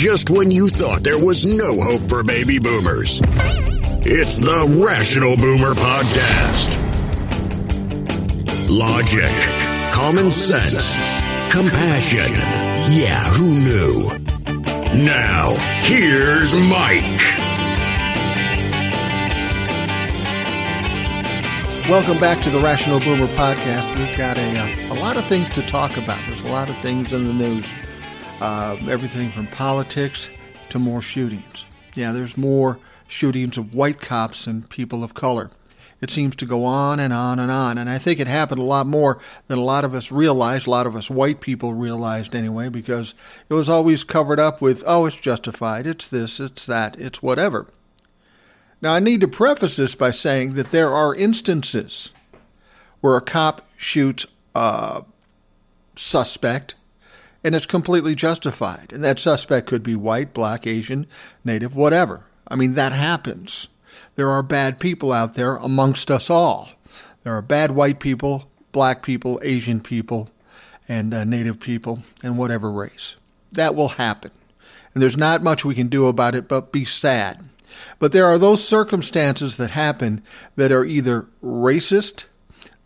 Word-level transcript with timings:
just 0.00 0.30
when 0.30 0.50
you 0.50 0.68
thought 0.68 1.02
there 1.02 1.22
was 1.22 1.44
no 1.44 1.78
hope 1.78 2.00
for 2.08 2.22
baby 2.22 2.58
boomers. 2.58 3.20
It's 4.02 4.38
the 4.38 4.82
Rational 4.82 5.36
Boomer 5.36 5.74
Podcast. 5.74 6.80
Logic, 8.70 9.28
common 9.92 10.32
sense, 10.32 10.96
compassion. 11.52 12.32
Yeah, 12.96 13.22
who 13.34 13.52
knew? 13.60 15.04
Now, 15.04 15.50
here's 15.82 16.54
Mike. 16.54 17.04
Welcome 21.90 22.18
back 22.18 22.42
to 22.44 22.48
the 22.48 22.60
Rational 22.60 23.00
Boomer 23.00 23.26
Podcast. 23.26 23.98
We've 23.98 24.16
got 24.16 24.38
a, 24.38 24.60
uh, 24.60 24.94
a 24.94 24.96
lot 24.98 25.18
of 25.18 25.26
things 25.26 25.50
to 25.50 25.60
talk 25.66 25.94
about. 25.98 26.18
There's 26.26 26.46
a 26.46 26.50
lot 26.50 26.70
of 26.70 26.76
things 26.78 27.12
in 27.12 27.26
the 27.26 27.34
news. 27.34 27.66
Uh, 28.40 28.76
everything 28.88 29.30
from 29.30 29.46
politics 29.48 30.30
to 30.70 30.78
more 30.78 31.02
shootings. 31.02 31.66
Yeah, 31.94 32.12
there's 32.12 32.38
more 32.38 32.78
shootings 33.06 33.58
of 33.58 33.74
white 33.74 34.00
cops 34.00 34.46
than 34.46 34.62
people 34.62 35.04
of 35.04 35.12
color. 35.12 35.50
It 36.00 36.10
seems 36.10 36.34
to 36.36 36.46
go 36.46 36.64
on 36.64 36.98
and 36.98 37.12
on 37.12 37.38
and 37.38 37.50
on. 37.50 37.76
And 37.76 37.90
I 37.90 37.98
think 37.98 38.18
it 38.18 38.26
happened 38.26 38.60
a 38.60 38.64
lot 38.64 38.86
more 38.86 39.18
than 39.48 39.58
a 39.58 39.64
lot 39.64 39.84
of 39.84 39.94
us 39.94 40.10
realized, 40.10 40.66
a 40.66 40.70
lot 40.70 40.86
of 40.86 40.96
us 40.96 41.10
white 41.10 41.42
people 41.42 41.74
realized 41.74 42.34
anyway, 42.34 42.70
because 42.70 43.12
it 43.50 43.54
was 43.54 43.68
always 43.68 44.04
covered 44.04 44.40
up 44.40 44.62
with, 44.62 44.82
oh, 44.86 45.04
it's 45.04 45.16
justified, 45.16 45.86
it's 45.86 46.08
this, 46.08 46.40
it's 46.40 46.64
that, 46.64 46.98
it's 46.98 47.22
whatever. 47.22 47.66
Now, 48.80 48.94
I 48.94 49.00
need 49.00 49.20
to 49.20 49.28
preface 49.28 49.76
this 49.76 49.94
by 49.94 50.12
saying 50.12 50.54
that 50.54 50.70
there 50.70 50.94
are 50.94 51.14
instances 51.14 52.08
where 53.02 53.16
a 53.16 53.20
cop 53.20 53.68
shoots 53.76 54.24
a 54.54 55.04
suspect 55.96 56.76
and 57.42 57.54
it's 57.54 57.66
completely 57.66 58.14
justified. 58.14 58.92
And 58.92 59.02
that 59.02 59.18
suspect 59.18 59.66
could 59.66 59.82
be 59.82 59.94
white, 59.94 60.34
black, 60.34 60.66
Asian, 60.66 61.06
native, 61.44 61.74
whatever. 61.74 62.24
I 62.48 62.56
mean, 62.56 62.74
that 62.74 62.92
happens. 62.92 63.68
There 64.16 64.30
are 64.30 64.42
bad 64.42 64.78
people 64.78 65.12
out 65.12 65.34
there 65.34 65.56
amongst 65.56 66.10
us 66.10 66.28
all. 66.28 66.70
There 67.22 67.34
are 67.34 67.42
bad 67.42 67.72
white 67.72 68.00
people, 68.00 68.50
black 68.72 69.02
people, 69.02 69.40
Asian 69.42 69.80
people, 69.80 70.30
and 70.88 71.14
uh, 71.14 71.24
native 71.24 71.60
people, 71.60 72.02
and 72.22 72.36
whatever 72.36 72.70
race. 72.70 73.16
That 73.52 73.74
will 73.74 73.90
happen. 73.90 74.30
And 74.94 75.02
there's 75.02 75.16
not 75.16 75.42
much 75.42 75.64
we 75.64 75.74
can 75.74 75.88
do 75.88 76.06
about 76.08 76.34
it 76.34 76.48
but 76.48 76.72
be 76.72 76.84
sad. 76.84 77.44
But 77.98 78.12
there 78.12 78.26
are 78.26 78.38
those 78.38 78.66
circumstances 78.66 79.56
that 79.56 79.70
happen 79.70 80.22
that 80.56 80.72
are 80.72 80.84
either 80.84 81.26
racist, 81.42 82.24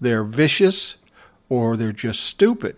they're 0.00 0.24
vicious, 0.24 0.96
or 1.48 1.77
they're 1.77 1.92
just 1.92 2.20
stupid. 2.20 2.77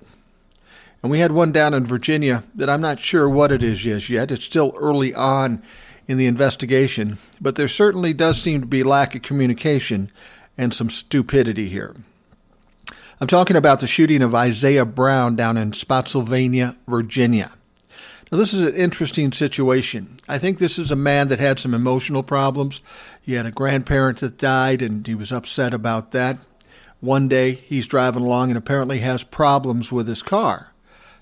And 1.03 1.11
we 1.11 1.21
had 1.21 1.33
one 1.33 1.53
down 1.53 1.75
in 1.75 1.87
Virginia 1.87 2.45
that 2.55 2.71
I'm 2.71 2.81
not 2.81 3.01
sure 3.01 3.29
what 3.29 3.53
it 3.53 3.63
is 3.63 3.81
just 3.81 4.09
yet. 4.09 4.31
It's 4.31 4.45
still 4.45 4.75
early 4.77 5.15
on 5.15 5.63
in 6.09 6.19
the 6.19 6.27
investigation, 6.27 7.19
but 7.41 7.57
there 7.57 7.69
certainly 7.69 8.13
does 8.13 8.41
seem 8.41 8.61
to 8.61 8.67
be 8.67 8.83
lack 8.83 9.15
of 9.15 9.23
communication 9.23 10.11
and 10.57 10.73
some 10.73 10.91
stupidity 10.91 11.69
here. 11.69 11.95
I'm 13.21 13.27
talking 13.27 13.57
about 13.57 13.81
the 13.81 13.87
shooting 13.87 14.23
of 14.23 14.35
Isaiah 14.35 14.85
Brown 14.85 15.37
down 15.37 15.57
in 15.57 15.73
Spotsylvania, 15.73 16.77
Virginia. 16.87 17.53
Now, 18.31 18.39
this 18.39 18.53
is 18.53 18.65
an 18.65 18.75
interesting 18.75 19.33
situation. 19.33 20.19
I 20.29 20.39
think 20.39 20.59
this 20.59 20.79
is 20.79 20.91
a 20.91 20.97
man 20.97 21.29
that 21.29 21.39
had 21.39 21.59
some 21.59 21.73
emotional 21.73 22.23
problems. 22.23 22.81
He 23.23 23.35
had 23.35 23.47
a 23.47 23.53
grandparent 23.53 24.19
that 24.19 24.37
died, 24.37 24.83
and 24.83 25.07
he 25.07 25.15
was 25.15 25.33
upset 25.33 25.73
about 25.73 26.11
that. 26.11 26.45
One 27.01 27.29
day, 27.29 27.53
he's 27.53 27.87
driving 27.87 28.23
along 28.23 28.51
and 28.51 28.59
apparently 28.59 28.99
has 28.99 29.23
problems 29.23 29.93
with 29.93 30.09
his 30.09 30.23
car. 30.23 30.73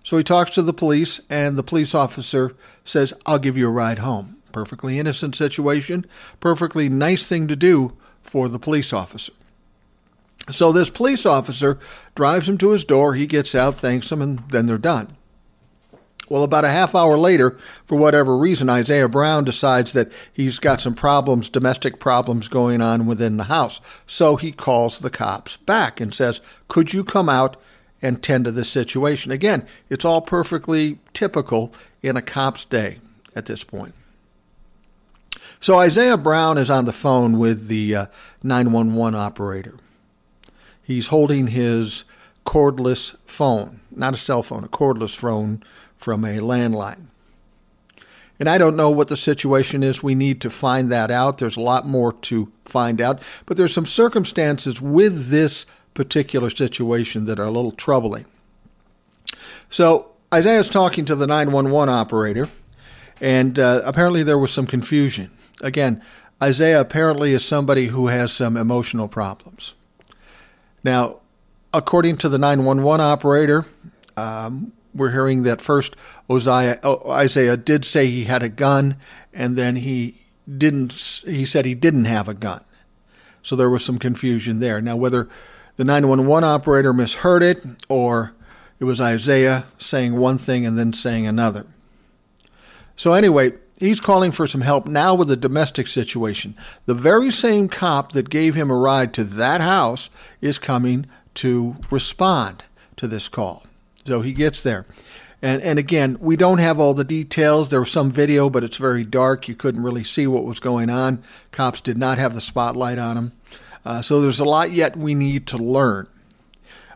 So 0.05 0.19
he 0.19 0.23
talks 0.23 0.51
to 0.53 0.63
the 0.63 0.75
police, 0.75 1.19
and 1.31 1.57
the 1.57 1.63
police 1.63 1.95
officer 1.95 2.55
says, 2.85 3.15
I'll 3.25 3.39
give 3.39 3.57
you 3.57 3.67
a 3.67 3.73
ride 3.73 4.01
home. 4.01 4.37
Perfectly 4.53 4.99
innocent 4.99 5.35
situation, 5.35 6.07
perfectly 6.39 6.89
nice 6.89 7.29
thing 7.29 7.49
to 7.49 7.57
do 7.57 7.97
for 8.23 8.49
the 8.49 8.59
police 8.59 8.93
officer. 8.93 9.33
So 10.51 10.71
this 10.73 10.91
police 10.91 11.25
officer 11.25 11.79
drives 12.15 12.49
him 12.49 12.59
to 12.59 12.71
his 12.71 12.85
door, 12.85 13.15
he 13.15 13.27
gets 13.27 13.55
out, 13.55 13.77
thanks 13.77 14.13
him, 14.13 14.21
and 14.21 14.43
then 14.51 14.67
they're 14.67 14.79
done. 14.79 15.17
Well, 16.29 16.43
about 16.43 16.65
a 16.65 16.71
half 16.71 16.95
hour 16.95 17.19
later, 17.19 17.59
for 17.85 17.97
whatever 17.97 18.37
reason, 18.37 18.71
Isaiah 18.71 19.09
Brown 19.09 19.45
decides 19.45 19.93
that 19.93 20.11
he's 20.33 20.59
got 20.59 20.81
some 20.81 20.95
problems, 20.95 21.51
domestic 21.51 21.99
problems 21.99 22.49
going 22.49 22.81
on 22.81 23.07
within 23.07 23.37
the 23.37 23.45
house. 23.45 23.81
So 24.07 24.37
he 24.37 24.51
calls 24.53 24.99
the 24.99 25.11
cops 25.11 25.57
back 25.57 26.01
and 26.01 26.15
says, 26.15 26.41
Could 26.69 26.95
you 26.95 27.05
come 27.05 27.29
out 27.29 27.61
and 28.03 28.23
tend 28.23 28.45
to 28.45 28.51
this 28.51 28.69
situation. 28.69 29.33
Again, 29.33 29.67
it's 29.89 30.05
all 30.05 30.21
perfectly 30.21 30.99
typical 31.13 31.73
in 32.03 32.17
a 32.17 32.23
cop's 32.23 32.65
day 32.65 32.99
at 33.35 33.47
this 33.47 33.65
point. 33.65 33.95
So 35.61 35.79
Isaiah 35.79 36.19
Brown 36.19 36.59
is 36.59 36.71
on 36.71 36.85
the 36.85 36.93
phone 36.93 37.39
with 37.39 37.69
the 37.69 37.95
uh, 37.95 38.07
911 38.43 39.19
operator. 39.19 39.79
He's 40.83 41.07
holding 41.07 41.47
his 41.49 42.05
cordless 42.45 43.17
phone, 43.25 43.81
not 43.91 44.15
a 44.15 44.19
cell 44.19 44.43
phone, 44.43 44.65
a 44.65 44.69
cordless 44.69 45.17
phone 45.17 45.63
from 45.97 46.25
a 46.25 46.39
landline. 46.39 47.07
And 48.39 48.49
I 48.49 48.59
don't 48.59 48.77
know 48.77 48.91
what 48.91 49.09
the 49.09 49.17
situation 49.17 49.83
is. 49.83 50.03
We 50.03 50.15
need 50.15 50.41
to 50.43 50.51
find 50.51 50.91
that 50.91 51.11
out. 51.11 51.39
There's 51.39 51.57
a 51.57 51.61
lot 51.61 51.87
more 51.87 52.13
to 52.13 52.53
find 52.65 53.01
out. 53.01 53.23
But 53.47 53.57
there's 53.57 53.73
some 53.73 53.87
circumstances 53.87 54.81
with 54.81 55.29
this 55.29 55.67
particular 55.95 56.51
situation 56.51 57.25
that 57.25 57.39
are 57.39 57.45
a 57.45 57.51
little 57.51 57.73
troubling. 57.73 58.27
So 59.71 60.11
Isaiah 60.33 60.59
Isaiah's 60.59 60.69
talking 60.69 61.05
to 61.07 61.15
the 61.15 61.27
911 61.27 61.93
operator, 61.93 62.49
and 63.21 63.59
uh, 63.59 63.83
apparently 63.85 64.23
there 64.23 64.39
was 64.39 64.53
some 64.53 64.67
confusion. 64.67 65.31
Again, 65.63 66.03
Isaiah 66.43 66.81
apparently 66.81 67.33
is 67.33 67.45
somebody 67.45 67.87
who 67.87 68.09
has 68.09 68.33
some 68.33 68.57
emotional 68.57 69.09
problems. 69.09 69.75
Now, 70.83 71.21
according 71.73 72.17
to 72.19 72.29
the 72.29 72.39
911 72.39 73.01
operator, 73.01 73.65
um, 74.17 74.73
we're 74.95 75.13
hearing 75.13 75.45
that 75.45 75.61
first 75.61 75.97
Isaiah, 76.31 76.81
oh, 76.83 77.11
Isaiah 77.11 77.57
did 77.57 77.85
say 77.85 78.07
he 78.07 78.25
had 78.25 78.43
a 78.43 78.49
gun, 78.49 78.97
and 79.33 79.57
then 79.57 79.77
he 79.77 80.21
didn't. 80.47 80.93
He 81.25 81.45
said 81.45 81.65
he 81.65 81.75
didn't 81.75 82.05
have 82.05 82.29
a 82.29 82.35
gun. 82.35 82.65
So 83.43 83.57
there 83.57 83.71
was 83.71 83.85
some 83.85 83.99
confusion 83.99 84.61
there. 84.61 84.81
Now, 84.81 84.97
whether 84.97 85.29
the 85.77 85.85
911 85.85 86.45
operator 86.45 86.93
misheard 86.93 87.43
it, 87.43 87.65
or 87.89 88.33
it 88.79 88.85
was 88.85 89.01
Isaiah 89.01 89.67
saying 89.79 90.17
one 90.17 90.39
thing 90.39 90.67
and 90.67 90.79
then 90.79 90.93
saying 90.93 91.27
another. 91.27 91.67
So, 92.97 93.15
anyway, 93.15 93.53
he's 93.79 94.01
calling 94.01 94.31
for 94.31 94.47
some 94.47 94.61
help 94.61 94.87
now 94.87 95.15
with 95.15 95.29
the 95.29 95.37
domestic 95.37 95.87
situation. 95.87 96.57
The 96.87 96.95
very 96.95 97.31
same 97.31 97.69
cop 97.69 98.13
that 98.13 98.31
gave 98.31 98.55
him 98.55 98.71
a 98.71 98.77
ride 98.77 99.13
to 99.15 99.25
that 99.25 99.61
house 99.61 100.11
is 100.41 100.59
coming 100.59 101.07
to 101.35 101.77
respond 101.91 102.65
to 102.97 103.09
this 103.09 103.29
call. 103.29 103.65
So 104.07 104.21
he 104.21 104.33
gets 104.33 104.63
there. 104.63 104.87
And, 105.43 105.61
and 105.63 105.79
again, 105.79 106.17
we 106.21 106.37
don't 106.37 106.59
have 106.59 106.81
all 106.81 106.95
the 106.95 107.05
details. 107.05 107.69
There 107.69 107.81
was 107.81 107.91
some 107.91 108.11
video, 108.11 108.49
but 108.49 108.65
it's 108.65 108.77
very 108.77 109.05
dark. 109.05 109.49
You 109.49 109.55
couldn't 109.55 109.83
really 109.83 110.05
see 110.05 110.27
what 110.27 110.45
was 110.45 110.61
going 110.61 110.89
on. 110.89 111.23
Cops 111.53 111.81
did 111.81 111.99
not 111.99 112.19
have 112.19 112.35
the 112.35 112.41
spotlight 112.41 112.99
on 112.99 113.19
him. 113.19 113.33
Uh, 113.85 114.01
so 114.01 114.21
there's 114.21 114.41
a 114.41 114.45
lot 114.45 114.73
yet 114.73 114.97
we 114.97 115.15
need 115.15 115.47
to 115.49 115.59
learn. 115.59 116.07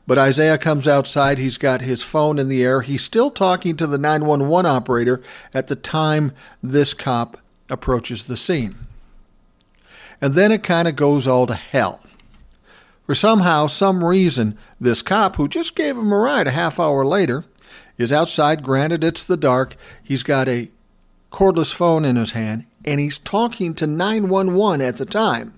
But 0.06 0.18
Isaiah 0.18 0.56
comes 0.56 0.88
outside. 0.88 1.38
He's 1.38 1.58
got 1.58 1.82
his 1.82 2.02
phone 2.02 2.38
in 2.38 2.48
the 2.48 2.62
air. 2.62 2.80
He's 2.80 3.02
still 3.02 3.30
talking 3.30 3.76
to 3.76 3.86
the 3.86 3.98
911 3.98 4.64
operator 4.64 5.22
at 5.52 5.66
the 5.66 5.76
time 5.76 6.32
this 6.62 6.94
cop 6.94 7.38
approaches 7.68 8.26
the 8.26 8.36
scene. 8.36 8.74
And 10.20 10.34
then 10.34 10.50
it 10.50 10.62
kind 10.62 10.88
of 10.88 10.96
goes 10.96 11.26
all 11.26 11.46
to 11.46 11.54
hell. 11.54 12.00
For 13.04 13.14
somehow, 13.14 13.66
some 13.66 14.02
reason, 14.02 14.56
this 14.80 15.02
cop, 15.02 15.36
who 15.36 15.46
just 15.46 15.74
gave 15.74 15.96
him 15.96 16.12
a 16.12 16.16
ride 16.16 16.46
a 16.46 16.52
half 16.52 16.80
hour 16.80 17.04
later, 17.04 17.44
is 17.98 18.12
outside. 18.12 18.62
Granted, 18.62 19.04
it's 19.04 19.26
the 19.26 19.36
dark. 19.36 19.76
He's 20.02 20.22
got 20.22 20.48
a 20.48 20.70
cordless 21.30 21.72
phone 21.72 22.04
in 22.04 22.16
his 22.16 22.32
hand, 22.32 22.64
and 22.84 22.98
he's 22.98 23.18
talking 23.18 23.74
to 23.74 23.86
911 23.86 24.80
at 24.80 24.96
the 24.96 25.06
time. 25.06 25.57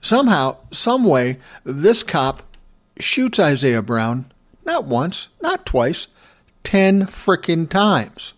Somehow, 0.00 0.58
some 0.70 1.04
way, 1.04 1.38
this 1.64 2.02
cop 2.02 2.42
shoots 2.98 3.38
Isaiah 3.38 3.82
Brown 3.82 4.32
not 4.66 4.84
once, 4.84 5.28
not 5.40 5.64
twice, 5.64 6.08
ten 6.64 7.06
frickin' 7.06 7.68
times. 7.70 8.34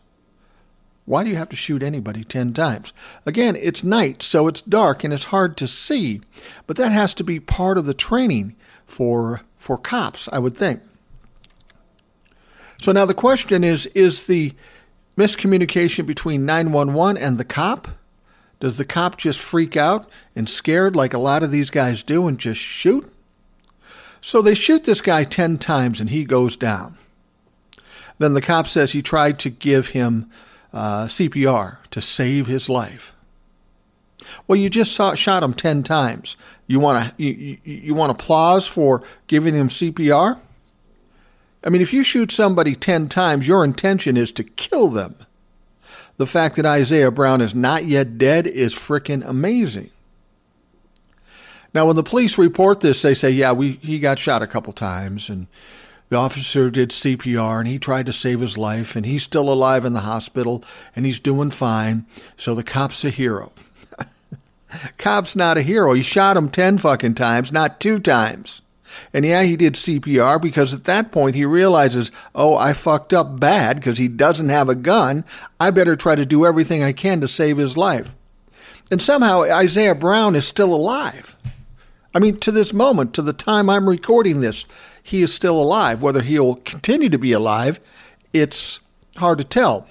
Why 1.06 1.25
do 1.25 1.31
you 1.31 1.37
have 1.37 1.49
to 1.49 1.56
shoot 1.56 1.82
anybody 1.82 2.22
ten 2.22 2.52
times? 2.52 2.93
Again, 3.25 3.56
it's 3.56 3.82
night, 3.82 4.22
so 4.22 4.46
it's 4.46 4.60
dark 4.60 5.02
and 5.02 5.12
it's 5.12 5.25
hard 5.25 5.56
to 5.56 5.66
see, 5.66 6.20
but 6.66 6.76
that 6.76 6.93
has 6.93 7.14
to 7.14 7.25
be 7.25 7.40
part 7.40 7.78
of 7.78 7.87
the 7.87 7.94
training 7.94 8.55
for 8.87 9.40
for 9.56 9.78
cops, 9.78 10.28
I 10.31 10.38
would 10.38 10.56
think. 10.56 10.82
So 12.81 12.93
now 12.93 13.06
the 13.06 13.14
question 13.14 13.64
is 13.64 13.87
is 13.87 14.26
the 14.26 14.55
miscommunication 15.16 16.05
between 16.06 16.44
911 16.44 17.20
and 17.20 17.38
the 17.38 17.44
cop 17.44 17.88
does 18.60 18.76
the 18.76 18.84
cop 18.84 19.16
just 19.16 19.38
freak 19.38 19.76
out 19.76 20.08
and 20.34 20.49
scared 20.49 20.96
like 20.96 21.14
a 21.14 21.19
lot 21.19 21.43
of 21.43 21.50
these 21.50 21.70
guys 21.70 22.02
do 22.02 22.26
and 22.26 22.38
just 22.38 22.60
shoot? 22.60 23.12
So 24.20 24.43
they 24.43 24.55
shoot 24.55 24.84
this 24.84 25.00
guy 25.00 25.25
10 25.25 25.58
times 25.58 26.00
and 26.00 26.10
he 26.10 26.25
goes 26.25 26.56
down. 26.56 26.99
Then 28.19 28.34
the 28.34 28.40
cop 28.40 28.66
says 28.66 28.93
he 28.93 29.02
tried 29.02 29.38
to 29.40 29.50
give 29.50 29.88
him 29.88 30.31
uh, 30.72 31.05
CPR 31.05 31.78
to 31.90 32.00
save 32.00 32.46
his 32.46 32.69
life. 32.69 33.14
Well, 34.46 34.56
you 34.56 34.69
just 34.69 34.93
saw, 34.93 35.14
shot 35.14 35.43
him 35.43 35.55
10 35.55 35.82
times. 35.84 36.37
You 36.66 36.81
want 36.81 37.16
to 37.16 37.22
you, 37.22 37.58
you, 37.64 37.94
want 37.94 38.10
applause 38.10 38.66
for 38.66 39.02
giving 39.26 39.55
him 39.55 39.69
CPR? 39.69 40.38
I 41.64 41.70
mean, 41.70 41.81
if 41.81 41.93
you 41.93 42.02
shoot 42.02 42.31
somebody 42.31 42.75
10 42.75 43.08
times, 43.08 43.49
your 43.49 43.64
intention 43.64 44.16
is 44.16 44.31
to 44.32 44.44
kill 44.44 44.88
them. 44.88 45.16
The 46.19 46.26
fact 46.26 46.56
that 46.56 46.67
Isaiah 46.67 47.11
Brown 47.11 47.41
is 47.41 47.55
not 47.55 47.87
yet 47.87 48.19
dead 48.19 48.47
is 48.47 48.75
freaking 48.75 49.26
amazing. 49.26 49.91
Now, 51.73 51.87
when 51.87 51.97
the 51.97 52.03
police 52.03 52.38
report 52.38 52.81
this, 52.81 53.03
they 53.03 53.15
say, 53.15 53.31
yeah, 53.31 53.53
we, 53.53 53.73
he 53.82 53.99
got 53.99 54.19
shot 54.19 54.43
a 54.43 54.47
couple 54.47 54.73
times, 54.73 55.29
and 55.29 55.47
the 56.09 56.17
officer 56.17 56.70
did 56.70 56.91
CPR, 56.91 57.61
and 57.61 57.69
he 57.69 57.79
tried 57.79 58.06
to 58.06 58.12
save 58.12 58.41
his 58.41 58.59
life, 58.59 58.97
and 58.97 59.06
he's 59.06 59.23
still 59.23 59.53
alive 59.53 59.85
in 59.85 59.93
the 59.93 60.00
hospital, 60.00 60.65
and 60.97 61.06
he's 61.06 61.20
doing 61.20 61.53
fine, 61.53 62.05
so 62.37 62.55
the 62.55 62.65
cop's 62.65 63.05
a 63.05 63.11
hero. 63.11 63.53
cop's 64.99 65.37
not 65.37 65.59
a 65.59 65.62
hero. 65.62 65.93
He 65.93 66.03
shot 66.03 66.37
him 66.37 66.49
10 66.49 66.79
fucking 66.79 67.15
times, 67.15 67.53
not 67.53 67.79
two 67.79 68.00
times. 68.00 68.61
And 69.12 69.25
yeah, 69.25 69.43
he 69.43 69.56
did 69.56 69.75
CPR 69.75 70.40
because 70.40 70.75
at 70.75 70.85
that 70.85 71.12
point 71.12 71.35
he 71.35 71.44
realizes, 71.44 72.12
oh, 72.35 72.56
I 72.56 72.73
fucked 72.73 73.12
up 73.12 73.38
bad 73.38 73.76
because 73.76 73.99
he 73.99 74.08
doesn't 74.08 74.49
have 74.49 74.69
a 74.69 74.75
gun. 74.75 75.25
I 75.61 75.70
better 75.70 75.96
try 75.96 76.14
to 76.14 76.26
do 76.26 76.46
everything 76.46 76.82
I 76.82 76.93
can 76.93 77.20
to 77.20 77.29
save 77.29 77.58
his 77.58 77.76
life. 77.76 78.14
And 78.90 79.02
somehow 79.02 79.43
Isaiah 79.43 79.94
Brown 79.94 80.35
is 80.35 80.46
still 80.46 80.75
alive. 80.75 81.37
I 82.14 82.19
mean, 82.19 82.38
to 82.40 82.50
this 82.50 82.73
moment, 82.73 83.14
to 83.14 83.23
the 83.23 83.32
time 83.32 83.69
I'm 83.69 83.88
recording 83.88 84.40
this, 84.40 84.64
he 85.02 85.23
is 85.23 85.32
still 85.32 85.61
alive. 85.61 86.02
Whether 86.02 86.23
he'll 86.23 86.56
continue 86.56 87.08
to 87.11 87.19
be 87.19 87.32
alive, 87.32 87.81
it's 88.32 88.81
hard 89.17 89.38
to 89.38 89.44
tell. 89.44 89.87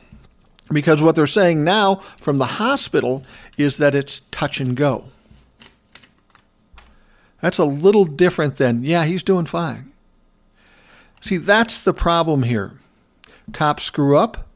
Because 0.71 1.01
what 1.01 1.15
they're 1.15 1.27
saying 1.27 1.63
now 1.63 1.95
from 2.19 2.39
the 2.39 2.45
hospital 2.45 3.23
is 3.57 3.77
that 3.77 3.95
it's 3.95 4.21
touch 4.31 4.59
and 4.59 4.75
go. 4.75 5.05
That's 7.41 7.57
a 7.57 7.65
little 7.65 8.05
different 8.05 8.55
than, 8.57 8.83
yeah, 8.83 9.05
he's 9.05 9.23
doing 9.23 9.45
fine. 9.45 9.91
See, 11.21 11.37
that's 11.37 11.81
the 11.81 11.93
problem 11.93 12.43
here. 12.43 12.79
Cops 13.53 13.83
screw 13.83 14.17
up, 14.17 14.47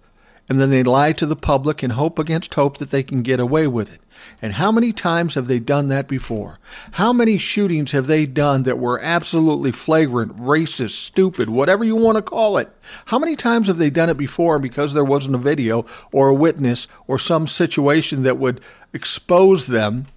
and 0.49 0.59
then 0.59 0.69
they 0.69 0.83
lie 0.83 1.13
to 1.13 1.25
the 1.25 1.35
public 1.35 1.81
and 1.81 1.93
hope 1.93 2.19
against 2.19 2.55
hope 2.55 2.77
that 2.77 2.89
they 2.89 3.03
can 3.03 3.23
get 3.23 3.39
away 3.39 3.67
with 3.67 3.93
it. 3.93 4.01
And 4.41 4.53
how 4.53 4.71
many 4.71 4.91
times 4.91 5.35
have 5.35 5.47
they 5.47 5.59
done 5.59 5.87
that 5.87 6.07
before? 6.07 6.59
How 6.91 7.13
many 7.13 7.37
shootings 7.37 7.91
have 7.91 8.07
they 8.07 8.25
done 8.25 8.63
that 8.63 8.77
were 8.77 9.01
absolutely 9.01 9.71
flagrant, 9.71 10.37
racist, 10.37 10.91
stupid, 10.91 11.49
whatever 11.49 11.83
you 11.83 11.95
want 11.95 12.17
to 12.17 12.21
call 12.21 12.57
it? 12.57 12.69
How 13.05 13.17
many 13.17 13.35
times 13.35 13.67
have 13.67 13.77
they 13.77 13.89
done 13.89 14.09
it 14.09 14.17
before 14.17 14.59
because 14.59 14.93
there 14.93 15.03
wasn't 15.03 15.35
a 15.35 15.39
video 15.39 15.85
or 16.11 16.29
a 16.29 16.33
witness 16.33 16.87
or 17.07 17.17
some 17.17 17.47
situation 17.47 18.23
that 18.23 18.37
would 18.37 18.61
expose 18.93 19.67
them 19.67 20.07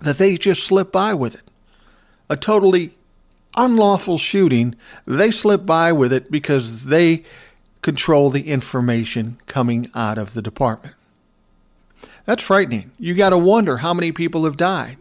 that 0.00 0.18
they 0.18 0.36
just 0.36 0.64
slip 0.64 0.90
by 0.90 1.14
with 1.14 1.36
it? 1.36 1.47
A 2.28 2.36
totally 2.36 2.94
unlawful 3.56 4.18
shooting, 4.18 4.74
they 5.06 5.30
slip 5.30 5.66
by 5.66 5.92
with 5.92 6.12
it 6.12 6.30
because 6.30 6.86
they 6.86 7.24
control 7.82 8.30
the 8.30 8.48
information 8.48 9.38
coming 9.46 9.90
out 9.94 10.18
of 10.18 10.34
the 10.34 10.42
department. 10.42 10.94
That's 12.24 12.42
frightening. 12.42 12.90
You 12.98 13.14
got 13.14 13.30
to 13.30 13.38
wonder 13.38 13.78
how 13.78 13.94
many 13.94 14.12
people 14.12 14.44
have 14.44 14.56
died. 14.56 14.98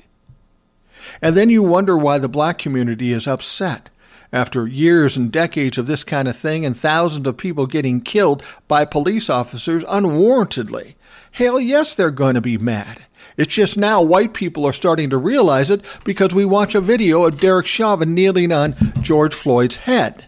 And 1.21 1.35
then 1.35 1.49
you 1.49 1.61
wonder 1.61 1.97
why 1.97 2.17
the 2.17 2.29
black 2.29 2.57
community 2.57 3.11
is 3.11 3.27
upset 3.27 3.89
after 4.31 4.67
years 4.67 5.15
and 5.15 5.31
decades 5.31 5.77
of 5.77 5.87
this 5.87 6.03
kind 6.03 6.27
of 6.27 6.37
thing 6.37 6.65
and 6.65 6.75
thousands 6.75 7.27
of 7.27 7.37
people 7.37 7.65
getting 7.65 8.01
killed 8.01 8.43
by 8.67 8.85
police 8.85 9.29
officers 9.29 9.83
unwarrantedly. 9.85 10.95
Hell 11.31 11.59
yes, 11.59 11.95
they're 11.95 12.11
going 12.11 12.35
to 12.35 12.41
be 12.41 12.57
mad. 12.57 13.01
It's 13.37 13.53
just 13.53 13.77
now 13.77 14.01
white 14.01 14.33
people 14.33 14.65
are 14.65 14.73
starting 14.73 15.11
to 15.11 15.17
realize 15.17 15.69
it 15.69 15.85
because 16.03 16.33
we 16.33 16.43
watch 16.43 16.73
a 16.73 16.81
video 16.81 17.23
of 17.25 17.39
Derek 17.39 17.67
Chauvin 17.67 18.15
kneeling 18.15 18.51
on 18.51 18.75
George 19.01 19.33
Floyd's 19.33 19.77
head. 19.77 20.25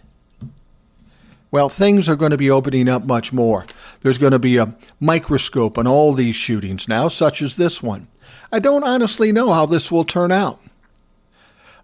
Well, 1.51 1.69
things 1.69 2.07
are 2.07 2.15
going 2.15 2.31
to 2.31 2.37
be 2.37 2.51
opening 2.51 2.87
up 2.87 3.03
much 3.03 3.33
more. 3.33 3.65
There's 4.01 4.19
going 4.19 4.33
to 4.33 4.39
be 4.39 4.57
a 4.57 4.75
microscope 4.99 5.79
on 5.79 5.87
all 5.87 6.13
these 6.13 6.35
shootings 6.35 6.87
now, 6.87 7.07
such 7.07 7.41
as 7.41 7.55
this 7.55 7.81
one. 7.81 8.07
I 8.51 8.59
don't 8.59 8.83
honestly 8.83 9.31
know 9.31 9.51
how 9.51 9.65
this 9.65 9.91
will 9.91 10.03
turn 10.03 10.31
out. 10.31 10.59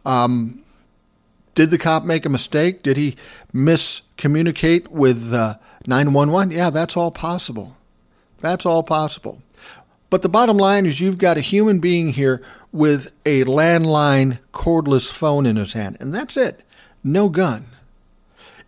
Um, 0.05 0.63
did 1.55 1.71
the 1.71 1.79
cop 1.79 2.03
make 2.03 2.25
a 2.25 2.29
mistake? 2.29 2.83
Did 2.83 2.97
he 2.97 3.15
miscommunicate 3.53 4.89
with 4.89 5.33
uh, 5.33 5.55
911? 5.87 6.51
Yeah, 6.51 6.69
that's 6.69 6.95
all 6.95 7.11
possible. 7.11 7.75
That's 8.39 8.67
all 8.67 8.83
possible. 8.83 9.41
But 10.15 10.21
the 10.21 10.29
bottom 10.29 10.55
line 10.55 10.85
is 10.85 11.01
you've 11.01 11.17
got 11.17 11.37
a 11.37 11.41
human 11.41 11.79
being 11.79 12.13
here 12.13 12.41
with 12.71 13.11
a 13.25 13.43
landline 13.43 14.39
cordless 14.53 15.11
phone 15.11 15.45
in 15.45 15.57
his 15.57 15.73
hand, 15.73 15.97
and 15.99 16.15
that's 16.15 16.37
it. 16.37 16.61
No 17.03 17.27
gun. 17.27 17.65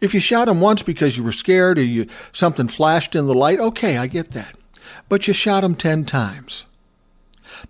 If 0.01 0.13
you 0.13 0.19
shot 0.19 0.49
him 0.49 0.59
once 0.59 0.83
because 0.83 1.15
you 1.15 1.23
were 1.23 1.31
scared 1.31 1.79
or 1.79 1.83
you 1.83 2.07
something 2.33 2.67
flashed 2.67 3.15
in 3.15 3.27
the 3.27 3.33
light, 3.33 3.61
okay, 3.61 3.95
I 3.95 4.07
get 4.07 4.31
that. 4.31 4.57
But 5.07 5.25
you 5.25 5.33
shot 5.33 5.63
him 5.63 5.75
10 5.75 6.03
times. 6.03 6.65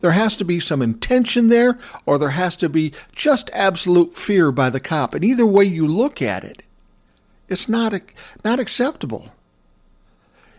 There 0.01 0.13
has 0.13 0.35
to 0.37 0.43
be 0.43 0.59
some 0.59 0.81
intention 0.81 1.49
there 1.49 1.77
or 2.07 2.17
there 2.17 2.29
has 2.29 2.55
to 2.55 2.69
be 2.69 2.93
just 3.15 3.51
absolute 3.53 4.17
fear 4.17 4.51
by 4.51 4.71
the 4.71 4.79
cop. 4.79 5.13
And 5.13 5.23
either 5.23 5.45
way 5.45 5.65
you 5.65 5.85
look 5.85 6.19
at 6.19 6.43
it, 6.43 6.63
it's 7.47 7.69
not 7.69 7.93
not 8.43 8.59
acceptable. 8.59 9.33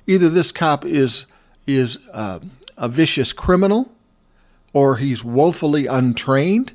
Either 0.06 0.28
this 0.28 0.52
cop 0.52 0.84
is 0.84 1.26
is 1.66 1.98
uh, 2.12 2.38
a 2.78 2.88
vicious 2.88 3.34
criminal 3.34 3.92
or 4.72 4.96
he's 4.96 5.22
woefully 5.22 5.86
untrained 5.86 6.74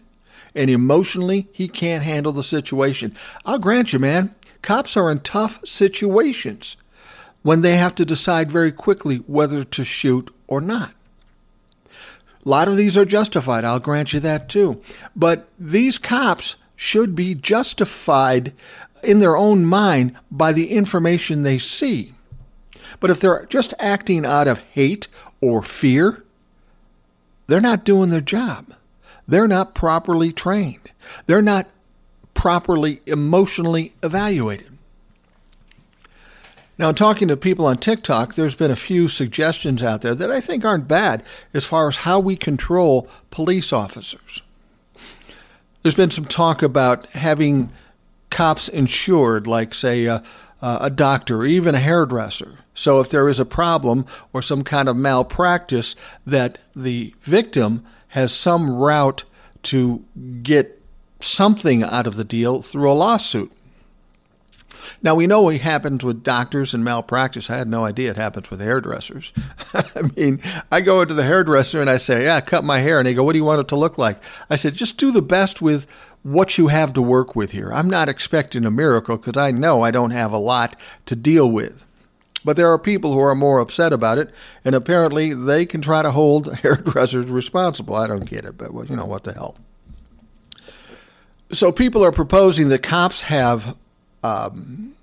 and 0.54 0.70
emotionally 0.70 1.48
he 1.52 1.68
can't 1.68 2.04
handle 2.04 2.32
the 2.32 2.44
situation. 2.44 3.16
I'll 3.46 3.58
grant 3.58 3.94
you, 3.94 3.98
man, 3.98 4.36
Cops 4.64 4.96
are 4.96 5.12
in 5.12 5.20
tough 5.20 5.60
situations 5.68 6.78
when 7.44 7.62
they 7.62 7.76
have 7.76 7.94
to 7.96 8.06
decide 8.06 8.50
very 8.50 8.72
quickly 8.72 9.18
whether 9.28 9.64
to 9.66 9.84
shoot 9.84 10.34
or 10.48 10.62
not. 10.62 10.94
A 12.46 12.50
lot 12.50 12.70
of 12.70 12.78
these 12.78 12.98
are 12.98 13.06
justified, 13.06 13.66
I'll 13.66 13.80
grant 13.80 14.14
you 14.14 14.20
that 14.22 14.50
too. 14.50 14.82
But 15.16 15.48
these 15.60 16.00
cops 16.00 16.56
should 16.76 17.14
be 17.14 17.36
justified 17.36 18.54
in 19.04 19.20
their 19.20 19.36
own 19.36 19.66
mind 19.66 20.16
by 20.32 20.54
the 20.54 20.72
information 20.72 21.44
they 21.44 21.58
see. 21.58 22.14
But 23.02 23.12
if 23.12 23.20
they're 23.20 23.46
just 23.48 23.74
acting 23.80 24.26
out 24.26 24.48
of 24.48 24.60
hate 24.60 25.10
or 25.44 25.62
fear, 25.62 26.24
they're 27.48 27.60
not 27.60 27.84
doing 27.84 28.10
their 28.10 28.22
job. 28.22 28.74
They're 29.28 29.48
not 29.48 29.76
properly 29.76 30.32
trained. 30.32 30.90
They're 31.26 31.42
not 31.42 31.68
properly 32.34 33.02
emotionally 33.06 33.94
evaluated. 34.02 34.70
Now, 36.78 36.92
talking 36.92 37.28
to 37.28 37.38
people 37.38 37.68
on 37.68 37.78
TikTok, 37.78 38.34
there's 38.34 38.56
been 38.56 38.72
a 38.72 38.76
few 38.76 39.08
suggestions 39.08 39.84
out 39.84 40.02
there 40.02 40.16
that 40.16 40.32
I 40.32 40.42
think 40.42 40.66
aren't 40.66 40.88
bad 40.88 41.24
as 41.54 41.66
far 41.66 41.88
as 41.88 41.98
how 41.98 42.20
we 42.20 42.36
control 42.36 43.08
police 43.30 43.72
officers. 43.72 44.42
There's 45.82 45.96
been 45.96 46.12
some 46.12 46.26
talk 46.26 46.64
about 46.64 47.06
having 47.12 47.70
cops 48.32 48.70
insured, 48.70 49.46
like, 49.46 49.74
say, 49.74 50.06
a, 50.06 50.24
a 50.62 50.90
doctor 50.90 51.38
or 51.42 51.46
even 51.46 51.76
a 51.76 51.80
hairdresser. 51.80 52.60
So, 52.74 53.00
if 53.00 53.10
there 53.10 53.30
is 53.30 53.40
a 53.40 53.46
problem 53.46 54.06
or 54.32 54.42
some 54.42 54.64
kind 54.64 54.90
of 54.90 54.96
malpractice, 54.96 55.96
that 56.26 56.58
the 56.76 57.14
victim 57.22 57.86
has 58.10 58.34
some 58.34 58.70
route 58.70 59.24
to 59.64 60.04
get 60.42 60.82
something 61.20 61.84
out 61.84 62.08
of 62.08 62.16
the 62.16 62.24
deal 62.24 62.62
through 62.62 62.92
a 62.92 62.94
lawsuit. 62.94 63.52
Now, 65.02 65.16
we 65.16 65.28
know 65.28 65.50
it 65.50 65.62
happens 65.62 66.04
with 66.04 66.24
doctors 66.24 66.74
and 66.74 66.84
malpractice. 66.84 67.50
I 67.50 67.58
had 67.58 67.68
no 67.68 67.86
idea 67.86 68.12
it 68.12 68.18
happens 68.18 68.50
with 68.50 68.60
hairdressers. 68.60 69.32
I 69.74 70.10
mean, 70.16 70.42
I 70.72 70.82
go 70.82 71.02
into 71.02 71.14
the 71.14 71.24
hairdresser 71.24 71.82
and 71.82 71.90
I 71.90 71.98
say, 71.98 72.26
Yeah, 72.26 72.42
cut 72.42 72.64
my 72.64 72.80
hair. 72.80 73.00
And 73.00 73.08
they 73.08 73.14
go, 73.14 73.24
What 73.24 73.34
do 73.34 73.40
you 73.40 73.46
want 73.46 73.62
it 73.62 73.68
to 73.70 73.76
look 73.76 73.98
like? 73.98 74.22
I 74.50 74.56
said, 74.56 74.74
Just 74.74 74.98
do 74.98 75.12
the 75.12 75.22
best 75.22 75.62
with 75.62 75.88
what 76.24 76.58
you 76.58 76.68
have 76.68 76.94
to 76.94 77.02
work 77.02 77.36
with 77.36 77.52
here. 77.52 77.72
I'm 77.74 77.90
not 77.90 78.10
expecting 78.10 78.66
a 78.66 78.72
miracle 78.72 79.18
because 79.18 79.38
I 79.38 79.52
know 79.52 79.82
I 79.82 79.92
don't 79.92 80.12
have 80.12 80.32
a 80.32 80.38
lot 80.38 80.76
to 81.06 81.16
deal 81.16 81.50
with. 81.50 81.86
But 82.46 82.58
there 82.58 82.72
are 82.72 82.78
people 82.78 83.14
who 83.14 83.20
are 83.20 83.36
more 83.36 83.60
upset 83.60 83.94
about 83.94 84.18
it, 84.18 84.30
and 84.66 84.76
apparently 84.76 85.34
they 85.34 85.66
can 85.66 85.82
try 85.82 86.02
to 86.02 86.12
hold 86.12 86.54
hairdressers 86.58 87.28
responsible. 87.28 87.96
I 87.96 88.08
don't 88.08 88.30
get 88.30 88.46
it, 88.46 88.58
but 88.58 88.72
you 88.90 88.96
know 88.96 89.06
what 89.06 89.24
the 89.24 89.34
hell. 89.34 89.56
So 91.52 91.72
people 91.72 92.04
are 92.04 92.12
proposing 92.12 92.70
that 92.70 92.84
cops 92.84 93.24
have 93.24 93.78
um, 94.24 94.96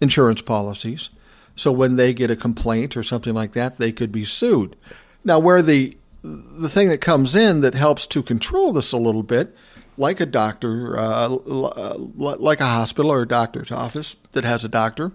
insurance 0.00 0.42
policies. 0.42 1.10
So 1.56 1.70
when 1.70 1.96
they 1.96 2.12
get 2.12 2.30
a 2.30 2.36
complaint 2.36 2.96
or 2.96 3.02
something 3.02 3.32
like 3.34 3.52
that, 3.52 3.78
they 3.78 3.92
could 3.92 4.10
be 4.10 4.24
sued. 4.24 4.76
Now, 5.22 5.38
where 5.38 5.62
the 5.62 5.96
the 6.22 6.70
thing 6.70 6.88
that 6.88 7.02
comes 7.02 7.36
in 7.36 7.60
that 7.60 7.74
helps 7.74 8.06
to 8.06 8.22
control 8.22 8.72
this 8.72 8.92
a 8.92 8.96
little 8.96 9.22
bit, 9.22 9.54
like 9.98 10.20
a 10.20 10.26
doctor, 10.26 10.98
uh, 10.98 11.28
like 11.28 12.60
a 12.60 12.66
hospital 12.66 13.12
or 13.12 13.22
a 13.22 13.28
doctor's 13.28 13.70
office 13.70 14.16
that 14.32 14.42
has 14.42 14.64
a 14.64 14.68
doctor, 14.68 15.12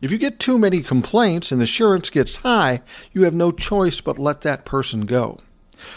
If 0.00 0.10
you 0.10 0.18
get 0.18 0.38
too 0.38 0.58
many 0.58 0.80
complaints 0.80 1.52
and 1.52 1.60
the 1.60 1.64
insurance 1.64 2.08
gets 2.08 2.38
high, 2.38 2.80
you 3.12 3.24
have 3.24 3.34
no 3.34 3.52
choice 3.52 4.00
but 4.00 4.18
let 4.18 4.40
that 4.42 4.64
person 4.64 5.04
go. 5.04 5.40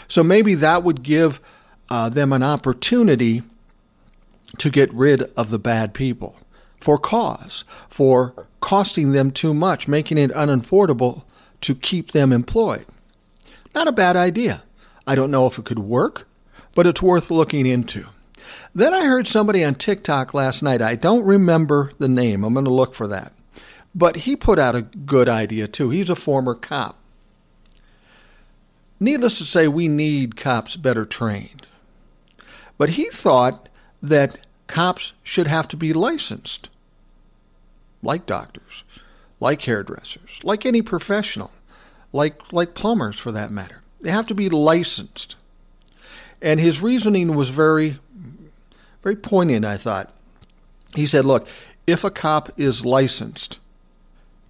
So 0.08 0.22
maybe 0.22 0.54
that 0.56 0.82
would 0.82 1.02
give 1.02 1.40
uh, 1.88 2.08
them 2.08 2.32
an 2.32 2.42
opportunity 2.42 3.42
to 4.58 4.70
get 4.70 4.92
rid 4.92 5.22
of 5.36 5.50
the 5.50 5.58
bad 5.58 5.94
people 5.94 6.38
for 6.78 6.98
cause, 6.98 7.64
for 7.88 8.46
costing 8.60 9.12
them 9.12 9.30
too 9.30 9.54
much, 9.54 9.88
making 9.88 10.18
it 10.18 10.30
unaffordable 10.32 11.22
to 11.62 11.74
keep 11.74 12.12
them 12.12 12.32
employed. 12.32 12.84
Not 13.74 13.88
a 13.88 13.92
bad 13.92 14.16
idea. 14.16 14.62
I 15.06 15.14
don't 15.14 15.30
know 15.30 15.46
if 15.46 15.58
it 15.58 15.64
could 15.64 15.78
work, 15.78 16.28
but 16.74 16.86
it's 16.86 17.02
worth 17.02 17.30
looking 17.30 17.66
into. 17.66 18.06
Then 18.74 18.92
I 18.92 19.06
heard 19.06 19.26
somebody 19.26 19.64
on 19.64 19.76
TikTok 19.76 20.34
last 20.34 20.62
night. 20.62 20.82
I 20.82 20.94
don't 20.94 21.24
remember 21.24 21.90
the 21.98 22.08
name. 22.08 22.44
I'm 22.44 22.52
going 22.52 22.66
to 22.66 22.70
look 22.70 22.94
for 22.94 23.06
that. 23.08 23.32
But 23.94 24.16
he 24.16 24.34
put 24.36 24.58
out 24.58 24.74
a 24.74 24.82
good 24.82 25.28
idea 25.28 25.68
too. 25.68 25.90
He's 25.90 26.10
a 26.10 26.16
former 26.16 26.54
cop. 26.54 26.98
Needless 28.98 29.38
to 29.38 29.44
say, 29.44 29.68
we 29.68 29.88
need 29.88 30.36
cops 30.36 30.76
better 30.76 31.04
trained. 31.04 31.66
But 32.78 32.90
he 32.90 33.06
thought 33.10 33.68
that 34.02 34.38
cops 34.66 35.12
should 35.22 35.46
have 35.46 35.68
to 35.68 35.76
be 35.76 35.92
licensed, 35.92 36.68
like 38.02 38.26
doctors, 38.26 38.82
like 39.40 39.62
hairdressers, 39.62 40.40
like 40.42 40.64
any 40.64 40.82
professional, 40.82 41.50
like, 42.12 42.52
like 42.52 42.74
plumbers 42.74 43.18
for 43.18 43.30
that 43.32 43.50
matter. 43.50 43.82
They 44.00 44.10
have 44.10 44.26
to 44.26 44.34
be 44.34 44.48
licensed. 44.48 45.36
And 46.42 46.60
his 46.60 46.82
reasoning 46.82 47.34
was 47.34 47.48
very, 47.48 47.98
very 49.02 49.16
poignant, 49.16 49.64
I 49.64 49.76
thought. 49.76 50.12
He 50.94 51.06
said, 51.06 51.24
Look, 51.24 51.46
if 51.86 52.04
a 52.04 52.10
cop 52.10 52.52
is 52.58 52.84
licensed, 52.84 53.58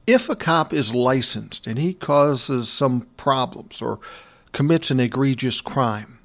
if 0.07 0.29
a 0.29 0.37
cop 0.37 0.73
is 0.73 0.95
licensed 0.95 1.67
and 1.67 1.79
he 1.79 1.95
causes 1.95 2.69
some 2.69 3.07
problems 3.17 3.81
or 3.81 3.99
commits 4.53 4.91
an 4.91 5.01
egregious 5.01 5.61
crime, 5.61 6.19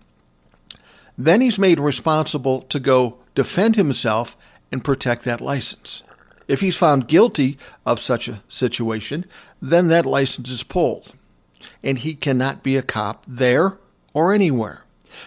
then 1.17 1.41
he's 1.41 1.59
made 1.59 1.79
responsible 1.79 2.61
to 2.63 2.79
go 2.79 3.17
defend 3.35 3.75
himself 3.75 4.37
and 4.71 4.83
protect 4.83 5.23
that 5.25 5.41
license. 5.41 6.03
If 6.47 6.61
he's 6.61 6.77
found 6.77 7.07
guilty 7.07 7.57
of 7.85 7.99
such 7.99 8.27
a 8.27 8.41
situation, 8.49 9.25
then 9.61 9.87
that 9.89 10.05
license 10.05 10.49
is 10.49 10.63
pulled, 10.63 11.13
and 11.83 11.99
he 11.99 12.15
cannot 12.15 12.63
be 12.63 12.75
a 12.75 12.81
cop 12.81 13.23
there 13.27 13.77
or 14.13 14.33
anywhere. 14.33 14.83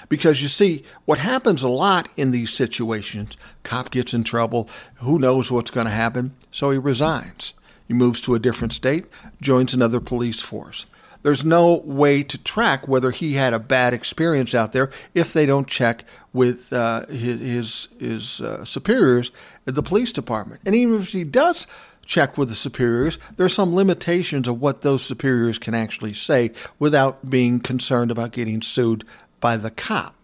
Because 0.09 0.43
you 0.43 0.49
see, 0.49 0.85
what 1.05 1.19
happens 1.19 1.63
a 1.63 1.69
lot 1.69 2.09
in 2.17 2.31
these 2.31 2.53
situations, 2.53 3.37
cop 3.63 3.91
gets 3.91 4.15
in 4.15 4.25
trouble, 4.25 4.69
who 4.97 5.19
knows 5.19 5.51
what's 5.51 5.71
going 5.71 5.87
to 5.87 5.93
happen, 5.93 6.35
so 6.51 6.71
he 6.71 6.79
resigns. 6.79 7.55
He 7.93 7.99
moves 7.99 8.23
to 8.23 8.35
a 8.35 8.39
different 8.39 8.73
state, 8.73 9.05
joins 9.43 9.75
another 9.75 10.01
police 10.01 10.41
force. 10.41 10.87
There's 11.23 11.45
no 11.45 11.75
way 11.85 12.23
to 12.23 12.39
track 12.39 12.89
whether 12.89 13.11
he 13.11 13.35
had 13.35 13.53
a 13.53 13.59
bad 13.59 13.93
experience 13.93 14.55
out 14.55 14.73
there 14.73 14.91
if 15.13 15.35
they 15.35 15.45
don't 15.45 15.69
check 15.69 16.07
with 16.33 16.73
uh, 16.73 17.05
his 17.09 17.41
his, 17.41 17.89
his 18.01 18.41
uh, 18.41 18.65
superiors 18.65 19.31
at 19.67 19.75
the 19.75 19.83
police 19.83 20.11
department. 20.11 20.63
And 20.65 20.75
even 20.75 21.03
if 21.03 21.09
he 21.09 21.23
does 21.23 21.67
check 22.07 22.39
with 22.39 22.49
the 22.49 22.55
superiors, 22.55 23.19
there's 23.37 23.53
some 23.53 23.75
limitations 23.75 24.49
of 24.49 24.59
what 24.59 24.81
those 24.81 25.03
superiors 25.03 25.59
can 25.59 25.75
actually 25.75 26.15
say 26.15 26.51
without 26.79 27.29
being 27.29 27.61
concerned 27.61 28.11
about 28.11 28.33
getting 28.33 28.63
sued 28.63 29.05
by 29.39 29.59
the 29.59 29.71
cop. 29.71 30.15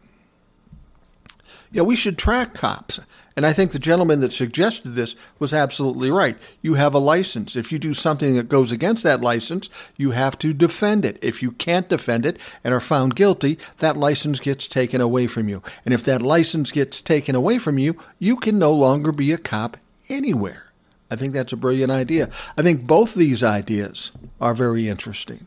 Yeah, 1.70 1.82
we 1.82 1.96
should 1.96 2.18
track 2.18 2.54
cops. 2.54 2.98
And 3.36 3.46
I 3.46 3.52
think 3.52 3.70
the 3.70 3.78
gentleman 3.78 4.18
that 4.20 4.32
suggested 4.32 4.90
this 4.90 5.14
was 5.38 5.54
absolutely 5.54 6.10
right. 6.10 6.36
You 6.60 6.74
have 6.74 6.92
a 6.92 6.98
license. 6.98 7.54
If 7.54 7.70
you 7.70 7.78
do 7.78 7.94
something 7.94 8.34
that 8.34 8.48
goes 8.48 8.72
against 8.72 9.04
that 9.04 9.20
license, 9.20 9.68
you 9.96 10.10
have 10.10 10.36
to 10.40 10.52
defend 10.52 11.04
it. 11.04 11.18
If 11.22 11.40
you 11.40 11.52
can't 11.52 11.88
defend 11.88 12.26
it 12.26 12.36
and 12.64 12.74
are 12.74 12.80
found 12.80 13.14
guilty, 13.14 13.56
that 13.76 13.96
license 13.96 14.40
gets 14.40 14.66
taken 14.66 15.00
away 15.00 15.28
from 15.28 15.48
you. 15.48 15.62
And 15.84 15.94
if 15.94 16.02
that 16.02 16.20
license 16.20 16.72
gets 16.72 17.00
taken 17.00 17.36
away 17.36 17.58
from 17.58 17.78
you, 17.78 17.96
you 18.18 18.34
can 18.34 18.58
no 18.58 18.72
longer 18.72 19.12
be 19.12 19.30
a 19.30 19.38
cop 19.38 19.76
anywhere. 20.08 20.72
I 21.08 21.14
think 21.14 21.32
that's 21.32 21.52
a 21.52 21.56
brilliant 21.56 21.92
idea. 21.92 22.30
I 22.56 22.62
think 22.62 22.88
both 22.88 23.14
these 23.14 23.44
ideas 23.44 24.10
are 24.40 24.52
very 24.52 24.88
interesting. 24.88 25.46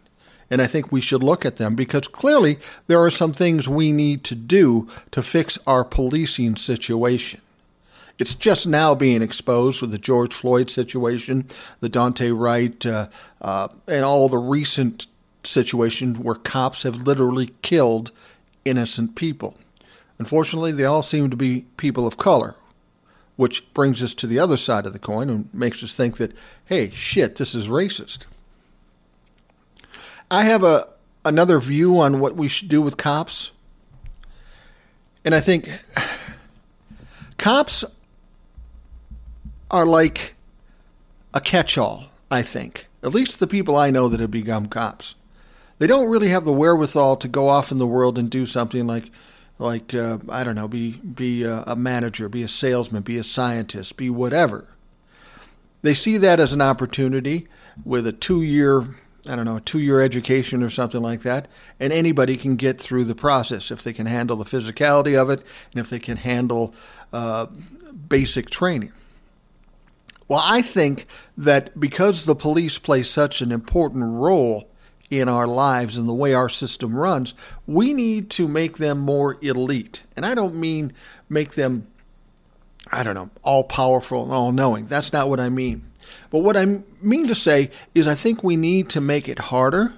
And 0.51 0.62
I 0.62 0.67
think 0.67 0.91
we 0.91 1.00
should 1.00 1.24
look 1.24 1.46
at 1.46 1.55
them 1.55 1.75
because 1.75 2.10
clearly 2.10 2.60
there 2.88 3.01
are 3.01 3.10
some 3.10 3.31
things 3.31 3.70
we 3.70 3.93
need 3.93 4.25
to 4.25 4.36
do 4.36 4.89
to 5.12 5.24
fix 5.24 5.58
our 5.65 5.86
policing 5.86 6.58
situation. 6.58 7.41
It's 8.20 8.36
just 8.36 8.67
now 8.67 8.93
being 8.93 9.22
exposed 9.22 9.81
with 9.81 9.91
the 9.91 9.98
George 9.98 10.34
Floyd 10.34 10.70
situation, 10.70 11.48
the 11.79 11.89
Daunte 11.89 12.38
Wright, 12.38 12.86
uh, 12.86 13.08
uh, 13.41 13.70
and 13.88 14.03
all 14.03 14.27
the 14.27 14.38
recent 14.38 15.08
situations 15.43 16.20
where 16.20 16.36
cops 16.36 16.84
have 16.84 16.98
literally 16.98 17.53
killed 17.62 18.12
innocent 18.65 19.15
people. 19.15 19.55
Unfortunately, 20.20 20.72
they 20.72 20.86
all 20.86 21.01
seem 21.01 21.31
to 21.31 21.38
be 21.38 21.65
people 21.77 22.05
of 22.05 22.17
color, 22.17 22.55
which 23.38 23.74
brings 23.74 24.03
us 24.03 24.13
to 24.15 24.27
the 24.27 24.38
other 24.38 24.58
side 24.58 24.86
of 24.86 24.93
the 24.93 25.00
coin 25.00 25.29
and 25.29 25.50
makes 25.51 25.81
us 25.81 25.96
think 25.96 26.17
that, 26.17 26.34
hey, 26.65 26.91
shit, 26.91 27.38
this 27.38 27.55
is 27.55 27.70
racist. 27.70 28.25
I 30.32 30.46
have 30.46 30.64
a 30.64 30.88
another 31.26 31.60
view 31.60 32.00
on 32.00 32.20
what 32.20 32.36
we 32.36 32.48
should 32.48 32.70
do 32.70 32.82
with 32.82 32.98
cops. 32.98 33.52
And 35.24 35.36
I 35.36 35.40
think 35.40 35.70
cops 37.38 37.84
are 39.70 39.86
like 39.86 40.36
a 41.34 41.42
catch 41.42 41.78
all, 41.78 42.06
I 42.32 42.42
think. 42.42 42.88
At 43.04 43.14
least 43.14 43.40
the 43.40 43.46
people 43.46 43.76
I 43.76 43.92
know 43.92 44.08
that 44.08 44.20
have 44.20 44.32
become 44.32 44.68
cops. 44.68 45.16
They 45.80 45.88
don't 45.88 46.10
really 46.10 46.30
have 46.30 46.46
the 46.46 46.54
wherewithal 46.54 47.18
to 47.18 47.28
go 47.28 47.50
off 47.50 47.72
in 47.72 47.78
the 47.78 47.88
world 47.88 48.18
and 48.18 48.30
do 48.30 48.46
something 48.46 48.88
like, 48.88 49.10
like 49.60 49.94
uh, 49.94 50.20
I 50.30 50.44
don't 50.44 50.56
know, 50.56 50.68
be 50.68 50.92
be 50.92 51.44
a, 51.44 51.64
a 51.68 51.76
manager, 51.76 52.30
be 52.30 52.44
a 52.44 52.48
salesman, 52.48 53.04
be 53.04 53.18
a 53.18 53.24
scientist, 53.24 53.98
be 53.98 54.10
whatever. 54.10 54.68
They 55.82 55.94
see 55.94 56.18
that 56.18 56.40
as 56.40 56.54
an 56.54 56.62
opportunity 56.62 57.48
with 57.84 58.08
a 58.08 58.12
two-year, 58.12 58.96
I 59.28 59.36
don't 59.36 59.46
know, 59.46 59.58
a 59.58 59.62
two-year 59.62 60.01
education 60.01 60.63
or 60.63 60.70
something 60.70 61.01
like 61.01 61.22
that, 61.22 61.48
and 61.80 61.94
anybody 61.94 62.38
can 62.38 62.56
get 62.56 62.82
through 62.82 63.06
the 63.06 63.16
process 63.16 63.70
if 63.70 63.84
they 63.84 63.94
can 63.94 64.08
handle 64.08 64.36
the 64.36 64.46
physicality 64.46 65.20
of 65.20 65.30
it 65.30 65.44
and 65.72 65.80
if 65.80 65.90
they 65.90 66.00
can 66.00 66.18
handle 66.18 66.74
uh, 67.13 67.46
basic 68.08 68.50
training. 68.50 68.92
Well, 70.28 70.42
I 70.44 70.62
think 70.62 71.08
that 71.38 71.80
because 71.80 72.25
the 72.25 72.36
police 72.36 72.80
play 72.80 73.04
such 73.04 73.42
an 73.42 73.51
important 73.51 74.06
role 74.06 74.70
in 75.10 75.28
our 75.28 75.46
lives 75.46 75.98
and 75.98 76.08
the 76.08 76.13
way 76.13 76.34
our 76.34 76.48
system 76.50 76.96
runs, 76.96 77.34
we 77.68 77.94
need 77.94 78.30
to 78.32 78.48
make 78.48 78.78
them 78.78 78.98
more 78.98 79.38
elite. 79.42 80.04
And 80.16 80.25
I 80.25 80.34
don't 80.34 80.56
mean 80.56 80.94
make 81.28 81.56
them, 81.56 81.86
I 82.92 83.04
don't 83.04 83.16
know, 83.16 83.30
all 83.44 83.66
powerful 83.66 84.24
and 84.24 84.32
all 84.32 84.54
knowing. 84.54 84.86
That's 84.86 85.12
not 85.12 85.28
what 85.28 85.42
I 85.42 85.50
mean. 85.50 85.91
But 86.30 86.39
what 86.39 86.58
I 86.58 86.80
mean 87.01 87.27
to 87.27 87.36
say 87.36 87.72
is, 87.94 88.08
I 88.08 88.15
think 88.15 88.44
we 88.44 88.58
need 88.58 88.89
to 88.89 89.01
make 89.01 89.27
it 89.27 89.39
harder 89.39 89.94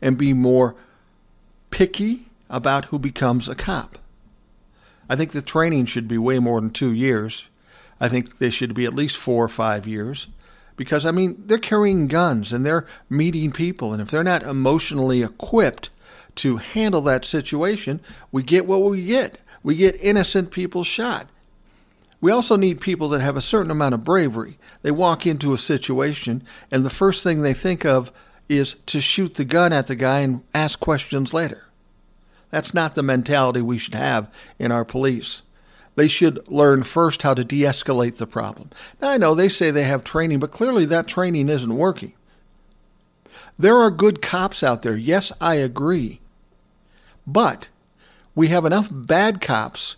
and 0.00 0.16
be 0.16 0.32
more 0.32 0.74
picky 1.70 2.26
about 2.48 2.86
who 2.86 2.98
becomes 2.98 3.48
a 3.48 3.54
cop. 3.54 3.98
I 5.08 5.16
think 5.16 5.32
the 5.32 5.42
training 5.42 5.86
should 5.86 6.08
be 6.08 6.18
way 6.18 6.38
more 6.38 6.60
than 6.60 6.70
two 6.70 6.92
years. 6.92 7.44
I 8.00 8.08
think 8.08 8.38
they 8.38 8.50
should 8.50 8.74
be 8.74 8.84
at 8.84 8.94
least 8.94 9.16
four 9.16 9.44
or 9.44 9.48
five 9.48 9.86
years 9.86 10.28
because, 10.76 11.04
I 11.04 11.10
mean, 11.10 11.42
they're 11.46 11.58
carrying 11.58 12.08
guns 12.08 12.52
and 12.52 12.64
they're 12.64 12.86
meeting 13.08 13.52
people. 13.52 13.92
And 13.92 14.00
if 14.00 14.10
they're 14.10 14.22
not 14.22 14.42
emotionally 14.42 15.22
equipped 15.22 15.90
to 16.36 16.56
handle 16.56 17.02
that 17.02 17.24
situation, 17.24 18.00
we 18.32 18.42
get 18.42 18.66
what 18.66 18.82
we 18.82 19.04
get. 19.04 19.38
We 19.62 19.76
get 19.76 20.00
innocent 20.00 20.50
people 20.50 20.84
shot. 20.84 21.28
We 22.20 22.30
also 22.30 22.56
need 22.56 22.80
people 22.80 23.08
that 23.10 23.20
have 23.20 23.36
a 23.36 23.42
certain 23.42 23.70
amount 23.70 23.94
of 23.94 24.04
bravery. 24.04 24.58
They 24.82 24.90
walk 24.90 25.26
into 25.26 25.54
a 25.54 25.58
situation, 25.58 26.42
and 26.70 26.84
the 26.84 26.90
first 26.90 27.22
thing 27.22 27.40
they 27.40 27.54
think 27.54 27.84
of 27.84 28.12
is 28.48 28.76
to 28.86 29.00
shoot 29.00 29.34
the 29.36 29.44
gun 29.44 29.72
at 29.72 29.86
the 29.86 29.94
guy 29.94 30.20
and 30.20 30.42
ask 30.52 30.80
questions 30.80 31.32
later. 31.32 31.64
That's 32.50 32.74
not 32.74 32.94
the 32.94 33.02
mentality 33.02 33.62
we 33.62 33.78
should 33.78 33.94
have 33.94 34.28
in 34.58 34.72
our 34.72 34.84
police. 34.84 35.42
They 35.94 36.08
should 36.08 36.48
learn 36.48 36.82
first 36.82 37.22
how 37.22 37.34
to 37.34 37.44
de 37.44 37.62
escalate 37.62 38.16
the 38.16 38.26
problem. 38.26 38.70
Now, 39.00 39.10
I 39.10 39.18
know 39.18 39.34
they 39.34 39.48
say 39.48 39.70
they 39.70 39.84
have 39.84 40.04
training, 40.04 40.40
but 40.40 40.50
clearly 40.50 40.84
that 40.86 41.06
training 41.06 41.48
isn't 41.48 41.76
working. 41.76 42.12
There 43.58 43.76
are 43.76 43.90
good 43.90 44.22
cops 44.22 44.62
out 44.62 44.82
there. 44.82 44.96
Yes, 44.96 45.32
I 45.40 45.56
agree. 45.56 46.20
But 47.26 47.68
we 48.34 48.48
have 48.48 48.64
enough 48.64 48.88
bad 48.90 49.40
cops. 49.40 49.96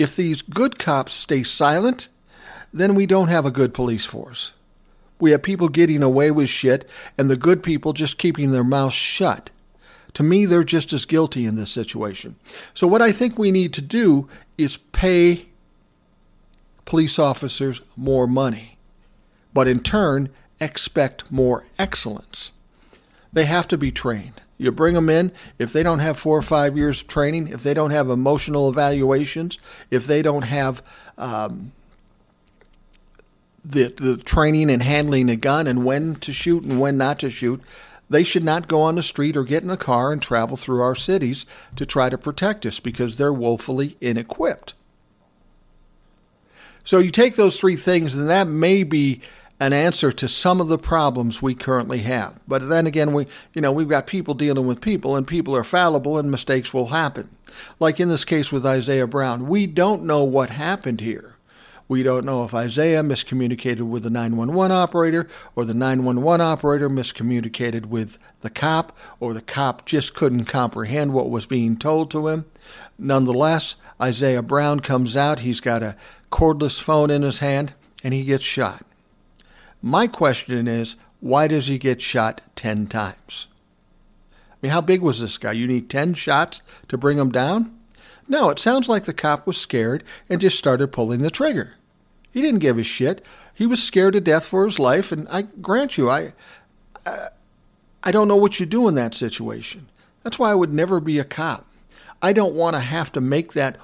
If 0.00 0.16
these 0.16 0.40
good 0.40 0.78
cops 0.78 1.12
stay 1.12 1.42
silent, 1.42 2.08
then 2.72 2.94
we 2.94 3.04
don't 3.04 3.28
have 3.28 3.44
a 3.44 3.50
good 3.50 3.74
police 3.74 4.06
force. 4.06 4.52
We 5.20 5.32
have 5.32 5.42
people 5.42 5.68
getting 5.68 6.02
away 6.02 6.30
with 6.30 6.48
shit 6.48 6.88
and 7.18 7.30
the 7.30 7.36
good 7.36 7.62
people 7.62 7.92
just 7.92 8.16
keeping 8.16 8.50
their 8.50 8.64
mouths 8.64 8.94
shut. 8.94 9.50
To 10.14 10.22
me, 10.22 10.46
they're 10.46 10.64
just 10.64 10.94
as 10.94 11.04
guilty 11.04 11.44
in 11.44 11.56
this 11.56 11.70
situation. 11.70 12.36
So, 12.72 12.86
what 12.86 13.02
I 13.02 13.12
think 13.12 13.38
we 13.38 13.52
need 13.52 13.74
to 13.74 13.82
do 13.82 14.26
is 14.56 14.78
pay 14.78 15.50
police 16.86 17.18
officers 17.18 17.82
more 17.94 18.26
money, 18.26 18.78
but 19.52 19.68
in 19.68 19.80
turn, 19.80 20.30
expect 20.60 21.30
more 21.30 21.66
excellence. 21.78 22.52
They 23.34 23.44
have 23.44 23.68
to 23.68 23.76
be 23.76 23.92
trained. 23.92 24.40
You 24.60 24.70
bring 24.70 24.92
them 24.92 25.08
in, 25.08 25.32
if 25.58 25.72
they 25.72 25.82
don't 25.82 26.00
have 26.00 26.18
four 26.18 26.36
or 26.36 26.42
five 26.42 26.76
years 26.76 27.00
of 27.00 27.08
training, 27.08 27.48
if 27.48 27.62
they 27.62 27.72
don't 27.72 27.92
have 27.92 28.10
emotional 28.10 28.68
evaluations, 28.68 29.58
if 29.90 30.06
they 30.06 30.20
don't 30.20 30.42
have 30.42 30.82
um, 31.16 31.72
the, 33.64 33.88
the 33.88 34.18
training 34.18 34.68
in 34.68 34.80
handling 34.80 35.30
a 35.30 35.36
gun 35.36 35.66
and 35.66 35.82
when 35.86 36.14
to 36.16 36.30
shoot 36.30 36.62
and 36.62 36.78
when 36.78 36.98
not 36.98 37.18
to 37.20 37.30
shoot, 37.30 37.62
they 38.10 38.22
should 38.22 38.44
not 38.44 38.68
go 38.68 38.82
on 38.82 38.96
the 38.96 39.02
street 39.02 39.34
or 39.34 39.44
get 39.44 39.62
in 39.62 39.70
a 39.70 39.78
car 39.78 40.12
and 40.12 40.20
travel 40.20 40.58
through 40.58 40.82
our 40.82 40.94
cities 40.94 41.46
to 41.76 41.86
try 41.86 42.10
to 42.10 42.18
protect 42.18 42.66
us 42.66 42.80
because 42.80 43.16
they're 43.16 43.32
woefully 43.32 43.96
inequipped. 44.02 44.74
So 46.84 46.98
you 46.98 47.10
take 47.10 47.36
those 47.36 47.58
three 47.58 47.76
things, 47.76 48.14
and 48.14 48.28
that 48.28 48.46
may 48.46 48.82
be 48.82 49.22
an 49.60 49.74
answer 49.74 50.10
to 50.10 50.26
some 50.26 50.60
of 50.60 50.68
the 50.68 50.78
problems 50.78 51.42
we 51.42 51.54
currently 51.54 51.98
have. 51.98 52.40
But 52.48 52.68
then 52.68 52.86
again, 52.86 53.12
we 53.12 53.26
you 53.52 53.60
know 53.60 53.70
we've 53.70 53.88
got 53.88 54.06
people 54.06 54.34
dealing 54.34 54.66
with 54.66 54.80
people, 54.80 55.14
and 55.14 55.26
people 55.26 55.54
are 55.54 55.64
fallible, 55.64 56.18
and 56.18 56.30
mistakes 56.30 56.72
will 56.72 56.88
happen. 56.88 57.28
Like 57.78 58.00
in 58.00 58.08
this 58.08 58.24
case 58.24 58.50
with 58.50 58.64
Isaiah 58.64 59.06
Brown, 59.06 59.46
we 59.48 59.66
don't 59.66 60.04
know 60.04 60.24
what 60.24 60.50
happened 60.50 61.00
here. 61.00 61.36
We 61.88 62.04
don't 62.04 62.24
know 62.24 62.44
if 62.44 62.54
Isaiah 62.54 63.02
miscommunicated 63.02 63.82
with 63.82 64.04
the 64.04 64.10
911 64.10 64.70
operator, 64.70 65.28
or 65.56 65.64
the 65.64 65.74
911 65.74 66.40
operator 66.40 66.88
miscommunicated 66.88 67.86
with 67.86 68.16
the 68.42 68.50
cop, 68.50 68.96
or 69.18 69.34
the 69.34 69.42
cop 69.42 69.86
just 69.86 70.14
couldn't 70.14 70.44
comprehend 70.44 71.12
what 71.12 71.30
was 71.30 71.46
being 71.46 71.76
told 71.76 72.10
to 72.12 72.28
him. 72.28 72.44
Nonetheless, 72.96 73.74
Isaiah 74.00 74.40
Brown 74.40 74.78
comes 74.78 75.16
out. 75.16 75.40
He's 75.40 75.60
got 75.60 75.82
a 75.82 75.96
cordless 76.30 76.80
phone 76.80 77.10
in 77.10 77.22
his 77.22 77.40
hand, 77.40 77.72
and 78.04 78.14
he 78.14 78.22
gets 78.22 78.44
shot. 78.44 78.84
My 79.82 80.06
question 80.06 80.68
is, 80.68 80.96
why 81.20 81.46
does 81.46 81.68
he 81.68 81.78
get 81.78 82.02
shot 82.02 82.40
10 82.56 82.86
times? 82.86 83.46
I 84.32 84.56
mean, 84.62 84.72
how 84.72 84.80
big 84.80 85.00
was 85.00 85.20
this 85.20 85.38
guy? 85.38 85.52
You 85.52 85.66
need 85.66 85.88
10 85.88 86.14
shots 86.14 86.60
to 86.88 86.98
bring 86.98 87.18
him 87.18 87.30
down? 87.30 87.76
No, 88.28 88.50
it 88.50 88.58
sounds 88.58 88.88
like 88.88 89.04
the 89.04 89.14
cop 89.14 89.46
was 89.46 89.56
scared 89.56 90.04
and 90.28 90.40
just 90.40 90.58
started 90.58 90.92
pulling 90.92 91.22
the 91.22 91.30
trigger. 91.30 91.74
He 92.30 92.42
didn't 92.42 92.60
give 92.60 92.78
a 92.78 92.82
shit. 92.82 93.24
He 93.54 93.66
was 93.66 93.82
scared 93.82 94.14
to 94.14 94.20
death 94.20 94.46
for 94.46 94.64
his 94.64 94.78
life, 94.78 95.12
and 95.12 95.26
I 95.28 95.42
grant 95.42 95.98
you, 95.98 96.08
I, 96.08 96.32
I, 97.04 97.28
I 98.02 98.12
don't 98.12 98.28
know 98.28 98.36
what 98.36 98.60
you 98.60 98.66
do 98.66 98.86
in 98.86 98.94
that 98.94 99.14
situation. 99.14 99.88
That's 100.22 100.38
why 100.38 100.50
I 100.50 100.54
would 100.54 100.72
never 100.72 101.00
be 101.00 101.18
a 101.18 101.24
cop. 101.24 101.66
I 102.22 102.32
don't 102.32 102.54
want 102.54 102.74
to 102.74 102.80
have 102.80 103.10
to 103.12 103.20
make 103.20 103.54
that 103.54 103.76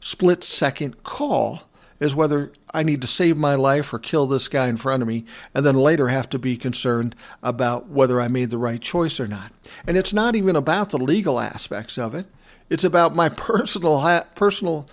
split 0.00 0.44
second 0.44 1.04
call 1.04 1.62
is 2.02 2.14
whether 2.14 2.52
I 2.72 2.82
need 2.82 3.00
to 3.02 3.06
save 3.06 3.36
my 3.36 3.54
life 3.54 3.92
or 3.92 3.98
kill 3.98 4.26
this 4.26 4.48
guy 4.48 4.68
in 4.68 4.76
front 4.76 5.02
of 5.02 5.08
me, 5.08 5.24
and 5.54 5.64
then 5.64 5.76
later 5.76 6.08
have 6.08 6.28
to 6.30 6.38
be 6.38 6.56
concerned 6.56 7.14
about 7.42 7.88
whether 7.88 8.20
I 8.20 8.28
made 8.28 8.50
the 8.50 8.58
right 8.58 8.80
choice 8.80 9.20
or 9.20 9.28
not. 9.28 9.52
And 9.86 9.96
it's 9.96 10.12
not 10.12 10.34
even 10.34 10.56
about 10.56 10.90
the 10.90 10.98
legal 10.98 11.38
aspects 11.38 11.98
of 11.98 12.14
it. 12.14 12.26
It's 12.70 12.84
about 12.84 13.14
my 13.14 13.28
personal, 13.36 14.24
personal, 14.34 14.88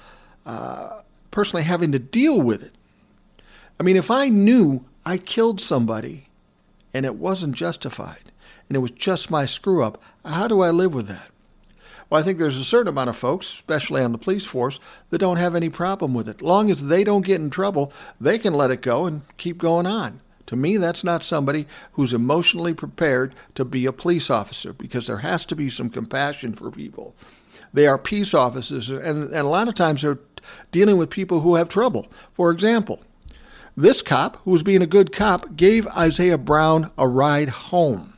uh, 0.45 1.01
personally 1.31 1.63
having 1.63 1.91
to 1.93 1.99
deal 1.99 2.39
with 2.39 2.61
it. 2.61 2.73
I 3.79 3.83
mean, 3.83 3.95
if 3.95 4.11
I 4.11 4.29
knew 4.29 4.85
I 5.05 5.17
killed 5.17 5.61
somebody 5.61 6.27
and 6.93 7.05
it 7.05 7.15
wasn't 7.15 7.55
justified, 7.55 8.31
and 8.67 8.75
it 8.75 8.79
was 8.79 8.91
just 8.91 9.31
my 9.31 9.45
screw 9.45 9.83
up, 9.83 10.01
how 10.23 10.47
do 10.47 10.61
I 10.61 10.69
live 10.69 10.93
with 10.93 11.07
that? 11.07 11.29
Well, 12.09 12.19
I 12.19 12.23
think 12.23 12.39
there's 12.39 12.57
a 12.57 12.63
certain 12.63 12.87
amount 12.87 13.09
of 13.09 13.17
folks, 13.17 13.47
especially 13.47 14.01
on 14.01 14.11
the 14.11 14.17
police 14.17 14.45
force, 14.45 14.79
that 15.09 15.19
don't 15.19 15.37
have 15.37 15.55
any 15.55 15.69
problem 15.69 16.13
with 16.13 16.27
it. 16.27 16.41
Long 16.41 16.71
as 16.71 16.87
they 16.87 17.03
don't 17.03 17.25
get 17.25 17.39
in 17.39 17.51
trouble, 17.51 17.93
they 18.19 18.39
can 18.39 18.53
let 18.53 18.71
it 18.71 18.81
go 18.81 19.05
and 19.05 19.21
keep 19.37 19.59
going 19.59 19.85
on. 19.85 20.21
To 20.47 20.55
me, 20.55 20.77
that's 20.77 21.03
not 21.03 21.23
somebody 21.23 21.67
who's 21.91 22.11
emotionally 22.11 22.73
prepared 22.73 23.35
to 23.53 23.63
be 23.63 23.85
a 23.85 23.93
police 23.93 24.31
officer 24.31 24.73
because 24.73 25.05
there 25.05 25.19
has 25.19 25.45
to 25.45 25.55
be 25.55 25.69
some 25.69 25.91
compassion 25.91 26.53
for 26.53 26.71
people. 26.71 27.13
They 27.71 27.85
are 27.85 27.99
peace 27.99 28.33
officers, 28.33 28.89
and, 28.89 29.25
and 29.25 29.34
a 29.34 29.43
lot 29.43 29.67
of 29.67 29.75
times 29.75 30.01
they're 30.01 30.17
dealing 30.71 30.97
with 30.97 31.12
people 31.12 31.41
who 31.41 31.53
have 31.55 31.69
trouble. 31.69 32.07
For 32.34 32.49
example, 32.49 32.99
this 33.77 34.01
cop, 34.01 34.38
who 34.43 34.51
was 34.51 34.63
being 34.63 34.81
a 34.81 34.88
good 34.88 35.12
cop, 35.12 35.55
gave 35.55 35.86
Isaiah 35.89 36.39
Brown 36.39 36.89
a 36.97 37.07
ride 37.07 37.49
home 37.49 38.15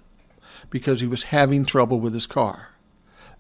because 0.69 1.01
he 1.01 1.07
was 1.07 1.23
having 1.23 1.65
trouble 1.65 1.99
with 1.99 2.13
his 2.13 2.27
car. 2.27 2.70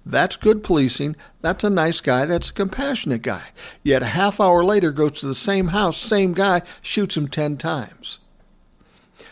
That's 0.05 0.35
good 0.35 0.63
policing. 0.63 1.15
That's 1.41 1.63
a 1.63 1.69
nice 1.69 2.01
guy. 2.01 2.25
That's 2.25 2.49
a 2.49 2.53
compassionate 2.53 3.21
guy. 3.21 3.49
Yet 3.83 4.01
a 4.01 4.07
half 4.07 4.39
hour 4.39 4.63
later 4.63 4.91
goes 4.91 5.19
to 5.19 5.27
the 5.27 5.35
same 5.35 5.67
house, 5.67 5.97
same 5.97 6.33
guy, 6.33 6.63
shoots 6.81 7.15
him 7.15 7.27
10 7.27 7.57
times. 7.57 8.19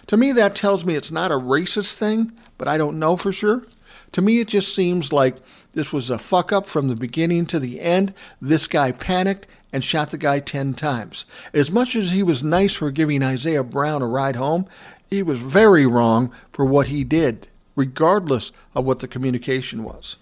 To 0.07 0.17
me, 0.17 0.31
that 0.33 0.55
tells 0.55 0.85
me 0.85 0.95
it's 0.95 1.11
not 1.11 1.31
a 1.31 1.35
racist 1.35 1.95
thing, 1.95 2.31
but 2.57 2.67
I 2.67 2.77
don't 2.77 2.99
know 2.99 3.17
for 3.17 3.31
sure. 3.31 3.63
To 4.13 4.21
me, 4.21 4.39
it 4.39 4.47
just 4.47 4.73
seems 4.73 5.11
like 5.11 5.37
this 5.73 5.93
was 5.93 6.09
a 6.09 6.17
fuck 6.17 6.51
up 6.51 6.67
from 6.67 6.87
the 6.87 6.95
beginning 6.95 7.45
to 7.47 7.59
the 7.59 7.79
end. 7.79 8.13
This 8.41 8.67
guy 8.67 8.91
panicked 8.91 9.47
and 9.71 9.83
shot 9.83 10.09
the 10.09 10.17
guy 10.17 10.39
10 10.39 10.73
times. 10.73 11.25
As 11.53 11.69
much 11.69 11.95
as 11.95 12.11
he 12.11 12.23
was 12.23 12.43
nice 12.43 12.73
for 12.75 12.89
giving 12.89 13.21
Isaiah 13.21 13.63
Brown 13.63 14.01
a 14.01 14.07
ride 14.07 14.35
home, 14.35 14.67
he 15.09 15.21
was 15.21 15.39
very 15.39 15.85
wrong 15.85 16.31
for 16.51 16.65
what 16.65 16.87
he 16.87 17.03
did, 17.03 17.47
regardless 17.75 18.51
of 18.73 18.85
what 18.85 18.99
the 18.99 19.07
communication 19.07 19.83
was 19.83 20.15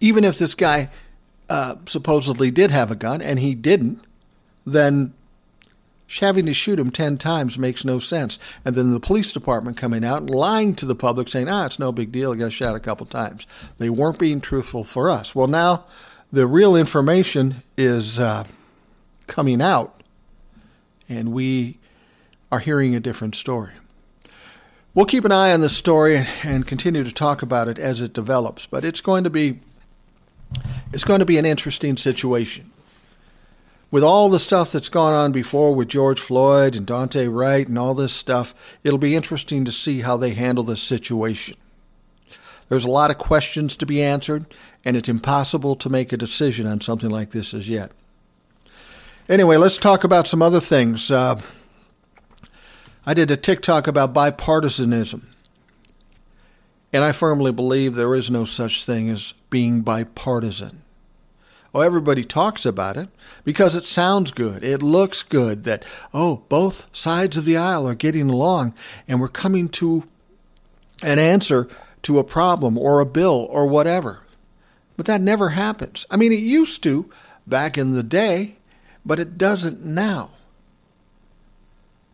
even 0.00 0.24
if 0.24 0.38
this 0.38 0.54
guy 0.54 0.90
uh, 1.48 1.76
supposedly 1.86 2.50
did 2.50 2.70
have 2.70 2.90
a 2.90 2.96
gun 2.96 3.20
and 3.20 3.38
he 3.38 3.54
didn't, 3.54 4.02
then 4.66 5.12
having 6.18 6.46
to 6.46 6.54
shoot 6.54 6.78
him 6.78 6.90
10 6.90 7.18
times 7.18 7.58
makes 7.58 7.84
no 7.84 7.98
sense. 7.98 8.38
And 8.64 8.74
then 8.74 8.92
the 8.92 9.00
police 9.00 9.32
department 9.32 9.76
coming 9.76 10.04
out 10.04 10.22
and 10.22 10.30
lying 10.30 10.74
to 10.76 10.86
the 10.86 10.94
public 10.94 11.28
saying, 11.28 11.48
ah, 11.48 11.66
it's 11.66 11.78
no 11.78 11.92
big 11.92 12.10
deal, 12.10 12.32
I 12.32 12.36
got 12.36 12.52
shot 12.52 12.74
a 12.74 12.80
couple 12.80 13.06
times. 13.06 13.46
They 13.78 13.90
weren't 13.90 14.18
being 14.18 14.40
truthful 14.40 14.84
for 14.84 15.10
us. 15.10 15.34
Well, 15.34 15.46
now 15.46 15.84
the 16.32 16.46
real 16.46 16.74
information 16.74 17.62
is 17.76 18.18
uh, 18.18 18.44
coming 19.26 19.62
out, 19.62 20.02
and 21.08 21.32
we 21.32 21.78
are 22.50 22.60
hearing 22.60 22.94
a 22.94 23.00
different 23.00 23.34
story. 23.34 23.72
We'll 24.92 25.06
keep 25.06 25.24
an 25.24 25.32
eye 25.32 25.52
on 25.52 25.60
this 25.60 25.76
story 25.76 26.26
and 26.42 26.66
continue 26.66 27.04
to 27.04 27.12
talk 27.12 27.42
about 27.42 27.68
it 27.68 27.78
as 27.78 28.00
it 28.00 28.12
develops, 28.12 28.66
but 28.66 28.84
it's 28.84 29.00
going 29.00 29.22
to 29.22 29.30
be 29.30 29.60
it's 30.92 31.04
going 31.04 31.20
to 31.20 31.26
be 31.26 31.38
an 31.38 31.46
interesting 31.46 31.96
situation. 31.96 32.70
With 33.90 34.04
all 34.04 34.28
the 34.28 34.38
stuff 34.38 34.70
that's 34.70 34.88
gone 34.88 35.12
on 35.12 35.32
before 35.32 35.74
with 35.74 35.88
George 35.88 36.20
Floyd 36.20 36.76
and 36.76 36.86
Daunte 36.86 37.32
Wright 37.32 37.66
and 37.66 37.78
all 37.78 37.94
this 37.94 38.12
stuff, 38.12 38.54
it'll 38.84 38.98
be 38.98 39.16
interesting 39.16 39.64
to 39.64 39.72
see 39.72 40.00
how 40.00 40.16
they 40.16 40.34
handle 40.34 40.62
this 40.62 40.82
situation. 40.82 41.56
There's 42.68 42.84
a 42.84 42.90
lot 42.90 43.10
of 43.10 43.18
questions 43.18 43.74
to 43.76 43.86
be 43.86 44.00
answered, 44.00 44.46
and 44.84 44.96
it's 44.96 45.08
impossible 45.08 45.74
to 45.74 45.90
make 45.90 46.12
a 46.12 46.16
decision 46.16 46.68
on 46.68 46.80
something 46.80 47.10
like 47.10 47.30
this 47.30 47.52
as 47.52 47.68
yet. 47.68 47.90
Anyway, 49.28 49.56
let's 49.56 49.78
talk 49.78 50.04
about 50.04 50.28
some 50.28 50.40
other 50.40 50.60
things. 50.60 51.10
Uh, 51.10 51.40
I 53.04 53.14
did 53.14 53.30
a 53.30 53.36
TikTok 53.36 53.88
about 53.88 54.14
bipartisanism. 54.14 55.22
And 56.92 57.04
I 57.04 57.12
firmly 57.12 57.52
believe 57.52 57.94
there 57.94 58.14
is 58.14 58.30
no 58.30 58.44
such 58.44 58.84
thing 58.84 59.08
as 59.08 59.34
being 59.50 59.82
bipartisan. 59.82 60.82
Oh, 61.72 61.82
everybody 61.82 62.24
talks 62.24 62.66
about 62.66 62.96
it 62.96 63.08
because 63.44 63.76
it 63.76 63.84
sounds 63.84 64.32
good. 64.32 64.64
It 64.64 64.82
looks 64.82 65.22
good 65.22 65.64
that, 65.64 65.84
oh, 66.12 66.42
both 66.48 66.88
sides 66.94 67.36
of 67.36 67.44
the 67.44 67.56
aisle 67.56 67.86
are 67.86 67.94
getting 67.94 68.28
along 68.28 68.74
and 69.06 69.20
we're 69.20 69.28
coming 69.28 69.68
to 69.70 70.04
an 71.02 71.18
answer 71.18 71.68
to 72.02 72.18
a 72.18 72.24
problem 72.24 72.76
or 72.76 73.00
a 73.00 73.06
bill 73.06 73.46
or 73.50 73.66
whatever. 73.66 74.22
But 74.96 75.06
that 75.06 75.20
never 75.20 75.50
happens. 75.50 76.06
I 76.10 76.16
mean, 76.16 76.32
it 76.32 76.40
used 76.40 76.82
to 76.82 77.08
back 77.46 77.78
in 77.78 77.92
the 77.92 78.02
day, 78.02 78.56
but 79.04 79.20
it 79.20 79.38
doesn't 79.38 79.84
now. 79.84 80.30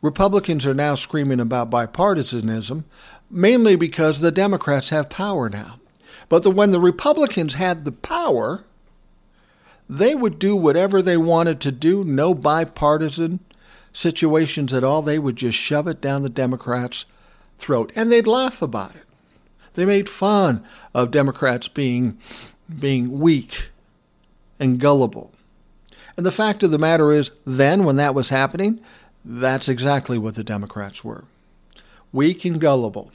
Republicans 0.03 0.67
are 0.67 0.75
now 0.75 0.95
screaming 0.95 1.41
about 1.41 1.71
bipartisanism, 1.71 2.85
mainly 3.31 3.75
because 3.75 4.21
the 4.21 4.31
Democrats 4.31 4.91
have 4.91 5.09
power 5.09 5.49
now. 5.49 5.81
But 6.29 6.43
the, 6.43 6.51
when 6.51 6.71
the 6.71 6.81
Republicans 6.81 7.55
had 7.55 7.85
the 7.85 7.93
power, 7.93 8.65
they 9.89 10.15
would 10.15 10.39
do 10.39 10.57
whatever 10.57 11.01
they 11.01 11.17
wanted 11.17 11.61
to 11.61 11.73
do, 11.73 12.03
no 12.03 12.35
bipartisan 12.35 13.41
situations 13.93 14.75
at 14.75 14.85
all. 14.85 15.03
They 15.03 15.19
would 15.19 15.37
just 15.37 15.57
shove 15.57 15.87
it 15.87 16.01
down 16.01 16.23
the 16.23 16.29
Democrats' 16.29 17.05
throat, 17.59 17.93
and 17.95 18.11
they'd 18.11 18.27
laugh 18.27 18.61
about 18.61 18.97
it. 18.97 19.05
They 19.75 19.85
made 19.85 20.09
fun 20.09 20.65
of 20.95 21.11
Democrats 21.11 21.69
being, 21.69 22.19
being 22.81 23.21
weak 23.21 23.71
and 24.59 24.81
gullible. 24.81 25.33
And 26.17 26.25
the 26.25 26.33
fact 26.33 26.63
of 26.63 26.71
the 26.71 26.79
matter 26.79 27.13
is, 27.13 27.31
then, 27.47 27.85
when 27.85 27.97
that 27.97 28.15
was 28.15 28.31
happening, 28.31 28.81
that's 29.25 29.69
exactly 29.69 30.19
what 30.19 30.35
the 30.35 30.45
Democrats 30.45 31.05
were 31.05 31.25
weak 32.13 32.47
and 32.47 32.59
gullible. 32.61 33.13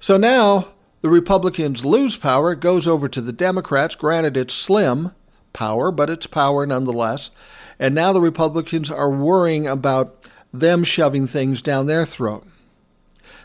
So 0.00 0.16
now 0.16 0.68
the 1.00 1.08
Republicans 1.08 1.84
lose 1.84 2.16
power, 2.16 2.52
it 2.52 2.60
goes 2.60 2.88
over 2.88 3.08
to 3.08 3.20
the 3.20 3.32
Democrats. 3.32 3.94
Granted, 3.94 4.36
it's 4.36 4.54
slim 4.54 5.12
power, 5.52 5.90
but 5.90 6.10
it's 6.10 6.26
power 6.26 6.66
nonetheless. 6.66 7.30
And 7.78 7.94
now 7.94 8.12
the 8.12 8.20
Republicans 8.20 8.90
are 8.90 9.10
worrying 9.10 9.66
about 9.66 10.28
them 10.52 10.82
shoving 10.82 11.26
things 11.26 11.62
down 11.62 11.86
their 11.86 12.04
throat. 12.04 12.46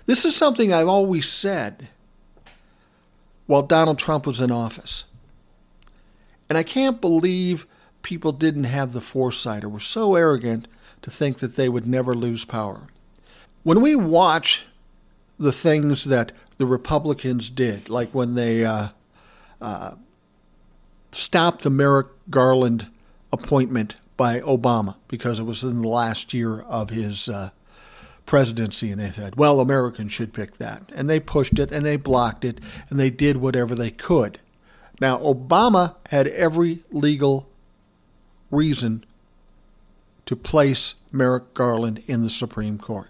This 0.06 0.26
is 0.26 0.36
something 0.36 0.74
I've 0.74 0.88
always 0.88 1.30
said 1.30 1.90
while 3.46 3.62
Donald 3.62 4.00
Trump 4.00 4.26
was 4.26 4.42
in 4.42 4.52
office. 4.52 5.04
And 6.50 6.58
I 6.58 6.64
can't 6.64 7.00
believe 7.00 7.68
people 8.02 8.32
didn't 8.32 8.66
have 8.66 8.94
the 8.94 9.02
foresight 9.02 9.64
or 9.64 9.70
were 9.70 9.80
so 9.80 10.16
arrogant 10.16 10.68
to 11.02 11.12
think 11.12 11.38
that 11.38 11.56
they 11.56 11.70
would 11.70 11.86
never 11.86 12.14
lose 12.14 12.46
power. 12.46 12.88
When 13.64 13.82
we 13.82 13.96
watch 13.96 14.66
the 15.40 15.52
things 15.52 16.06
that 16.06 16.32
the 16.58 16.66
Republicans 16.66 17.50
did, 17.50 17.90
like 17.90 18.12
when 18.12 18.36
they 18.36 18.64
uh, 18.66 18.90
uh, 19.62 19.94
stopped 21.12 21.64
the 21.64 21.70
Merrick 21.70 22.08
Garland 22.30 22.88
appointment 23.32 23.96
by 24.18 24.40
Obama 24.42 24.96
because 25.08 25.40
it 25.40 25.44
was 25.44 25.64
in 25.64 25.82
the 25.82 25.88
last 25.88 26.34
year 26.34 26.62
of 26.62 26.90
his 26.90 27.28
uh, 27.28 27.50
presidency, 28.26 28.92
and 28.92 29.02
they 29.02 29.10
said, 29.10 29.36
well, 29.36 29.60
Americans 29.60 30.12
should 30.12 30.34
pick 30.34 30.58
that. 30.58 30.84
And 30.94 31.10
they 31.10 31.20
pushed 31.20 31.60
it 31.60 31.72
and 31.72 31.86
they 31.86 31.98
blocked 31.98 32.46
it 32.46 32.60
and 32.90 33.00
they 33.00 33.10
did 33.10 33.38
whatever 33.38 33.76
they 33.76 33.92
could. 33.92 34.40
Now, 35.02 35.18
Obama 35.18 35.96
had 36.10 36.28
every 36.28 36.84
legal 36.92 37.50
reason 38.52 39.04
to 40.26 40.36
place 40.36 40.94
Merrick 41.12 41.54
Garland 41.54 42.04
in 42.08 42.24
the 42.24 42.30
Supreme 42.30 42.78
Court. 42.78 43.10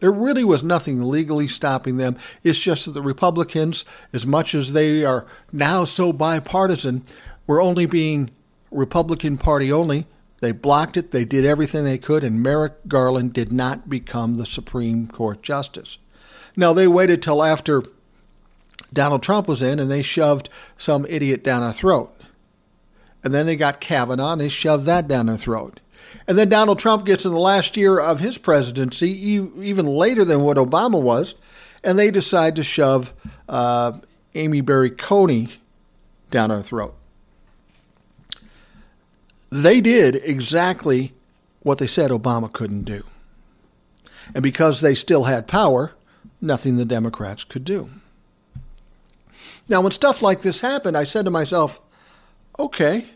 There 0.00 0.12
really 0.12 0.44
was 0.44 0.62
nothing 0.62 1.02
legally 1.02 1.48
stopping 1.48 1.96
them. 1.96 2.16
It's 2.42 2.58
just 2.58 2.84
that 2.84 2.92
the 2.92 3.02
Republicans, 3.02 3.84
as 4.12 4.26
much 4.26 4.54
as 4.54 4.72
they 4.72 5.04
are 5.04 5.26
now 5.52 5.84
so 5.84 6.12
bipartisan, 6.12 7.04
were 7.46 7.62
only 7.62 7.86
being 7.86 8.30
Republican 8.70 9.38
Party 9.38 9.72
only. 9.72 10.06
They 10.40 10.52
blocked 10.52 10.98
it, 10.98 11.12
they 11.12 11.24
did 11.24 11.46
everything 11.46 11.84
they 11.84 11.96
could, 11.96 12.22
and 12.22 12.42
Merrick 12.42 12.86
Garland 12.86 13.32
did 13.32 13.50
not 13.50 13.88
become 13.88 14.36
the 14.36 14.44
Supreme 14.44 15.06
Court 15.08 15.42
Justice. 15.42 15.96
Now, 16.56 16.74
they 16.74 16.86
waited 16.86 17.22
till 17.22 17.42
after 17.42 17.84
Donald 18.92 19.22
Trump 19.22 19.48
was 19.48 19.62
in 19.62 19.78
and 19.78 19.90
they 19.90 20.02
shoved 20.02 20.48
some 20.76 21.06
idiot 21.08 21.42
down 21.42 21.62
our 21.62 21.72
throat. 21.72 22.12
And 23.24 23.34
then 23.34 23.46
they 23.46 23.56
got 23.56 23.80
Kavanaugh 23.80 24.32
and 24.32 24.40
they 24.40 24.48
shoved 24.48 24.84
that 24.86 25.08
down 25.08 25.26
their 25.26 25.36
throat. 25.36 25.80
And 26.28 26.36
then 26.36 26.48
Donald 26.48 26.78
Trump 26.78 27.06
gets 27.06 27.24
in 27.24 27.32
the 27.32 27.38
last 27.38 27.76
year 27.76 28.00
of 28.00 28.20
his 28.20 28.36
presidency, 28.38 29.10
even 29.10 29.86
later 29.86 30.24
than 30.24 30.40
what 30.40 30.56
Obama 30.56 31.00
was, 31.00 31.34
and 31.84 31.98
they 31.98 32.10
decide 32.10 32.56
to 32.56 32.62
shove 32.64 33.12
uh, 33.48 33.92
Amy 34.34 34.60
Berry 34.60 34.90
Coney 34.90 35.50
down 36.30 36.50
our 36.50 36.62
throat. 36.62 36.94
They 39.50 39.80
did 39.80 40.16
exactly 40.16 41.14
what 41.62 41.78
they 41.78 41.86
said 41.86 42.10
Obama 42.10 42.52
couldn't 42.52 42.82
do. 42.82 43.04
And 44.34 44.42
because 44.42 44.80
they 44.80 44.94
still 44.94 45.24
had 45.24 45.46
power, 45.46 45.92
nothing 46.40 46.76
the 46.76 46.84
Democrats 46.84 47.44
could 47.44 47.64
do. 47.64 47.88
Now, 49.68 49.80
when 49.80 49.92
stuff 49.92 50.22
like 50.22 50.42
this 50.42 50.60
happened, 50.60 50.96
I 50.96 51.04
said 51.04 51.24
to 51.24 51.30
myself, 51.30 51.80
okay, 52.58 53.06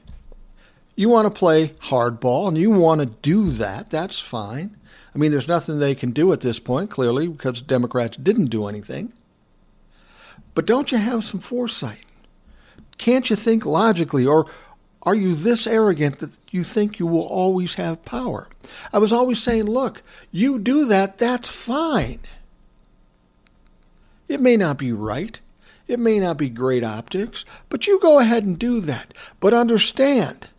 you 1.00 1.08
want 1.08 1.24
to 1.24 1.38
play 1.38 1.68
hardball 1.80 2.46
and 2.46 2.58
you 2.58 2.68
want 2.68 3.00
to 3.00 3.06
do 3.06 3.48
that, 3.52 3.88
that's 3.88 4.20
fine. 4.20 4.76
I 5.14 5.18
mean, 5.18 5.30
there's 5.30 5.48
nothing 5.48 5.78
they 5.78 5.94
can 5.94 6.10
do 6.10 6.30
at 6.34 6.42
this 6.42 6.58
point, 6.58 6.90
clearly, 6.90 7.26
because 7.26 7.62
Democrats 7.62 8.18
didn't 8.18 8.48
do 8.48 8.66
anything. 8.66 9.14
But 10.54 10.66
don't 10.66 10.92
you 10.92 10.98
have 10.98 11.24
some 11.24 11.40
foresight? 11.40 12.04
Can't 12.98 13.30
you 13.30 13.34
think 13.34 13.64
logically? 13.64 14.26
Or 14.26 14.44
are 15.02 15.14
you 15.14 15.34
this 15.34 15.66
arrogant 15.66 16.18
that 16.18 16.36
you 16.50 16.62
think 16.62 16.98
you 16.98 17.06
will 17.06 17.26
always 17.26 17.76
have 17.76 18.04
power? 18.04 18.50
I 18.92 18.98
was 18.98 19.10
always 19.10 19.42
saying, 19.42 19.64
look, 19.64 20.02
you 20.30 20.58
do 20.58 20.84
that, 20.84 21.16
that's 21.16 21.48
fine. 21.48 22.20
It 24.28 24.42
may 24.42 24.58
not 24.58 24.76
be 24.76 24.92
right. 24.92 25.40
It 25.88 25.98
may 25.98 26.20
not 26.20 26.36
be 26.36 26.50
great 26.50 26.84
optics, 26.84 27.46
but 27.70 27.86
you 27.86 27.98
go 28.00 28.18
ahead 28.18 28.44
and 28.44 28.58
do 28.58 28.80
that. 28.82 29.14
But 29.40 29.54
understand 29.54 30.49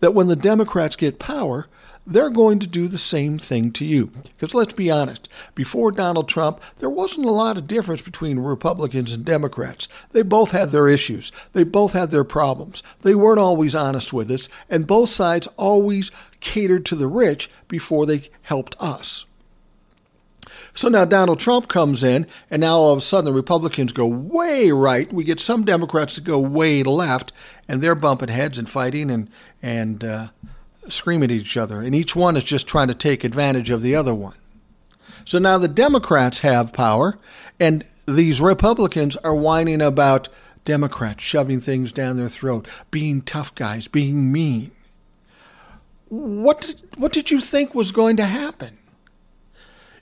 that 0.00 0.14
when 0.14 0.28
the 0.28 0.36
Democrats 0.36 0.96
get 0.96 1.18
power, 1.18 1.66
they're 2.08 2.30
going 2.30 2.58
to 2.58 2.66
do 2.66 2.88
the 2.88 2.98
same 2.98 3.38
thing 3.38 3.70
to 3.72 3.84
you. 3.84 4.06
Because 4.06 4.54
let's 4.54 4.72
be 4.72 4.90
honest, 4.90 5.28
before 5.54 5.92
Donald 5.92 6.28
Trump, 6.28 6.60
there 6.78 6.88
wasn't 6.88 7.26
a 7.26 7.30
lot 7.30 7.58
of 7.58 7.66
difference 7.66 8.00
between 8.00 8.38
Republicans 8.38 9.12
and 9.12 9.24
Democrats. 9.24 9.88
They 10.12 10.22
both 10.22 10.52
had 10.52 10.70
their 10.70 10.88
issues, 10.88 11.30
they 11.52 11.64
both 11.64 11.92
had 11.92 12.10
their 12.10 12.24
problems. 12.24 12.82
They 13.02 13.14
weren't 13.14 13.40
always 13.40 13.74
honest 13.74 14.12
with 14.12 14.30
us, 14.30 14.48
and 14.70 14.86
both 14.86 15.10
sides 15.10 15.48
always 15.58 16.10
catered 16.40 16.86
to 16.86 16.96
the 16.96 17.08
rich 17.08 17.50
before 17.68 18.06
they 18.06 18.30
helped 18.42 18.74
us. 18.80 19.26
So 20.74 20.88
now 20.88 21.04
Donald 21.04 21.40
Trump 21.40 21.68
comes 21.68 22.04
in, 22.04 22.26
and 22.50 22.60
now 22.60 22.76
all 22.76 22.92
of 22.92 22.98
a 22.98 23.02
sudden 23.02 23.24
the 23.24 23.32
Republicans 23.32 23.92
go 23.92 24.06
way 24.06 24.70
right. 24.70 25.12
We 25.12 25.24
get 25.24 25.40
some 25.40 25.64
Democrats 25.64 26.14
to 26.14 26.20
go 26.20 26.38
way 26.38 26.82
left, 26.84 27.32
and 27.66 27.82
they're 27.82 27.94
bumping 27.96 28.28
heads 28.28 28.58
and 28.58 28.70
fighting 28.70 29.10
and 29.10 29.28
and 29.62 30.02
uh, 30.04 30.28
screaming 30.88 31.30
at 31.30 31.36
each 31.36 31.56
other, 31.56 31.80
and 31.80 31.94
each 31.94 32.14
one 32.14 32.36
is 32.36 32.44
just 32.44 32.66
trying 32.66 32.88
to 32.88 32.94
take 32.94 33.24
advantage 33.24 33.70
of 33.70 33.82
the 33.82 33.94
other 33.94 34.14
one. 34.14 34.36
So 35.24 35.38
now 35.38 35.58
the 35.58 35.68
Democrats 35.68 36.40
have 36.40 36.72
power, 36.72 37.18
and 37.60 37.84
these 38.06 38.40
Republicans 38.40 39.16
are 39.16 39.34
whining 39.34 39.82
about 39.82 40.28
Democrats 40.64 41.22
shoving 41.22 41.60
things 41.60 41.92
down 41.92 42.16
their 42.16 42.28
throat, 42.28 42.66
being 42.90 43.22
tough 43.22 43.54
guys, 43.54 43.88
being 43.88 44.32
mean. 44.32 44.70
What 46.08 46.74
what 46.96 47.12
did 47.12 47.30
you 47.30 47.40
think 47.40 47.74
was 47.74 47.92
going 47.92 48.16
to 48.16 48.24
happen? 48.24 48.78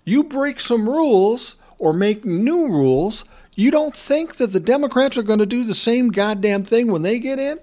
you 0.06 0.22
break 0.24 0.60
some 0.60 0.88
rules 0.88 1.56
or 1.78 1.92
make 1.92 2.24
new 2.24 2.68
rules, 2.68 3.26
you 3.54 3.70
don't 3.70 3.94
think 3.94 4.36
that 4.36 4.52
the 4.52 4.60
Democrats 4.60 5.18
are 5.18 5.22
going 5.22 5.40
to 5.40 5.46
do 5.46 5.64
the 5.64 5.74
same 5.74 6.08
goddamn 6.08 6.64
thing 6.64 6.90
when 6.90 7.02
they 7.02 7.18
get 7.18 7.38
in? 7.38 7.58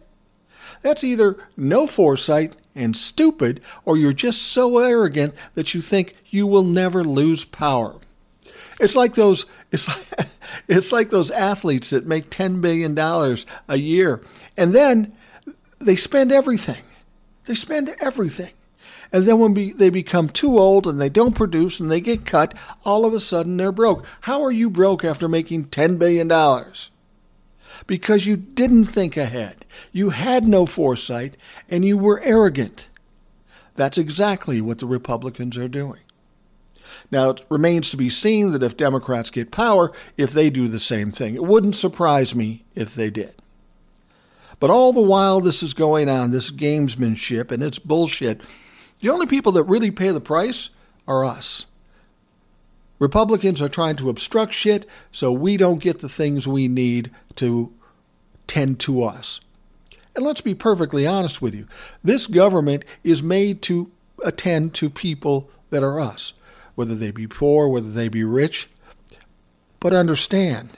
That's 0.84 1.04
either 1.04 1.38
no 1.58 1.88
foresight 1.88 2.56
and 2.76 2.96
stupid, 2.96 3.62
or 3.86 3.98
you're 3.98 4.14
just 4.14 4.42
so 4.42 4.78
arrogant 4.78 5.34
that 5.56 5.74
you 5.74 5.82
think 5.82 6.16
you 6.30 6.46
will 6.46 6.64
never 6.64 7.04
lose 7.04 7.46
power. 7.46 8.00
It's 8.80 8.96
like 8.96 9.16
those 9.16 9.46
it's 9.72 9.88
like, 9.88 10.28
it's 10.68 10.92
like 10.92 11.10
those 11.10 11.32
athletes 11.32 11.90
that 11.90 12.06
make 12.06 12.30
10 12.30 12.62
billion 12.62 12.94
dollars 12.94 13.46
a 13.68 13.78
year 13.78 14.22
and 14.56 14.74
then 14.74 15.14
they 15.80 15.96
spend 15.96 16.32
everything. 16.32 16.84
They 17.46 17.56
spend 17.56 17.94
everything. 18.00 18.52
And 19.12 19.26
then 19.26 19.38
when 19.38 19.54
be, 19.54 19.74
they 19.74 19.90
become 19.90 20.30
too 20.30 20.58
old 20.58 20.88
and 20.88 21.00
they 21.00 21.10
don't 21.10 21.36
produce 21.36 21.80
and 21.80 21.92
they 21.92 22.02
get 22.02 22.26
cut, 22.26 22.56
all 22.84 23.06
of 23.06 23.14
a 23.14 23.20
sudden 23.20 23.58
they're 23.58 23.72
broke. 23.72 24.06
How 24.22 24.42
are 24.44 24.52
you 24.52 24.70
broke 24.70 25.04
after 25.06 25.28
making 25.28 25.66
$10 25.66 26.00
billion? 26.00 26.32
Because 27.88 28.26
you 28.26 28.38
didn't 28.38 28.86
think 28.86 29.18
ahead. 29.18 29.66
You 29.92 30.12
had 30.12 30.46
no 30.46 30.66
foresight 30.66 31.38
and 31.70 31.84
you 31.84 31.98
were 31.98 32.22
arrogant. 32.22 32.88
That's 33.76 33.98
exactly 33.98 34.62
what 34.62 34.80
the 34.80 34.86
Republicans 34.86 35.58
are 35.58 35.68
doing. 35.68 36.00
Now, 37.12 37.32
it 37.32 37.46
remains 37.50 37.90
to 37.90 37.98
be 37.98 38.10
seen 38.10 38.52
that 38.52 38.64
if 38.64 38.78
Democrats 38.78 39.30
get 39.30 39.52
power, 39.52 39.92
if 40.18 40.32
they 40.32 40.50
do 40.50 40.68
the 40.68 40.80
same 40.80 41.12
thing. 41.12 41.36
It 41.36 41.44
wouldn't 41.44 41.76
surprise 41.76 42.36
me 42.36 42.66
if 42.76 42.94
they 42.94 43.10
did. 43.10 43.36
But 44.60 44.70
all 44.70 44.94
the 44.94 45.02
while 45.02 45.42
this 45.42 45.64
is 45.64 45.74
going 45.74 46.10
on, 46.10 46.32
this 46.32 46.52
gamesmanship 46.52 47.52
and 47.52 47.62
it's 47.62 47.80
bullshit, 47.80 48.42
the 49.02 49.10
only 49.10 49.26
people 49.26 49.52
that 49.54 49.64
really 49.64 49.92
pay 49.92 50.10
the 50.12 50.22
price 50.22 50.70
are 51.08 51.26
us. 51.26 51.66
Republicans 53.04 53.62
are 53.62 53.68
trying 53.68 53.98
to 53.98 54.10
obstruct 54.10 54.54
shit 54.54 54.88
so 55.12 55.30
we 55.30 55.58
don't 55.58 55.84
get 55.84 56.00
the 56.00 56.08
things 56.08 56.48
we 56.48 56.70
need 56.70 57.12
to 57.36 57.70
tend 58.48 58.80
to 58.80 59.04
us. 59.04 59.42
And 60.16 60.24
let's 60.24 60.40
be 60.40 60.56
perfectly 60.56 61.06
honest 61.06 61.42
with 61.42 61.54
you 61.54 61.68
this 62.02 62.28
government 62.28 62.86
is 63.04 63.22
made 63.22 63.62
to 63.64 63.92
attend 64.24 64.74
to 64.76 64.90
people 64.90 65.50
that 65.70 65.84
are 65.84 66.00
us, 66.00 66.32
whether 66.76 66.96
they 66.96 67.12
be 67.12 67.28
poor, 67.28 67.68
whether 67.68 67.90
they 67.90 68.08
be 68.08 68.24
rich. 68.24 68.70
But 69.82 69.92
understand, 69.92 70.70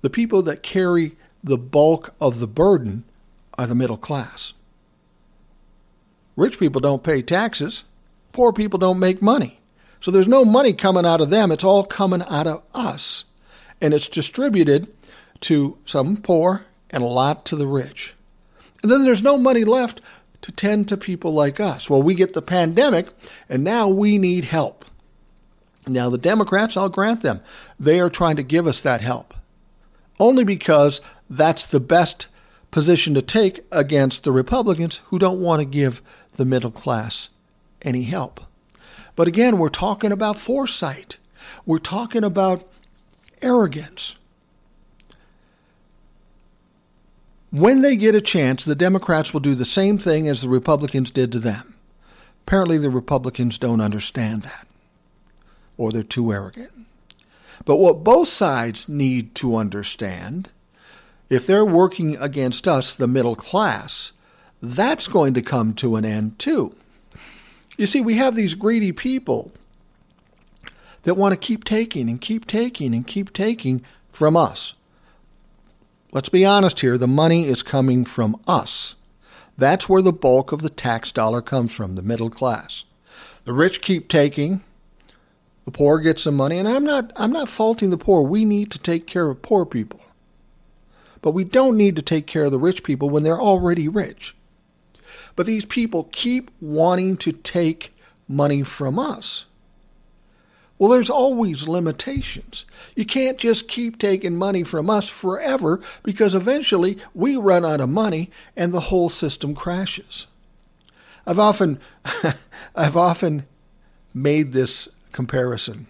the 0.00 0.08
people 0.08 0.40
that 0.44 0.62
carry 0.62 1.16
the 1.44 1.58
bulk 1.58 2.14
of 2.18 2.40
the 2.40 2.46
burden 2.46 3.04
are 3.58 3.66
the 3.66 3.74
middle 3.74 3.98
class. 3.98 4.54
Rich 6.34 6.58
people 6.58 6.80
don't 6.80 7.04
pay 7.04 7.20
taxes. 7.20 7.84
Poor 8.32 8.54
people 8.54 8.78
don't 8.78 8.98
make 8.98 9.20
money. 9.20 9.58
So 10.02 10.10
there's 10.10 10.28
no 10.28 10.44
money 10.44 10.72
coming 10.72 11.06
out 11.06 11.20
of 11.20 11.30
them. 11.30 11.52
It's 11.52 11.64
all 11.64 11.84
coming 11.84 12.22
out 12.22 12.48
of 12.48 12.62
us. 12.74 13.24
And 13.80 13.94
it's 13.94 14.08
distributed 14.08 14.88
to 15.42 15.78
some 15.84 16.16
poor 16.16 16.66
and 16.90 17.02
a 17.02 17.06
lot 17.06 17.44
to 17.46 17.56
the 17.56 17.68
rich. 17.68 18.14
And 18.82 18.90
then 18.90 19.04
there's 19.04 19.22
no 19.22 19.38
money 19.38 19.64
left 19.64 20.00
to 20.42 20.50
tend 20.50 20.88
to 20.88 20.96
people 20.96 21.32
like 21.32 21.60
us. 21.60 21.88
Well, 21.88 22.02
we 22.02 22.16
get 22.16 22.34
the 22.34 22.42
pandemic, 22.42 23.08
and 23.48 23.62
now 23.62 23.88
we 23.88 24.18
need 24.18 24.44
help. 24.44 24.84
Now, 25.86 26.10
the 26.10 26.18
Democrats, 26.18 26.76
I'll 26.76 26.88
grant 26.88 27.22
them, 27.22 27.40
they 27.78 28.00
are 28.00 28.10
trying 28.10 28.36
to 28.36 28.42
give 28.42 28.66
us 28.66 28.82
that 28.82 29.00
help. 29.00 29.34
Only 30.18 30.42
because 30.42 31.00
that's 31.30 31.64
the 31.64 31.80
best 31.80 32.26
position 32.72 33.14
to 33.14 33.22
take 33.22 33.64
against 33.70 34.24
the 34.24 34.32
Republicans 34.32 35.00
who 35.06 35.18
don't 35.18 35.40
want 35.40 35.60
to 35.60 35.64
give 35.64 36.02
the 36.32 36.44
middle 36.44 36.70
class 36.72 37.28
any 37.82 38.02
help. 38.02 38.40
But 39.14 39.28
again, 39.28 39.58
we're 39.58 39.68
talking 39.68 40.12
about 40.12 40.38
foresight. 40.38 41.16
We're 41.66 41.78
talking 41.78 42.24
about 42.24 42.68
arrogance. 43.40 44.16
When 47.50 47.82
they 47.82 47.96
get 47.96 48.14
a 48.14 48.20
chance, 48.22 48.64
the 48.64 48.74
Democrats 48.74 49.34
will 49.34 49.40
do 49.40 49.54
the 49.54 49.66
same 49.66 49.98
thing 49.98 50.26
as 50.26 50.40
the 50.40 50.48
Republicans 50.48 51.10
did 51.10 51.30
to 51.32 51.38
them. 51.38 51.74
Apparently, 52.46 52.78
the 52.78 52.90
Republicans 52.90 53.58
don't 53.58 53.82
understand 53.82 54.42
that, 54.42 54.66
or 55.76 55.92
they're 55.92 56.02
too 56.02 56.32
arrogant. 56.32 56.72
But 57.64 57.76
what 57.76 58.02
both 58.02 58.28
sides 58.28 58.88
need 58.88 59.34
to 59.36 59.56
understand, 59.56 60.48
if 61.28 61.46
they're 61.46 61.64
working 61.64 62.16
against 62.16 62.66
us, 62.66 62.94
the 62.94 63.06
middle 63.06 63.36
class, 63.36 64.12
that's 64.62 65.06
going 65.06 65.34
to 65.34 65.42
come 65.42 65.74
to 65.74 65.96
an 65.96 66.04
end 66.04 66.38
too. 66.38 66.74
You 67.82 67.88
see, 67.88 68.00
we 68.00 68.14
have 68.14 68.36
these 68.36 68.54
greedy 68.54 68.92
people 68.92 69.50
that 71.02 71.16
want 71.16 71.32
to 71.32 71.36
keep 71.36 71.64
taking 71.64 72.08
and 72.08 72.20
keep 72.20 72.46
taking 72.46 72.94
and 72.94 73.04
keep 73.04 73.32
taking 73.32 73.82
from 74.12 74.36
us. 74.36 74.74
Let's 76.12 76.28
be 76.28 76.44
honest 76.44 76.78
here 76.78 76.96
the 76.96 77.08
money 77.08 77.48
is 77.48 77.60
coming 77.60 78.04
from 78.04 78.40
us. 78.46 78.94
That's 79.58 79.88
where 79.88 80.00
the 80.00 80.12
bulk 80.12 80.52
of 80.52 80.62
the 80.62 80.70
tax 80.70 81.10
dollar 81.10 81.42
comes 81.42 81.74
from, 81.74 81.96
the 81.96 82.02
middle 82.02 82.30
class. 82.30 82.84
The 83.46 83.52
rich 83.52 83.82
keep 83.82 84.08
taking, 84.08 84.62
the 85.64 85.72
poor 85.72 85.98
get 85.98 86.20
some 86.20 86.36
money, 86.36 86.58
and 86.58 86.68
I'm 86.68 86.84
not 86.84 87.10
I'm 87.16 87.32
not 87.32 87.48
faulting 87.48 87.90
the 87.90 87.98
poor. 87.98 88.22
We 88.22 88.44
need 88.44 88.70
to 88.70 88.78
take 88.78 89.08
care 89.08 89.28
of 89.28 89.42
poor 89.42 89.66
people. 89.66 89.98
But 91.20 91.32
we 91.32 91.42
don't 91.42 91.76
need 91.76 91.96
to 91.96 92.02
take 92.02 92.28
care 92.28 92.44
of 92.44 92.52
the 92.52 92.60
rich 92.60 92.84
people 92.84 93.10
when 93.10 93.24
they're 93.24 93.42
already 93.42 93.88
rich. 93.88 94.36
But 95.36 95.46
these 95.46 95.64
people 95.64 96.08
keep 96.12 96.50
wanting 96.60 97.16
to 97.18 97.32
take 97.32 97.94
money 98.28 98.62
from 98.62 98.98
us. 98.98 99.46
Well, 100.78 100.90
there's 100.90 101.10
always 101.10 101.68
limitations. 101.68 102.64
You 102.96 103.04
can't 103.04 103.38
just 103.38 103.68
keep 103.68 103.98
taking 103.98 104.36
money 104.36 104.64
from 104.64 104.90
us 104.90 105.08
forever 105.08 105.80
because 106.02 106.34
eventually 106.34 106.98
we 107.14 107.36
run 107.36 107.64
out 107.64 107.80
of 107.80 107.88
money 107.88 108.30
and 108.56 108.72
the 108.72 108.80
whole 108.80 109.08
system 109.08 109.54
crashes. 109.54 110.26
I've 111.24 111.38
often 111.38 111.78
I've 112.74 112.96
often 112.96 113.46
made 114.12 114.52
this 114.52 114.88
comparison. 115.12 115.86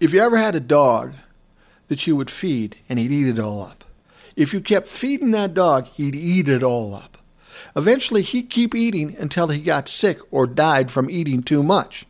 If 0.00 0.12
you 0.12 0.20
ever 0.20 0.38
had 0.38 0.56
a 0.56 0.60
dog 0.60 1.14
that 1.88 2.06
you 2.06 2.16
would 2.16 2.30
feed 2.30 2.76
and 2.88 2.98
he'd 2.98 3.12
eat 3.12 3.28
it 3.28 3.38
all 3.38 3.62
up. 3.62 3.84
If 4.34 4.52
you 4.52 4.60
kept 4.60 4.88
feeding 4.88 5.30
that 5.30 5.54
dog, 5.54 5.86
he'd 5.94 6.14
eat 6.14 6.48
it 6.48 6.62
all 6.62 6.94
up. 6.94 7.18
Eventually, 7.76 8.22
he'd 8.22 8.50
keep 8.50 8.74
eating 8.74 9.14
until 9.18 9.48
he 9.48 9.60
got 9.60 9.88
sick 9.88 10.18
or 10.30 10.46
died 10.46 10.90
from 10.90 11.10
eating 11.10 11.42
too 11.42 11.62
much. 11.62 12.06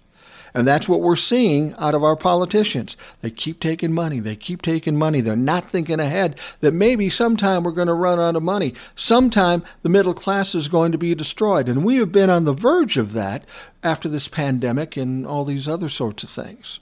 And 0.55 0.67
that's 0.67 0.89
what 0.89 1.03
we're 1.03 1.17
seeing 1.17 1.75
out 1.77 1.95
of 1.95 2.03
our 2.03 2.17
politicians. 2.17 2.97
They 3.21 3.31
keep 3.31 3.61
taking 3.61 3.93
money. 3.93 4.21
They 4.21 4.37
keep 4.37 4.63
taking 4.63 4.97
money. 4.97 5.21
They're 5.21 5.37
not 5.37 5.71
thinking 5.71 6.01
ahead 6.01 6.39
that 6.61 6.73
maybe 6.73 7.11
sometime 7.11 7.63
we're 7.63 7.73
going 7.73 7.89
to 7.89 7.93
run 7.93 8.19
out 8.19 8.37
of 8.37 8.43
money. 8.43 8.73
Sometime 8.95 9.63
the 9.83 9.91
middle 9.91 10.15
class 10.15 10.55
is 10.55 10.69
going 10.69 10.93
to 10.93 10.99
be 10.99 11.15
destroyed. 11.15 11.69
And 11.69 11.85
we 11.85 11.97
have 11.97 12.11
been 12.11 12.31
on 12.31 12.45
the 12.45 12.55
verge 12.55 12.97
of 12.97 13.13
that 13.13 13.45
after 13.83 14.09
this 14.09 14.29
pandemic 14.29 14.97
and 14.97 15.27
all 15.27 15.45
these 15.45 15.69
other 15.69 15.91
sorts 15.91 16.23
of 16.23 16.31
things. 16.31 16.79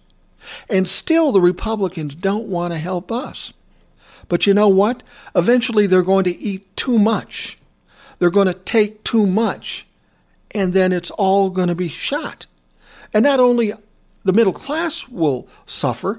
And 0.69 0.87
still, 0.87 1.33
the 1.33 1.41
Republicans 1.41 2.15
don't 2.15 2.47
want 2.47 2.73
to 2.75 2.79
help 2.79 3.11
us. 3.11 3.53
But 4.29 4.47
you 4.47 4.55
know 4.55 4.69
what? 4.69 5.03
Eventually, 5.35 5.89
they're 5.89 6.03
going 6.03 6.25
to 6.25 6.39
eat 6.39 6.77
too 6.77 6.99
much. 6.99 7.59
They're 8.25 8.31
going 8.31 8.47
to 8.47 8.55
take 8.55 9.05
too 9.05 9.27
much. 9.27 9.87
And 10.53 10.73
then 10.73 10.93
it's 10.95 11.11
all 11.11 11.51
going 11.51 11.69
to 11.69 11.75
be 11.75 11.89
shot. 11.89 12.47
And 13.13 13.23
not 13.23 13.39
only 13.39 13.75
the 14.25 14.33
middle 14.33 14.55
class 14.55 15.07
will 15.07 15.47
suffer, 15.67 16.19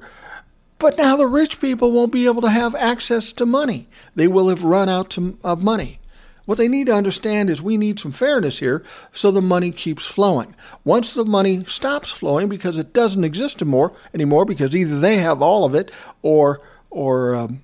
but 0.77 0.99
now 0.99 1.15
the 1.15 1.25
rich 1.25 1.59
people 1.59 1.91
won't 1.91 2.11
be 2.11 2.27
able 2.27 2.43
to 2.43 2.49
have 2.51 2.75
access 2.75 3.31
to 3.31 3.45
money. 3.47 3.87
They 4.13 4.27
will 4.27 4.49
have 4.49 4.63
run 4.63 4.87
out 4.87 5.09
to, 5.11 5.39
of 5.43 5.63
money. 5.63 5.97
What 6.45 6.59
they 6.59 6.67
need 6.67 6.85
to 6.85 6.93
understand 6.93 7.49
is 7.49 7.59
we 7.59 7.75
need 7.75 7.99
some 7.99 8.11
fairness 8.11 8.59
here 8.59 8.83
so 9.11 9.31
the 9.31 9.41
money 9.41 9.71
keeps 9.71 10.05
flowing. 10.05 10.53
Once 10.83 11.15
the 11.15 11.25
money 11.25 11.65
stops 11.65 12.11
flowing 12.11 12.49
because 12.49 12.77
it 12.77 12.93
doesn't 12.93 13.23
exist 13.23 13.63
anymore, 13.63 13.97
anymore 14.13 14.45
because 14.45 14.75
either 14.75 14.99
they 14.99 15.17
have 15.17 15.41
all 15.41 15.65
of 15.65 15.73
it 15.73 15.89
or 16.21 16.61
or 16.91 17.33
um, 17.33 17.63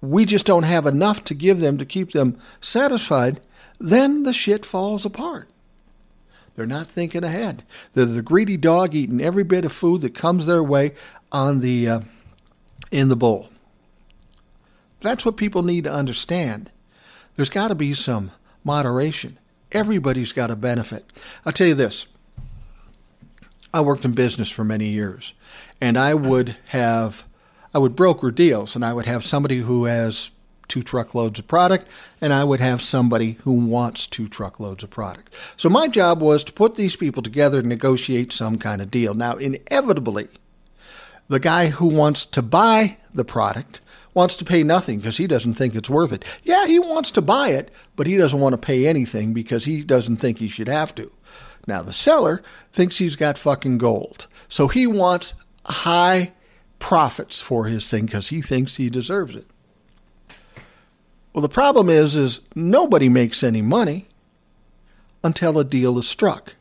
we 0.00 0.24
just 0.24 0.46
don't 0.46 0.64
have 0.64 0.86
enough 0.86 1.24
to 1.24 1.34
give 1.34 1.60
them 1.60 1.78
to 1.78 1.84
keep 1.84 2.12
them 2.12 2.38
satisfied, 2.60 3.40
then 3.78 4.22
the 4.22 4.32
shit 4.32 4.64
falls 4.64 5.04
apart. 5.04 5.48
They're 6.54 6.66
not 6.66 6.86
thinking 6.86 7.22
ahead. 7.22 7.64
They're 7.92 8.06
the 8.06 8.22
greedy 8.22 8.56
dog 8.56 8.94
eating 8.94 9.20
every 9.20 9.44
bit 9.44 9.64
of 9.64 9.72
food 9.72 10.00
that 10.00 10.14
comes 10.14 10.46
their 10.46 10.62
way 10.62 10.94
on 11.30 11.60
the 11.60 11.88
uh, 11.88 12.00
in 12.90 13.08
the 13.08 13.16
bowl. 13.16 13.50
That's 15.00 15.26
what 15.26 15.36
people 15.36 15.62
need 15.62 15.84
to 15.84 15.92
understand. 15.92 16.70
There's 17.34 17.50
got 17.50 17.68
to 17.68 17.74
be 17.74 17.92
some 17.92 18.32
moderation. 18.64 19.38
Everybody's 19.70 20.32
got 20.32 20.46
to 20.46 20.56
benefit. 20.56 21.04
I'll 21.44 21.52
tell 21.52 21.66
you 21.66 21.74
this. 21.74 22.06
I 23.74 23.82
worked 23.82 24.06
in 24.06 24.12
business 24.12 24.48
for 24.48 24.64
many 24.64 24.86
years, 24.86 25.34
and 25.80 25.98
I 25.98 26.14
would 26.14 26.56
have 26.68 27.24
I 27.76 27.78
would 27.78 27.94
broker 27.94 28.30
deals, 28.30 28.74
and 28.74 28.82
I 28.82 28.94
would 28.94 29.04
have 29.04 29.22
somebody 29.22 29.58
who 29.58 29.84
has 29.84 30.30
two 30.66 30.82
truckloads 30.82 31.38
of 31.38 31.46
product, 31.46 31.86
and 32.22 32.32
I 32.32 32.42
would 32.42 32.58
have 32.58 32.80
somebody 32.80 33.32
who 33.42 33.52
wants 33.52 34.06
two 34.06 34.28
truckloads 34.28 34.82
of 34.82 34.88
product. 34.88 35.34
So 35.58 35.68
my 35.68 35.86
job 35.86 36.22
was 36.22 36.42
to 36.44 36.54
put 36.54 36.76
these 36.76 36.96
people 36.96 37.22
together 37.22 37.58
and 37.58 37.68
negotiate 37.68 38.32
some 38.32 38.56
kind 38.56 38.80
of 38.80 38.90
deal. 38.90 39.12
Now, 39.12 39.36
inevitably, 39.36 40.28
the 41.28 41.38
guy 41.38 41.66
who 41.66 41.84
wants 41.84 42.24
to 42.24 42.40
buy 42.40 42.96
the 43.12 43.26
product 43.26 43.82
wants 44.14 44.36
to 44.36 44.46
pay 44.46 44.62
nothing 44.62 45.00
because 45.00 45.18
he 45.18 45.26
doesn't 45.26 45.52
think 45.52 45.74
it's 45.74 45.90
worth 45.90 46.14
it. 46.14 46.24
Yeah, 46.44 46.66
he 46.66 46.78
wants 46.78 47.10
to 47.10 47.20
buy 47.20 47.50
it, 47.50 47.70
but 47.94 48.06
he 48.06 48.16
doesn't 48.16 48.40
want 48.40 48.54
to 48.54 48.56
pay 48.56 48.86
anything 48.86 49.34
because 49.34 49.66
he 49.66 49.84
doesn't 49.84 50.16
think 50.16 50.38
he 50.38 50.48
should 50.48 50.68
have 50.68 50.94
to. 50.94 51.12
Now, 51.66 51.82
the 51.82 51.92
seller 51.92 52.42
thinks 52.72 52.96
he's 52.96 53.16
got 53.16 53.36
fucking 53.36 53.76
gold. 53.76 54.28
So 54.48 54.66
he 54.66 54.86
wants 54.86 55.34
high 55.66 56.32
profits 56.78 57.40
for 57.40 57.66
his 57.66 57.88
thing 57.88 58.06
because 58.06 58.28
he 58.28 58.42
thinks 58.42 58.76
he 58.76 58.90
deserves 58.90 59.34
it. 59.34 59.46
Well, 61.32 61.42
the 61.42 61.48
problem 61.48 61.90
is, 61.90 62.16
is 62.16 62.40
nobody 62.54 63.08
makes 63.08 63.42
any 63.42 63.60
money 63.62 64.08
until 65.22 65.58
a 65.58 65.64
deal 65.64 65.98
is 65.98 66.08
struck. 66.08 66.54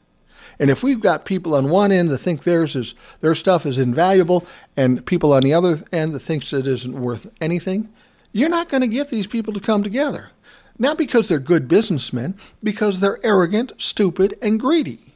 And 0.60 0.70
if 0.70 0.84
we've 0.84 1.00
got 1.00 1.26
people 1.26 1.56
on 1.56 1.70
one 1.70 1.92
end 1.92 2.10
that 2.10 2.18
think 2.18 2.44
theirs 2.44 2.76
is 2.76 2.96
their 3.22 3.36
stuff 3.36 3.66
is 3.66 3.80
invaluable, 3.80 4.46
and 4.76 5.06
people 5.06 5.34
on 5.34 5.44
the 5.44 5.54
other 5.54 5.80
end 5.92 6.14
that 6.14 6.20
thinks 6.20 6.54
it 6.54 6.68
isn't 6.68 7.00
worth 7.00 7.28
anything, 7.40 7.90
you're 8.32 8.50
not 8.50 8.70
going 8.70 8.82
to 8.82 8.88
get 8.88 9.10
these 9.10 9.28
people 9.28 9.54
to 9.54 9.60
come 9.60 9.84
together. 9.84 10.32
Not 10.78 10.98
because 10.98 11.30
they're 11.30 11.40
good 11.40 11.68
businessmen, 11.68 12.36
because 12.62 13.00
they're 13.00 13.26
arrogant, 13.26 13.74
stupid, 13.78 14.38
and 14.42 14.60
greedy. 14.60 15.14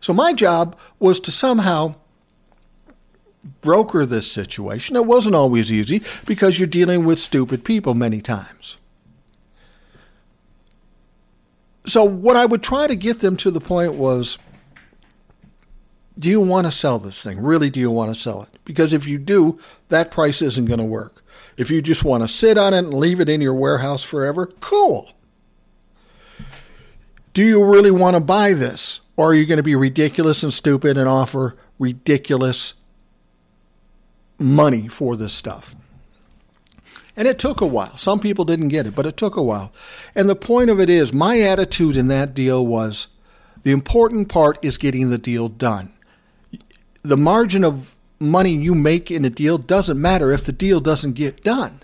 So 0.00 0.12
my 0.12 0.32
job 0.32 0.76
was 0.98 1.20
to 1.20 1.30
somehow 1.30 1.94
broker 3.60 4.06
this 4.06 4.30
situation. 4.30 4.96
It 4.96 5.06
wasn't 5.06 5.34
always 5.34 5.72
easy 5.72 6.02
because 6.26 6.58
you're 6.58 6.66
dealing 6.66 7.04
with 7.04 7.20
stupid 7.20 7.64
people 7.64 7.94
many 7.94 8.20
times. 8.20 8.78
So, 11.86 12.04
what 12.04 12.36
I 12.36 12.46
would 12.46 12.62
try 12.62 12.86
to 12.86 12.94
get 12.94 13.20
them 13.20 13.36
to 13.38 13.50
the 13.50 13.60
point 13.60 13.94
was 13.94 14.38
do 16.18 16.28
you 16.28 16.40
want 16.40 16.66
to 16.66 16.72
sell 16.72 16.98
this 16.98 17.22
thing? 17.22 17.40
Really, 17.42 17.70
do 17.70 17.80
you 17.80 17.90
want 17.90 18.14
to 18.14 18.20
sell 18.20 18.42
it? 18.42 18.50
Because 18.64 18.92
if 18.92 19.06
you 19.06 19.18
do, 19.18 19.58
that 19.88 20.10
price 20.10 20.42
isn't 20.42 20.66
going 20.66 20.78
to 20.78 20.84
work. 20.84 21.24
If 21.56 21.70
you 21.70 21.82
just 21.82 22.04
want 22.04 22.22
to 22.22 22.28
sit 22.28 22.58
on 22.58 22.74
it 22.74 22.78
and 22.78 22.94
leave 22.94 23.20
it 23.20 23.28
in 23.28 23.40
your 23.40 23.54
warehouse 23.54 24.02
forever, 24.02 24.46
cool. 24.60 25.10
Do 27.34 27.42
you 27.42 27.64
really 27.64 27.90
want 27.90 28.14
to 28.14 28.20
buy 28.20 28.52
this? 28.52 29.00
Or 29.16 29.30
are 29.30 29.34
you 29.34 29.46
going 29.46 29.58
to 29.58 29.62
be 29.62 29.74
ridiculous 29.74 30.42
and 30.42 30.52
stupid 30.52 30.96
and 30.96 31.08
offer 31.08 31.56
ridiculous 31.78 32.74
money 34.42 34.88
for 34.88 35.16
this 35.16 35.32
stuff. 35.32 35.74
And 37.16 37.28
it 37.28 37.38
took 37.38 37.60
a 37.60 37.66
while. 37.66 37.96
Some 37.98 38.20
people 38.20 38.44
didn't 38.44 38.68
get 38.68 38.86
it, 38.86 38.94
but 38.94 39.06
it 39.06 39.16
took 39.16 39.36
a 39.36 39.42
while. 39.42 39.72
And 40.14 40.28
the 40.28 40.36
point 40.36 40.70
of 40.70 40.80
it 40.80 40.88
is, 40.88 41.12
my 41.12 41.40
attitude 41.40 41.96
in 41.96 42.08
that 42.08 42.34
deal 42.34 42.66
was 42.66 43.08
the 43.62 43.70
important 43.70 44.28
part 44.28 44.58
is 44.62 44.78
getting 44.78 45.10
the 45.10 45.18
deal 45.18 45.48
done. 45.48 45.92
The 47.02 47.16
margin 47.16 47.64
of 47.64 47.94
money 48.18 48.54
you 48.54 48.74
make 48.74 49.10
in 49.10 49.24
a 49.24 49.30
deal 49.30 49.58
doesn't 49.58 50.00
matter 50.00 50.32
if 50.32 50.44
the 50.44 50.52
deal 50.52 50.80
doesn't 50.80 51.12
get 51.12 51.42
done. 51.42 51.82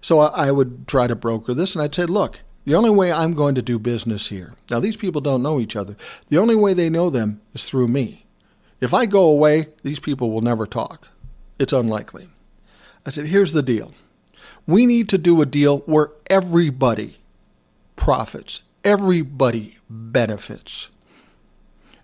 So 0.00 0.20
I 0.20 0.50
would 0.50 0.86
try 0.86 1.06
to 1.06 1.16
broker 1.16 1.54
this, 1.54 1.74
and 1.74 1.82
I'd 1.82 1.94
say, 1.94 2.04
look, 2.04 2.40
the 2.66 2.74
only 2.74 2.90
way 2.90 3.10
I'm 3.10 3.34
going 3.34 3.54
to 3.54 3.62
do 3.62 3.78
business 3.78 4.28
here. 4.28 4.54
Now, 4.70 4.78
these 4.80 4.96
people 4.96 5.20
don't 5.20 5.42
know 5.42 5.60
each 5.60 5.76
other. 5.76 5.96
The 6.28 6.38
only 6.38 6.54
way 6.54 6.74
they 6.74 6.90
know 6.90 7.10
them 7.10 7.40
is 7.54 7.64
through 7.64 7.88
me. 7.88 8.23
If 8.80 8.92
I 8.92 9.06
go 9.06 9.24
away, 9.24 9.66
these 9.82 10.00
people 10.00 10.30
will 10.30 10.40
never 10.40 10.66
talk. 10.66 11.08
It's 11.58 11.72
unlikely. 11.72 12.28
I 13.06 13.10
said, 13.10 13.26
here's 13.26 13.52
the 13.52 13.62
deal. 13.62 13.94
We 14.66 14.86
need 14.86 15.08
to 15.10 15.18
do 15.18 15.40
a 15.42 15.46
deal 15.46 15.78
where 15.80 16.10
everybody 16.28 17.18
profits, 17.96 18.60
everybody 18.82 19.76
benefits. 19.88 20.88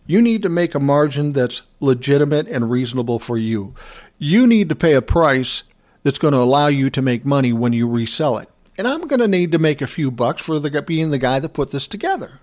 You 0.06 0.20
need 0.20 0.42
to 0.42 0.48
make 0.48 0.74
a 0.74 0.80
margin 0.80 1.32
that's 1.32 1.62
legitimate 1.78 2.48
and 2.48 2.70
reasonable 2.70 3.18
for 3.18 3.38
you. 3.38 3.74
You 4.18 4.46
need 4.46 4.68
to 4.68 4.74
pay 4.74 4.94
a 4.94 5.02
price 5.02 5.62
that's 6.02 6.18
going 6.18 6.32
to 6.32 6.38
allow 6.38 6.66
you 6.66 6.90
to 6.90 7.02
make 7.02 7.24
money 7.24 7.52
when 7.52 7.72
you 7.72 7.88
resell 7.88 8.38
it. 8.38 8.48
And 8.76 8.88
I'm 8.88 9.06
going 9.06 9.20
to 9.20 9.28
need 9.28 9.52
to 9.52 9.58
make 9.58 9.80
a 9.80 9.86
few 9.86 10.10
bucks 10.10 10.42
for 10.42 10.58
the, 10.58 10.82
being 10.82 11.10
the 11.10 11.18
guy 11.18 11.38
that 11.38 11.50
put 11.50 11.70
this 11.70 11.86
together. 11.86 12.40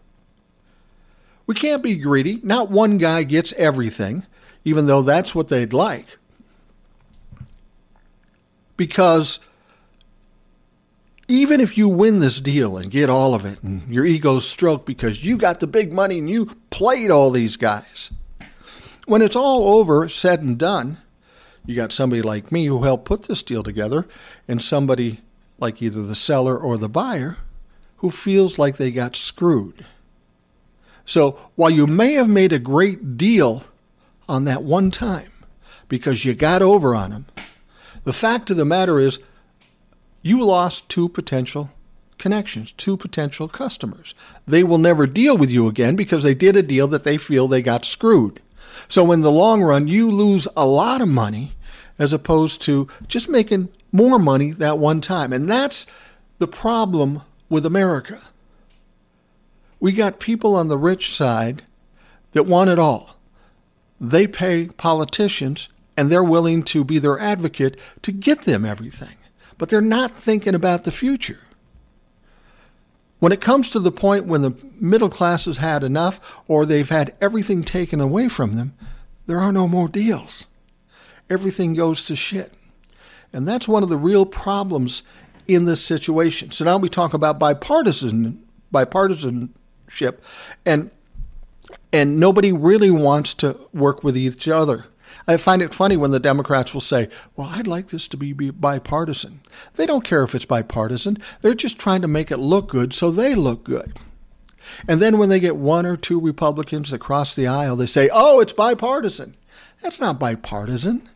We 1.48 1.56
can't 1.56 1.82
be 1.82 1.96
greedy. 1.96 2.40
Not 2.44 2.70
one 2.70 2.98
guy 2.98 3.24
gets 3.24 3.54
everything, 3.54 4.26
even 4.64 4.86
though 4.86 5.02
that's 5.02 5.34
what 5.34 5.48
they'd 5.48 5.74
like. 5.74 6.06
Because 8.76 9.40
even 11.28 11.60
if 11.60 11.78
you 11.78 11.90
win 11.90 12.20
this 12.20 12.40
deal 12.40 12.78
and 12.78 12.92
get 12.92 13.10
all 13.10 13.34
of 13.34 13.46
it 13.46 13.64
and 13.64 13.88
your 13.92 14.06
ego's 14.06 14.48
stroked 14.48 14.86
because 14.86 15.26
you 15.26 15.38
got 15.38 15.60
the 15.60 15.68
big 15.68 15.92
money 15.92 16.20
and 16.20 16.30
you 16.30 16.46
played 16.70 17.10
all 17.10 17.32
these 17.32 17.58
guys, 17.58 18.12
when 19.08 19.22
it's 19.22 19.36
all 19.36 19.78
over, 19.78 20.08
said 20.10 20.42
and 20.42 20.58
done, 20.58 20.98
you 21.66 21.76
got 21.76 21.92
somebody 21.92 22.22
like 22.22 22.52
me 22.52 22.66
who 22.66 22.84
helped 22.84 23.06
put 23.06 23.24
this 23.24 23.42
deal 23.42 23.64
together 23.64 24.06
and 24.48 24.62
somebody 24.62 25.22
like 25.60 25.82
either 25.82 26.04
the 26.04 26.16
seller 26.16 26.58
or 26.58 26.78
the 26.78 26.90
buyer 26.90 27.38
who 27.98 28.12
feels 28.12 28.60
like 28.60 28.78
they 28.78 28.92
got 28.92 29.16
screwed. 29.16 29.86
So 31.08 31.40
while 31.56 31.70
you 31.70 31.88
may 31.88 32.14
have 32.14 32.28
made 32.28 32.52
a 32.52 32.60
great 32.60 33.18
deal 33.18 33.64
on 34.28 34.44
that 34.44 34.62
one 34.62 34.92
time 34.92 35.32
because 35.88 36.26
you 36.26 36.36
got 36.36 36.62
over 36.62 36.94
on 36.94 37.12
them, 37.12 37.26
the 38.04 38.14
fact 38.14 38.52
of 38.52 38.58
the 38.58 38.66
matter 38.66 39.00
is 39.00 39.18
you 40.22 40.44
lost 40.44 40.90
two 40.90 41.08
potential 41.08 41.72
connections, 42.18 42.74
two 42.74 42.98
potential 42.98 43.48
customers. 43.48 44.14
They 44.46 44.66
will 44.66 44.80
never 44.80 45.08
deal 45.08 45.38
with 45.38 45.50
you 45.50 45.68
again 45.68 45.96
because 45.96 46.24
they 46.24 46.36
did 46.36 46.58
a 46.58 46.62
deal 46.62 46.90
that 46.90 47.06
they 47.06 47.18
feel 47.18 47.48
they 47.48 47.62
got 47.62 47.86
screwed. 47.86 48.42
So 48.90 49.14
in 49.14 49.22
the 49.22 49.32
long 49.32 49.64
run, 49.64 49.88
you 49.88 50.12
lose 50.12 50.46
a 50.58 50.66
lot 50.66 51.00
of 51.00 51.08
money 51.08 51.54
as 51.98 52.12
opposed 52.12 52.62
to 52.64 52.90
just 53.08 53.30
making 53.30 53.70
more 53.94 54.20
money 54.20 54.52
that 54.52 54.78
one 54.78 55.00
time. 55.00 55.32
And 55.32 55.50
that's 55.50 55.86
the 56.38 56.48
problem 56.48 57.22
with 57.48 57.66
America. 57.66 58.20
We 59.80 59.92
got 59.92 60.20
people 60.20 60.56
on 60.56 60.68
the 60.68 60.78
rich 60.78 61.16
side 61.16 61.64
that 62.32 62.44
want 62.44 62.70
it 62.70 62.80
all. 62.80 63.16
They 64.00 64.28
pay 64.28 64.68
politicians 64.68 65.70
and 65.96 66.12
they're 66.12 66.24
willing 66.24 66.64
to 66.64 66.84
be 66.84 67.00
their 67.00 67.20
advocate 67.20 67.80
to 68.04 68.12
get 68.12 68.44
them 68.44 68.66
everything. 68.66 69.16
But 69.58 69.70
they're 69.70 69.82
not 69.82 70.18
thinking 70.18 70.54
about 70.54 70.84
the 70.84 70.92
future. 70.92 71.40
When 73.20 73.32
it 73.32 73.42
comes 73.42 73.70
to 73.72 73.80
the 73.80 73.92
point 73.92 74.26
when 74.26 74.44
the 74.44 74.56
middle 74.80 75.10
class 75.10 75.46
has 75.46 75.58
had 75.58 75.84
enough 75.84 76.20
or 76.48 76.66
they've 76.66 76.88
had 76.88 77.16
everything 77.20 77.64
taken 77.64 78.00
away 78.00 78.30
from 78.30 78.56
them, 78.56 78.76
there 79.26 79.40
are 79.40 79.52
no 79.52 79.68
more 79.68 79.88
deals. 79.88 80.46
Everything 81.30 81.74
goes 81.74 82.06
to 82.06 82.16
shit. 82.16 82.54
And 83.34 83.48
that's 83.48 83.68
one 83.68 83.82
of 83.82 83.90
the 83.90 83.98
real 83.98 84.26
problems 84.26 85.02
in 85.48 85.66
this 85.66 85.84
situation. 85.84 86.52
So 86.52 86.66
now 86.66 86.78
we 86.78 86.90
talk 86.90 87.14
about 87.14 87.40
bipartisan 87.40 88.44
bipartisanship 89.88 90.18
and 90.66 90.92
and 91.92 92.20
nobody 92.20 92.52
really 92.52 92.92
wants 92.92 93.34
to 93.36 93.58
work 93.74 94.04
with 94.04 94.18
each 94.18 94.48
other. 94.48 94.86
I 95.28 95.38
find 95.38 95.62
it 95.62 95.74
funny 95.74 95.98
when 95.98 96.12
the 96.12 96.20
Democrats 96.20 96.74
will 96.74 96.82
say, 96.82 97.10
Well, 97.36 97.50
I'd 97.54 97.68
like 97.68 97.88
this 97.88 98.08
to 98.10 98.18
be 98.18 98.34
bipartisan. 98.34 99.42
They 99.76 99.86
don't 99.86 100.04
care 100.04 100.24
if 100.24 100.36
it's 100.36 100.46
bipartisan. 100.46 101.18
They're 101.42 101.54
just 101.54 101.80
trying 101.80 102.02
to 102.02 102.08
make 102.08 102.32
it 102.32 102.38
look 102.38 102.70
good 102.70 102.94
so 102.94 103.10
they 103.10 103.36
look 103.36 103.64
good. 103.64 103.98
And 104.88 105.02
then 105.02 105.18
when 105.18 105.30
they 105.30 105.40
get 105.40 105.56
one 105.56 105.86
or 105.86 105.96
two 105.96 106.20
Republicans 106.20 106.92
across 106.92 107.34
the 107.34 107.48
aisle, 107.48 107.78
they 107.78 107.86
say, 107.86 108.10
Oh, 108.12 108.40
it's 108.40 108.54
bipartisan. 108.54 109.36
That's 109.82 110.00
not 110.00 110.20
bipartisan. 110.20 111.10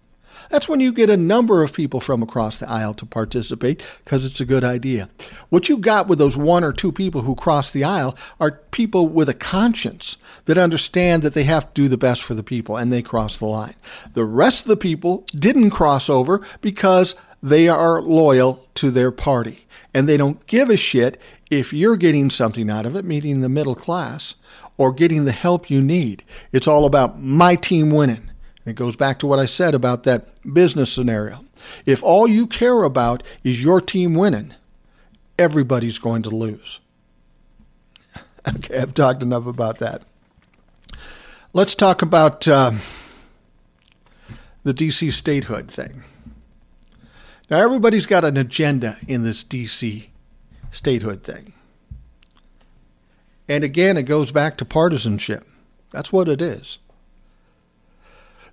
That's 0.52 0.68
when 0.68 0.82
you 0.82 0.92
get 0.92 1.10
a 1.10 1.16
number 1.16 1.64
of 1.64 1.72
people 1.72 2.02
from 2.02 2.22
across 2.22 2.60
the 2.60 2.70
aisle 2.70 2.94
to 2.96 3.06
participate 3.06 3.82
because 4.04 4.26
it's 4.26 4.42
a 4.42 4.46
good 4.46 4.66
idea. 4.66 5.08
What 5.48 5.70
you 5.70 5.78
got 5.78 6.10
with 6.10 6.20
those 6.20 6.36
one 6.36 6.66
or 6.66 6.74
two 6.74 6.92
people 6.92 7.22
who 7.22 7.36
cross 7.36 7.72
the 7.72 7.86
aisle 7.86 8.18
are 8.38 8.60
people 8.72 9.08
with 9.08 9.30
a 9.30 9.34
conscience 9.34 10.18
that 10.46 10.58
understand 10.58 11.24
that 11.24 11.34
they 11.34 11.46
have 11.46 11.68
to 11.68 11.82
do 11.84 11.88
the 11.88 11.98
best 11.98 12.22
for 12.22 12.36
the 12.36 12.44
people 12.44 12.76
and 12.76 12.92
they 12.92 13.02
cross 13.02 13.40
the 13.40 13.46
line. 13.46 13.76
The 14.14 14.26
rest 14.26 14.64
of 14.64 14.68
the 14.68 14.76
people 14.76 15.26
didn't 15.28 15.70
cross 15.70 16.10
over 16.10 16.46
because 16.60 17.16
they 17.42 17.70
are 17.70 18.02
loyal 18.02 18.68
to 18.76 18.92
their 18.92 19.12
party 19.12 19.66
and 19.94 20.08
they 20.08 20.18
don't 20.18 20.46
give 20.48 20.70
a 20.70 20.76
shit 20.76 21.20
if 21.50 21.72
you're 21.72 21.96
getting 21.96 22.30
something 22.30 22.70
out 22.70 22.86
of 22.86 22.98
it, 22.98 23.06
meaning 23.06 23.40
the 23.40 23.48
middle 23.48 23.76
class, 23.76 24.36
or 24.78 24.92
getting 24.92 25.24
the 25.24 25.32
help 25.32 25.70
you 25.70 25.82
need. 25.82 26.24
It's 26.52 26.68
all 26.68 26.86
about 26.86 27.22
my 27.22 27.56
team 27.56 27.90
winning. 27.90 28.31
It 28.66 28.76
goes 28.76 28.96
back 28.96 29.20
to 29.20 29.28
what 29.28 29.40
I 29.40 29.46
said 29.46 29.74
about 29.74 30.04
that 30.04 30.28
business 30.54 30.92
scenario. 30.92 31.44
If 31.86 32.04
all 32.04 32.28
you 32.28 32.48
care 32.48 32.84
about 32.84 33.24
is 33.44 33.62
your 33.62 33.82
team 33.82 34.14
winning, 34.14 34.54
everybody's 35.40 36.00
going 36.00 36.22
to 36.24 36.30
lose. 36.30 36.80
okay, 38.48 38.80
I've 38.80 38.94
talked 38.94 39.24
enough 39.24 39.48
about 39.48 39.80
that. 39.80 40.04
Let's 41.54 41.76
talk 41.76 42.02
about 42.02 42.48
uh, 42.48 42.74
the 44.64 44.74
DC 44.74 45.12
statehood 45.12 45.70
thing. 45.70 46.04
Now, 47.50 47.58
everybody's 47.58 48.06
got 48.06 48.24
an 48.24 48.38
agenda 48.38 48.96
in 49.08 49.24
this 49.24 49.44
DC 49.44 50.08
statehood 50.72 51.24
thing. 51.24 51.54
And 53.50 53.66
again, 53.66 53.98
it 53.98 54.04
goes 54.04 54.32
back 54.32 54.58
to 54.58 54.66
partisanship. 54.66 55.46
That's 55.90 56.14
what 56.14 56.30
it 56.30 56.42
is. 56.42 56.80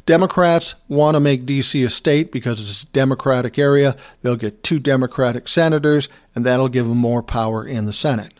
Democrats 0.08 0.74
want 0.88 1.16
to 1.16 1.20
make 1.20 1.44
D.C. 1.44 1.84
a 1.84 1.90
state 1.90 2.32
because 2.32 2.62
it's 2.62 2.82
a 2.82 2.86
Democratic 2.86 3.58
area. 3.58 3.94
They'll 4.22 4.36
get 4.36 4.62
two 4.62 4.78
Democratic 4.78 5.48
senators, 5.48 6.08
and 6.34 6.46
that'll 6.46 6.70
give 6.70 6.88
them 6.88 6.96
more 6.96 7.22
power 7.22 7.62
in 7.62 7.84
the 7.84 7.92
Senate. 7.92 8.32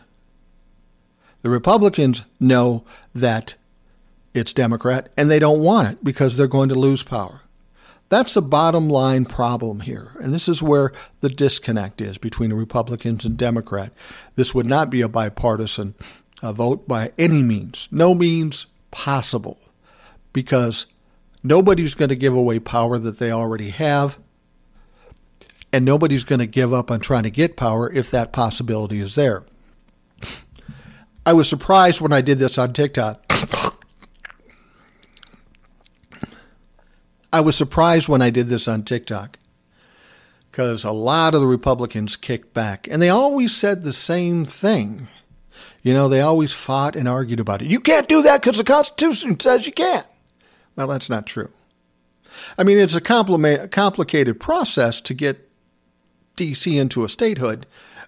The 1.43 1.51
Republicans 1.51 2.23
know 2.39 2.85
that 3.13 3.53
it's 4.33 4.51
Democrat, 4.51 5.09
and 5.15 5.29
they 5.29 5.37
don't 5.37 5.61
want 5.61 5.89
it 5.89 6.03
because 6.03 6.37
they're 6.37 6.47
going 6.47 6.69
to 6.69 6.75
lose 6.75 7.03
power. 7.03 7.41
That's 8.09 8.33
the 8.33 8.41
bottom 8.41 8.89
line 8.89 9.25
problem 9.25 9.81
here. 9.81 10.13
And 10.19 10.33
this 10.33 10.49
is 10.49 10.63
where 10.63 10.91
the 11.21 11.29
disconnect 11.29 12.01
is 12.01 12.17
between 12.17 12.51
Republicans 12.51 13.25
and 13.25 13.37
Democrat. 13.37 13.93
This 14.33 14.55
would 14.55 14.65
not 14.65 14.89
be 14.89 15.01
a 15.01 15.07
bipartisan 15.07 15.93
uh, 16.41 16.51
vote 16.51 16.87
by 16.87 17.11
any 17.19 17.43
means, 17.43 17.87
no 17.91 18.15
means 18.15 18.65
possible, 18.89 19.59
because 20.33 20.87
Nobody's 21.41 21.95
going 21.95 22.09
to 22.09 22.15
give 22.15 22.33
away 22.33 22.59
power 22.59 22.99
that 22.99 23.19
they 23.19 23.31
already 23.31 23.69
have. 23.69 24.17
And 25.71 25.85
nobody's 25.85 26.23
going 26.23 26.39
to 26.39 26.47
give 26.47 26.73
up 26.73 26.89
on 26.89 26.99
trying 26.99 27.23
to 27.23 27.29
get 27.29 27.55
power 27.55 27.91
if 27.91 28.09
that 28.11 28.31
possibility 28.33 28.99
is 28.99 29.15
there. 29.15 29.45
I 31.25 31.33
was 31.33 31.47
surprised 31.47 32.01
when 32.01 32.11
I 32.11 32.21
did 32.21 32.39
this 32.39 32.57
on 32.57 32.73
TikTok. 32.73 33.23
I 37.31 37.41
was 37.41 37.55
surprised 37.55 38.09
when 38.09 38.23
I 38.23 38.31
did 38.31 38.47
this 38.47 38.67
on 38.67 38.83
TikTok 38.83 39.37
because 40.51 40.83
a 40.83 40.91
lot 40.91 41.35
of 41.35 41.41
the 41.41 41.47
Republicans 41.47 42.15
kicked 42.15 42.53
back 42.53 42.87
and 42.89 42.99
they 42.99 43.09
always 43.09 43.55
said 43.55 43.83
the 43.83 43.93
same 43.93 44.45
thing. 44.45 45.07
You 45.83 45.93
know, 45.93 46.09
they 46.09 46.21
always 46.21 46.51
fought 46.51 46.95
and 46.95 47.07
argued 47.07 47.39
about 47.39 47.61
it. 47.61 47.67
You 47.67 47.79
can't 47.79 48.09
do 48.09 48.23
that 48.23 48.41
because 48.41 48.57
the 48.57 48.63
Constitution 48.63 49.39
says 49.39 49.67
you 49.67 49.73
can't. 49.73 50.07
Well, 50.79 50.87
that's 50.87 51.09
not 51.09 51.25
true. 51.25 51.49
I 52.57 52.63
mean, 52.63 52.77
it's 52.77 52.95
a 52.95 53.01
complicated 53.01 54.39
process 54.39 55.01
to 55.01 55.13
get 55.13 55.49
D.C. 56.37 56.77
into 56.77 57.03
a 57.03 57.09
statehood, 57.09 57.65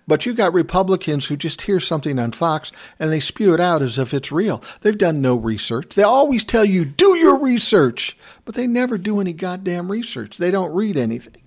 but 0.07 0.25
you 0.25 0.33
got 0.33 0.53
Republicans 0.53 1.25
who 1.25 1.35
just 1.35 1.63
hear 1.63 1.81
something 1.81 2.17
on 2.17 2.31
Fox 2.31 2.71
and 2.97 3.11
they 3.11 3.19
spew 3.19 3.53
it 3.53 3.59
out 3.59 3.81
as 3.81 3.97
if 3.97 4.13
it's 4.13 4.31
real. 4.31 4.63
They've 4.79 4.97
done 4.97 5.19
no 5.19 5.35
research. 5.35 5.95
They 5.95 6.03
always 6.03 6.45
tell 6.45 6.63
you, 6.63 6.85
do 6.85 7.17
your 7.17 7.35
research, 7.35 8.17
but 8.45 8.55
they 8.55 8.67
never 8.67 8.97
do 8.97 9.19
any 9.19 9.33
goddamn 9.33 9.91
research. 9.91 10.37
They 10.37 10.49
don't 10.49 10.73
read 10.73 10.95
anything. 10.95 11.43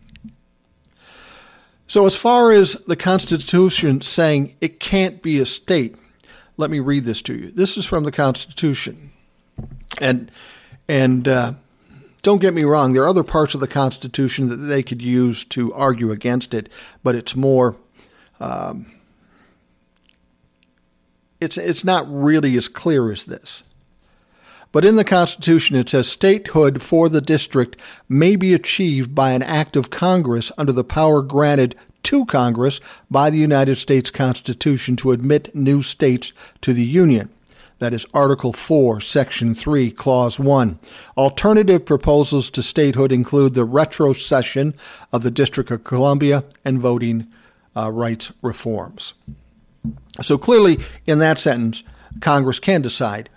So, 1.86 2.04
as 2.04 2.14
far 2.14 2.52
as 2.52 2.74
the 2.86 2.96
Constitution 2.96 4.02
saying 4.02 4.56
it 4.60 4.78
can't 4.78 5.22
be 5.22 5.38
a 5.38 5.46
state, 5.46 5.96
let 6.58 6.70
me 6.70 6.80
read 6.80 7.06
this 7.06 7.22
to 7.22 7.34
you. 7.34 7.50
This 7.50 7.78
is 7.78 7.86
from 7.86 8.04
the 8.04 8.12
Constitution. 8.12 9.10
And 10.02 10.30
and 10.88 11.26
uh, 11.26 11.52
don't 12.22 12.40
get 12.40 12.54
me 12.54 12.64
wrong, 12.64 12.92
there 12.92 13.02
are 13.02 13.08
other 13.08 13.22
parts 13.22 13.54
of 13.54 13.60
the 13.60 13.68
Constitution 13.68 14.48
that 14.48 14.56
they 14.56 14.82
could 14.82 15.02
use 15.02 15.44
to 15.44 15.72
argue 15.74 16.10
against 16.10 16.54
it, 16.54 16.68
but 17.02 17.14
it's 17.14 17.36
more. 17.36 17.76
Um, 18.40 18.86
it's 21.40 21.58
it's 21.58 21.84
not 21.84 22.06
really 22.08 22.56
as 22.56 22.68
clear 22.68 23.12
as 23.12 23.26
this. 23.26 23.62
But 24.72 24.84
in 24.84 24.96
the 24.96 25.04
Constitution, 25.04 25.76
it 25.76 25.90
says 25.90 26.08
statehood 26.08 26.82
for 26.82 27.08
the 27.08 27.20
district 27.20 27.76
may 28.08 28.34
be 28.34 28.52
achieved 28.54 29.14
by 29.14 29.30
an 29.30 29.42
act 29.42 29.76
of 29.76 29.90
Congress 29.90 30.50
under 30.58 30.72
the 30.72 30.82
power 30.82 31.22
granted 31.22 31.76
to 32.04 32.24
Congress 32.26 32.80
by 33.08 33.30
the 33.30 33.38
United 33.38 33.76
States 33.76 34.10
Constitution 34.10 34.96
to 34.96 35.12
admit 35.12 35.54
new 35.54 35.80
states 35.80 36.32
to 36.60 36.72
the 36.72 36.84
Union. 36.84 37.30
That 37.80 37.92
is 37.92 38.06
Article 38.14 38.52
4, 38.52 39.00
Section 39.00 39.52
3, 39.54 39.90
Clause 39.90 40.38
1. 40.38 40.78
Alternative 41.16 41.84
proposals 41.84 42.50
to 42.50 42.62
statehood 42.62 43.12
include 43.12 43.54
the 43.54 43.66
retrocession 43.66 44.74
of 45.12 45.22
the 45.22 45.30
District 45.30 45.70
of 45.70 45.84
Columbia 45.84 46.44
and 46.64 46.78
voting 46.78 47.26
uh, 47.76 47.90
rights 47.90 48.32
reforms. 48.42 49.14
So 50.22 50.38
clearly, 50.38 50.78
in 51.06 51.18
that 51.18 51.40
sentence, 51.40 51.82
Congress 52.20 52.60
can 52.60 52.80
decide 52.80 53.28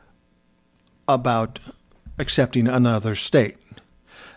about 1.07 1.59
accepting 2.19 2.67
another 2.67 3.15
state. 3.15 3.57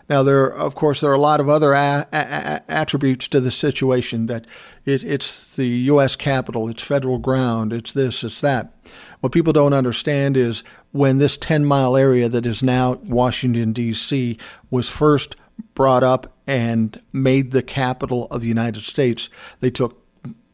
Now, 0.09 0.23
there, 0.23 0.45
of 0.45 0.75
course, 0.75 0.99
there 0.99 1.11
are 1.11 1.15
a 1.15 1.21
lot 1.21 1.39
of 1.39 1.47
other 1.47 1.73
a- 1.73 2.07
a- 2.11 2.61
attributes 2.69 3.27
to 3.29 3.39
the 3.39 3.51
situation. 3.51 4.25
That 4.25 4.45
it, 4.83 5.03
it's 5.03 5.55
the 5.55 5.67
U.S. 5.67 6.15
Capitol, 6.15 6.67
it's 6.67 6.83
federal 6.83 7.17
ground, 7.17 7.71
it's 7.71 7.93
this, 7.93 8.23
it's 8.23 8.41
that. 8.41 8.73
What 9.21 9.31
people 9.31 9.53
don't 9.53 9.73
understand 9.73 10.35
is 10.35 10.63
when 10.91 11.19
this 11.19 11.37
10 11.37 11.63
mile 11.65 11.95
area 11.95 12.27
that 12.27 12.45
is 12.45 12.61
now 12.61 12.93
Washington, 13.03 13.71
D.C., 13.71 14.37
was 14.69 14.89
first 14.89 15.35
brought 15.75 16.03
up 16.03 16.35
and 16.47 17.01
made 17.13 17.51
the 17.51 17.63
capital 17.63 18.27
of 18.29 18.41
the 18.41 18.47
United 18.47 18.83
States, 18.83 19.29
they 19.59 19.69
took 19.69 19.97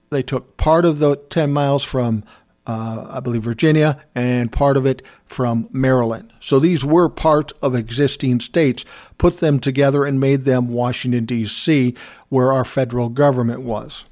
they 0.09 0.23
took 0.23 0.55
part 0.55 0.85
of 0.85 0.99
the 0.99 1.17
10 1.17 1.51
miles 1.51 1.83
from 1.83 2.23
uh, 2.65 3.07
I 3.09 3.19
believe 3.21 3.43
Virginia, 3.43 3.97
and 4.13 4.51
part 4.51 4.75
of 4.75 4.85
it 4.85 5.01
from 5.25 5.69
Maryland. 5.71 6.33
So 6.41 6.59
these 6.59 6.83
were 6.83 7.07
part 7.07 7.53
of 7.61 7.73
existing 7.73 8.41
states, 8.41 8.83
put 9.17 9.37
them 9.37 9.59
together 9.59 10.03
and 10.05 10.19
made 10.19 10.41
them 10.41 10.67
Washington, 10.67 11.25
D.C., 11.25 11.95
where 12.27 12.51
our 12.51 12.65
federal 12.65 13.07
government 13.07 13.61
was. 13.61 14.03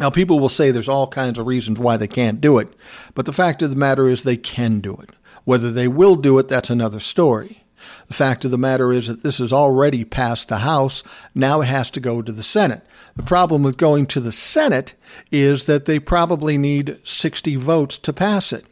Now, 0.00 0.10
people 0.10 0.40
will 0.40 0.48
say 0.48 0.70
there's 0.70 0.88
all 0.88 1.06
kinds 1.06 1.38
of 1.38 1.46
reasons 1.46 1.78
why 1.78 1.96
they 1.96 2.08
can't 2.08 2.40
do 2.40 2.58
it, 2.58 2.68
but 3.14 3.26
the 3.26 3.32
fact 3.32 3.62
of 3.62 3.70
the 3.70 3.76
matter 3.76 4.08
is 4.08 4.22
they 4.22 4.36
can 4.36 4.80
do 4.80 4.94
it. 4.96 5.10
Whether 5.44 5.70
they 5.70 5.88
will 5.88 6.16
do 6.16 6.38
it, 6.38 6.48
that's 6.48 6.70
another 6.70 7.00
story. 7.00 7.64
The 8.08 8.14
fact 8.14 8.44
of 8.44 8.50
the 8.50 8.58
matter 8.58 8.92
is 8.92 9.08
that 9.08 9.22
this 9.22 9.38
has 9.38 9.52
already 9.52 10.04
passed 10.04 10.48
the 10.48 10.58
House. 10.58 11.02
Now 11.34 11.60
it 11.60 11.66
has 11.66 11.90
to 11.90 12.00
go 12.00 12.22
to 12.22 12.32
the 12.32 12.42
Senate. 12.42 12.82
The 13.16 13.22
problem 13.22 13.62
with 13.62 13.76
going 13.76 14.06
to 14.06 14.20
the 14.20 14.32
Senate 14.32 14.94
is 15.30 15.66
that 15.66 15.84
they 15.84 15.98
probably 15.98 16.58
need 16.58 16.98
60 17.04 17.56
votes 17.56 17.96
to 17.98 18.12
pass 18.12 18.52
it. 18.52 18.64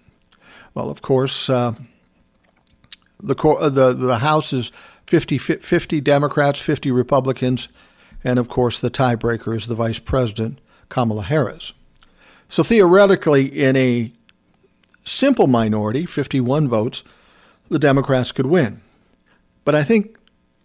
Well, 0.74 0.90
of 0.90 1.02
course, 1.02 1.48
uh, 1.48 1.74
the, 3.22 3.36
uh, 3.36 3.68
the, 3.68 3.92
the 3.92 4.18
House 4.18 4.52
is 4.52 4.72
50, 5.06 5.38
50 5.38 6.00
Democrats, 6.00 6.60
50 6.60 6.90
Republicans, 6.90 7.68
and 8.24 8.38
of 8.38 8.48
course, 8.48 8.80
the 8.80 8.90
tiebreaker 8.90 9.54
is 9.54 9.66
the 9.66 9.74
Vice 9.74 9.98
President, 9.98 10.60
Kamala 10.92 11.22
Harris. 11.22 11.72
So 12.50 12.62
theoretically, 12.62 13.46
in 13.46 13.76
a 13.76 14.12
simple 15.04 15.46
minority, 15.46 16.04
51 16.04 16.68
votes, 16.68 17.02
the 17.70 17.78
Democrats 17.78 18.30
could 18.30 18.44
win. 18.44 18.82
But 19.64 19.74
I 19.74 19.84
think 19.84 20.18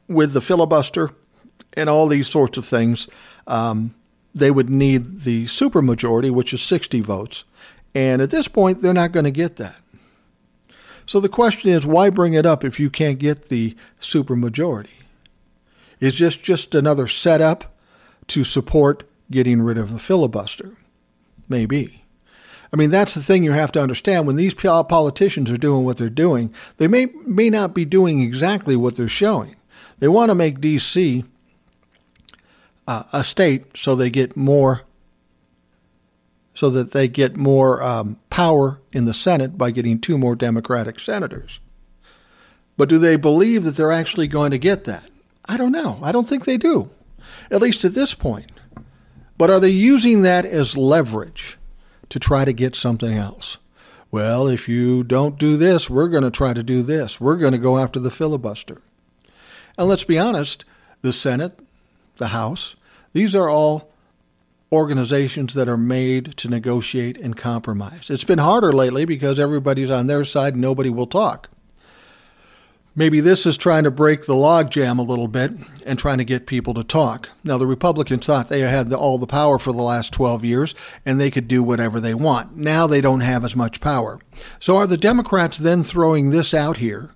with 0.10 0.34
the 0.34 0.42
filibuster 0.42 1.12
and 1.74 1.90
all 1.90 2.08
these 2.08 2.28
sorts 2.28 2.58
of 2.58 2.66
things, 2.66 3.08
um, 3.48 3.96
they 4.36 4.52
would 4.52 4.70
need 4.70 5.22
the 5.22 5.46
supermajority, 5.46 6.30
which 6.30 6.54
is 6.54 6.62
60 6.62 7.00
votes. 7.00 7.46
And 7.96 8.22
at 8.22 8.30
this 8.30 8.50
point, 8.50 8.82
they're 8.82 8.94
not 8.94 9.14
going 9.14 9.24
to 9.24 9.32
get 9.32 9.56
that. 9.56 9.78
So 11.06 11.22
the 11.22 11.30
question 11.30 11.70
is, 11.70 11.86
why 11.86 12.10
bring 12.10 12.34
it 12.34 12.46
up 12.46 12.66
if 12.66 12.82
you 12.82 12.90
can't 12.90 13.18
get 13.18 13.48
the 13.48 13.78
supermajority? 14.02 14.90
Is 16.02 16.20
this 16.20 16.36
just 16.36 16.76
another 16.76 17.08
setup 17.08 17.78
to 18.28 18.44
support 18.44 19.04
getting 19.32 19.62
rid 19.62 19.78
of 19.78 19.92
the 19.92 20.00
filibuster? 20.00 20.74
Maybe. 21.50 22.04
I 22.72 22.76
mean, 22.76 22.90
that's 22.90 23.14
the 23.14 23.24
thing 23.24 23.44
you 23.44 23.54
have 23.54 23.72
to 23.74 23.82
understand. 23.82 24.28
When 24.28 24.36
these 24.36 24.54
politicians 24.54 25.50
are 25.50 25.58
doing 25.58 25.86
what 25.86 25.98
they're 25.98 26.10
doing, 26.10 26.54
they 26.78 26.88
may, 26.88 27.06
may 27.26 27.50
not 27.50 27.74
be 27.74 27.86
doing 27.86 28.20
exactly 28.20 28.76
what 28.76 28.98
they're 28.98 29.08
showing. 29.08 29.56
They 30.00 30.08
want 30.10 30.30
to 30.30 30.36
make 30.36 30.60
D.C 30.60 31.24
uh, 32.88 33.04
a 33.12 33.24
state 33.24 33.76
so 33.76 33.96
they 33.96 34.10
get 34.10 34.38
more 34.38 34.84
so 36.54 36.72
that 36.72 36.92
they 36.92 37.08
get 37.08 37.38
more 37.38 37.84
um, 37.84 38.20
power 38.32 38.80
in 38.92 39.06
the 39.06 39.14
Senate 39.14 39.60
by 39.60 39.70
getting 39.70 40.00
two 40.00 40.18
more 40.18 40.36
Democratic 40.36 41.00
senators. 41.00 41.60
But 42.78 42.90
do 42.90 42.98
they 42.98 43.16
believe 43.16 43.64
that 43.64 43.76
they're 43.76 43.92
actually 43.92 44.28
going 44.28 44.50
to 44.50 44.58
get 44.58 44.86
that? 44.86 45.08
I 45.46 45.58
don't 45.58 45.72
know. 45.72 46.00
I 46.02 46.12
don't 46.12 46.28
think 46.28 46.46
they 46.46 46.58
do, 46.58 46.90
at 47.52 47.62
least 47.62 47.86
at 47.86 47.94
this 47.94 48.16
point. 48.16 48.52
But 49.38 49.50
are 49.50 49.60
they 49.60 49.70
using 49.70 50.24
that 50.24 50.46
as 50.46 50.76
leverage 50.76 51.58
to 52.10 52.20
try 52.20 52.46
to 52.46 52.54
get 52.54 52.76
something 52.76 53.14
else? 53.14 53.58
Well, 54.10 54.48
if 54.48 54.68
you 54.70 55.04
don't 55.04 55.38
do 55.38 55.58
this, 55.58 55.90
we're 55.90 56.08
going 56.08 56.24
to 56.24 56.32
try 56.32 56.54
to 56.54 56.64
do 56.64 56.82
this. 56.82 57.20
We're 57.20 57.38
going 57.38 57.52
to 57.52 57.58
go 57.58 57.78
after 57.78 58.00
the 58.00 58.10
filibuster. 58.10 58.82
And 59.78 59.88
let's 59.88 60.06
be 60.06 60.18
honest, 60.18 60.66
the 61.02 61.14
Senate, 61.14 61.60
the 62.16 62.28
House, 62.28 62.76
these 63.14 63.36
are 63.36 63.50
all 63.50 63.92
organizations 64.72 65.54
that 65.54 65.70
are 65.70 65.78
made 65.78 66.36
to 66.38 66.50
negotiate 66.50 67.18
and 67.18 67.38
compromise. 67.38 68.10
It's 68.10 68.24
been 68.24 68.40
harder 68.40 68.74
lately 68.74 69.06
because 69.06 69.40
everybody's 69.40 69.92
on 69.92 70.08
their 70.08 70.26
side 70.26 70.56
nobody 70.56 70.90
will 70.90 71.08
talk. 71.08 71.50
Maybe 72.98 73.20
this 73.20 73.46
is 73.46 73.58
trying 73.58 73.84
to 73.84 73.92
break 73.92 74.26
the 74.26 74.34
logjam 74.34 74.98
a 74.98 75.04
little 75.04 75.28
bit 75.28 75.52
and 75.86 76.00
trying 76.00 76.18
to 76.18 76.26
get 76.26 76.48
people 76.48 76.74
to 76.74 76.84
talk. 76.84 77.30
Now, 77.44 77.60
the 77.60 77.68
Republicans 77.68 78.26
thought 78.26 78.50
they 78.50 78.62
had 78.62 78.90
the, 78.90 78.98
all 78.98 79.20
the 79.20 79.28
power 79.28 79.60
for 79.60 79.72
the 79.72 79.84
last 79.84 80.12
12 80.14 80.44
years 80.44 80.74
and 81.06 81.22
they 81.22 81.30
could 81.30 81.48
do 81.48 81.62
whatever 81.62 82.00
they 82.00 82.16
want. 82.16 82.58
Now 82.58 82.88
they 82.88 83.00
don't 83.00 83.20
have 83.20 83.46
as 83.46 83.56
much 83.56 83.82
power. 83.82 84.20
So, 84.60 84.78
are 84.78 84.88
the 84.88 84.98
Democrats 84.98 85.60
then 85.60 85.84
throwing 85.84 86.32
this 86.32 86.56
out 86.56 86.78
here 86.78 87.12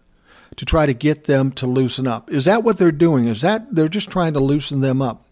to 0.55 0.65
try 0.65 0.85
to 0.85 0.93
get 0.93 1.23
them 1.23 1.51
to 1.53 1.65
loosen 1.65 2.05
up? 2.05 2.31
Is 2.31 2.45
that 2.45 2.63
what 2.63 2.77
they're 2.77 2.91
doing? 2.91 3.25
Is 3.25 3.41
that 3.41 3.73
they're 3.73 3.89
just 3.89 4.11
trying 4.11 4.33
to 4.33 4.39
loosen 4.39 4.81
them 4.81 5.01
up? 5.01 5.25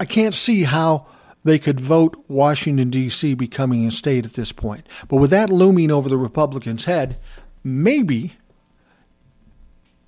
I 0.00 0.06
can't 0.06 0.34
see 0.34 0.62
how 0.62 1.08
they 1.44 1.58
could 1.58 1.78
vote 1.78 2.24
Washington, 2.26 2.88
D.C. 2.88 3.34
becoming 3.34 3.86
a 3.86 3.90
state 3.90 4.24
at 4.24 4.32
this 4.32 4.50
point. 4.50 4.86
But 5.08 5.18
with 5.18 5.30
that 5.30 5.50
looming 5.50 5.90
over 5.90 6.08
the 6.08 6.16
Republicans' 6.16 6.86
head, 6.86 7.18
maybe 7.62 8.37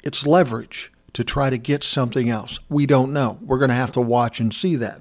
it's 0.02 0.26
leverage 0.26 0.92
to 1.12 1.24
try 1.24 1.50
to 1.50 1.58
get 1.58 1.84
something 1.84 2.30
else. 2.30 2.58
We 2.68 2.86
don't 2.86 3.12
know. 3.12 3.38
We're 3.42 3.58
going 3.58 3.70
to 3.70 3.74
have 3.74 3.92
to 3.92 4.00
watch 4.00 4.40
and 4.40 4.54
see 4.54 4.76
that. 4.76 5.00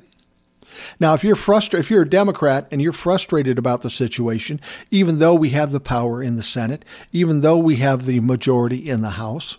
Now, 0.99 1.13
if 1.13 1.23
you're 1.23 1.35
frustrated, 1.35 1.85
if 1.85 1.91
you're 1.91 2.03
a 2.03 2.09
Democrat 2.09 2.67
and 2.71 2.81
you're 2.81 2.93
frustrated 2.93 3.57
about 3.57 3.81
the 3.81 3.89
situation, 3.89 4.61
even 4.91 5.19
though 5.19 5.33
we 5.33 5.49
have 5.49 5.71
the 5.71 5.79
power 5.79 6.21
in 6.21 6.35
the 6.35 6.43
Senate, 6.43 6.85
even 7.11 7.41
though 7.41 7.57
we 7.57 7.77
have 7.77 8.05
the 8.05 8.19
majority 8.19 8.89
in 8.89 9.01
the 9.01 9.11
House, 9.11 9.57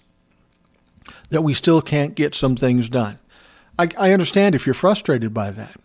that 1.31 1.43
we 1.43 1.55
still 1.55 1.83
can't 1.83 2.15
get 2.15 2.35
some 2.35 2.57
things 2.57 2.89
done. 2.89 3.19
I, 3.79 3.89
I 3.97 4.13
understand 4.13 4.55
if 4.55 4.67
you're 4.67 4.75
frustrated 4.75 5.35
by 5.35 5.51
that. 5.51 5.77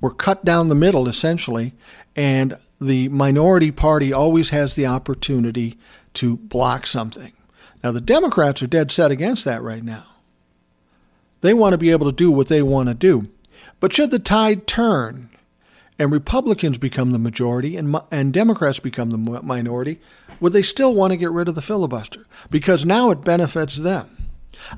We're 0.00 0.10
cut 0.10 0.44
down 0.44 0.68
the 0.68 0.74
middle, 0.74 1.08
essentially, 1.08 1.74
and 2.16 2.56
the 2.80 3.08
minority 3.08 3.70
party 3.70 4.12
always 4.12 4.50
has 4.50 4.74
the 4.74 4.86
opportunity 4.86 5.78
to 6.14 6.36
block 6.36 6.86
something. 6.86 7.32
Now, 7.82 7.90
the 7.90 8.00
Democrats 8.00 8.62
are 8.62 8.66
dead 8.66 8.92
set 8.92 9.10
against 9.10 9.44
that 9.44 9.62
right 9.62 9.82
now. 9.82 10.04
They 11.40 11.52
want 11.52 11.72
to 11.72 11.78
be 11.78 11.90
able 11.90 12.06
to 12.06 12.16
do 12.16 12.30
what 12.30 12.48
they 12.48 12.62
want 12.62 12.88
to 12.88 12.94
do. 12.94 13.28
But 13.80 13.92
should 13.92 14.12
the 14.12 14.20
tide 14.20 14.66
turn 14.66 15.30
and 15.98 16.10
Republicans 16.10 16.78
become 16.78 17.10
the 17.10 17.18
majority 17.18 17.76
and, 17.76 17.96
and 18.10 18.32
Democrats 18.32 18.78
become 18.78 19.10
the 19.10 19.18
minority, 19.42 20.00
would 20.40 20.52
they 20.52 20.62
still 20.62 20.94
want 20.94 21.12
to 21.12 21.16
get 21.16 21.30
rid 21.30 21.48
of 21.48 21.54
the 21.54 21.62
filibuster? 21.62 22.26
Because 22.50 22.84
now 22.84 23.10
it 23.10 23.24
benefits 23.24 23.76
them. 23.76 24.28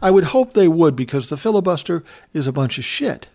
I 0.00 0.10
would 0.10 0.24
hope 0.24 0.52
they 0.52 0.68
would 0.68 0.96
because 0.96 1.28
the 1.28 1.36
filibuster 1.36 2.02
is 2.32 2.46
a 2.46 2.52
bunch 2.52 2.78
of 2.78 2.84
shit. 2.84 3.28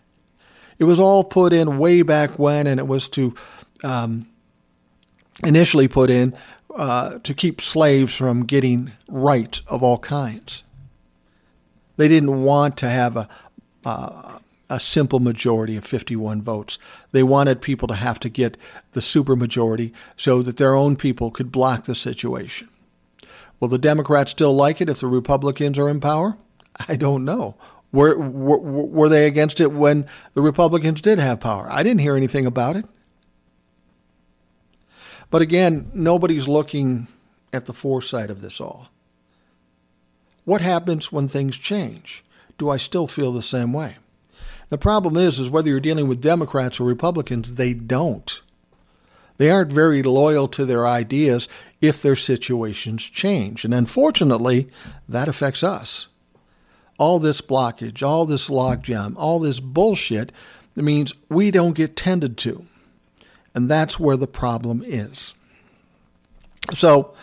It 0.80 0.86
was 0.86 1.00
all 1.00 1.24
put 1.24 1.54
in 1.54 1.78
way 1.78 2.02
back 2.02 2.40
when, 2.40 2.66
and 2.66 2.80
it 2.80 2.88
was 2.88 3.10
to 3.10 3.36
um, 3.84 4.28
initially 5.44 5.88
put 5.88 6.10
in 6.10 6.36
uh, 6.76 7.20
to 7.20 7.34
keep 7.34 7.62
slaves 7.62 8.16
from 8.16 8.46
getting 8.46 8.92
rights 9.08 9.62
of 9.68 9.84
all 9.84 9.98
kinds. 9.98 10.64
They 11.98 12.08
didn't 12.08 12.44
want 12.44 12.78
to 12.78 12.90
have 12.90 13.18
a, 13.18 13.30
uh, 13.84 14.40
a 14.70 14.80
simple 14.80 15.20
majority 15.20 15.76
of 15.76 15.86
51 15.86 16.42
votes. 16.42 16.78
They 17.12 17.24
wanted 17.24 17.62
people 17.62 17.88
to 17.88 17.96
have 17.96 18.20
to 18.22 18.30
get 18.30 18.56
the 18.92 19.00
supermajority 19.00 19.92
so 20.16 20.42
that 20.44 20.58
their 20.58 20.76
own 20.76 20.96
people 20.96 21.32
could 21.32 21.52
block 21.52 21.86
the 21.86 21.96
situation. 21.96 22.70
Will 23.60 23.68
the 23.68 23.78
Democrats 23.78 24.32
still 24.32 24.54
like 24.54 24.80
it 24.80 24.90
if 24.90 25.00
the 25.00 25.08
Republicans 25.08 25.78
are 25.78 25.90
in 25.90 26.00
power? 26.00 26.38
I 26.88 26.96
don't 26.96 27.26
know. 27.26 27.56
Were, 27.92 28.18
were, 28.18 28.60
were 28.60 29.10
they 29.10 29.26
against 29.26 29.60
it 29.60 29.72
when 29.72 30.06
the 30.36 30.42
Republicans 30.42 31.02
did 31.02 31.20
have 31.20 31.40
power? 31.40 31.68
I 31.70 31.84
didn't 31.84 32.02
hear 32.02 32.16
anything 32.16 32.46
about 32.46 32.76
it. 32.76 32.86
But 35.30 35.42
again, 35.42 35.92
nobody's 35.94 36.48
looking 36.48 37.08
at 37.54 37.66
the 37.66 37.74
foresight 37.74 38.30
of 38.30 38.42
this 38.42 38.60
all. 38.60 38.90
What 40.46 40.62
happens 40.62 41.12
when 41.12 41.28
things 41.28 41.58
change? 41.58 42.24
Do 42.58 42.70
I 42.70 42.78
still 42.78 43.08
feel 43.08 43.32
the 43.32 43.42
same 43.42 43.72
way? 43.72 43.98
The 44.70 44.78
problem 44.78 45.18
is, 45.18 45.40
is 45.40 45.50
whether 45.50 45.70
you're 45.70 45.80
dealing 45.80 46.08
with 46.08 46.22
Democrats 46.22 46.80
or 46.80 46.84
Republicans, 46.84 47.56
they 47.56 47.74
don't. 47.74 48.42
They 49.38 49.50
aren't 49.50 49.72
very 49.72 50.04
loyal 50.04 50.48
to 50.50 50.66
their 50.66 50.88
ideas 50.88 51.48
if 51.82 52.02
their 52.02 52.16
situations 52.16 53.04
change. 53.04 53.64
And 53.64 53.74
unfortunately, 53.74 54.70
that 55.08 55.30
affects 55.30 55.64
us. 55.64 56.08
All 56.98 57.20
this 57.20 57.40
blockage, 57.40 58.04
all 58.04 58.26
this 58.26 58.50
logjam, 58.50 59.14
all 59.16 59.40
this 59.40 59.60
bullshit 59.60 60.32
means 60.76 61.14
we 61.30 61.52
don't 61.52 61.74
get 61.74 61.96
tended 61.96 62.38
to. 62.40 62.66
And 63.60 63.70
that's 63.70 64.00
where 64.00 64.16
the 64.18 64.28
problem 64.28 64.84
is. 64.86 65.34
So 66.78 67.14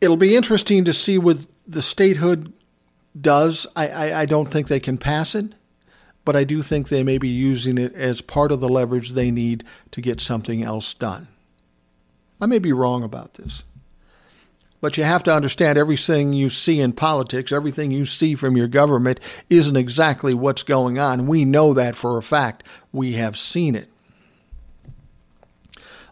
it'll 0.00 0.16
be 0.16 0.34
interesting 0.34 0.84
to 0.86 0.92
see 0.92 1.18
what 1.18 1.46
the 1.68 1.82
statehood 1.82 2.52
does. 3.20 3.66
I, 3.76 3.88
I, 3.88 4.20
I 4.20 4.26
don't 4.26 4.50
think 4.50 4.68
they 4.68 4.80
can 4.80 4.96
pass 4.96 5.34
it 5.34 5.52
but 6.24 6.36
I 6.36 6.44
do 6.44 6.62
think 6.62 6.88
they 6.88 7.02
may 7.02 7.18
be 7.18 7.28
using 7.28 7.78
it 7.78 7.94
as 7.94 8.20
part 8.20 8.52
of 8.52 8.60
the 8.60 8.68
leverage 8.68 9.10
they 9.10 9.30
need 9.30 9.64
to 9.90 10.00
get 10.00 10.20
something 10.20 10.62
else 10.62 10.94
done. 10.94 11.28
I 12.40 12.46
may 12.46 12.58
be 12.58 12.72
wrong 12.72 13.02
about 13.02 13.34
this. 13.34 13.64
But 14.80 14.96
you 14.96 15.04
have 15.04 15.22
to 15.24 15.34
understand 15.34 15.76
everything 15.76 16.32
you 16.32 16.48
see 16.48 16.80
in 16.80 16.92
politics, 16.92 17.52
everything 17.52 17.90
you 17.90 18.06
see 18.06 18.34
from 18.34 18.56
your 18.56 18.68
government 18.68 19.20
isn't 19.50 19.76
exactly 19.76 20.32
what's 20.32 20.62
going 20.62 20.98
on. 20.98 21.26
We 21.26 21.44
know 21.44 21.74
that 21.74 21.96
for 21.96 22.16
a 22.16 22.22
fact. 22.22 22.64
We 22.92 23.12
have 23.14 23.36
seen 23.36 23.74
it. 23.74 23.90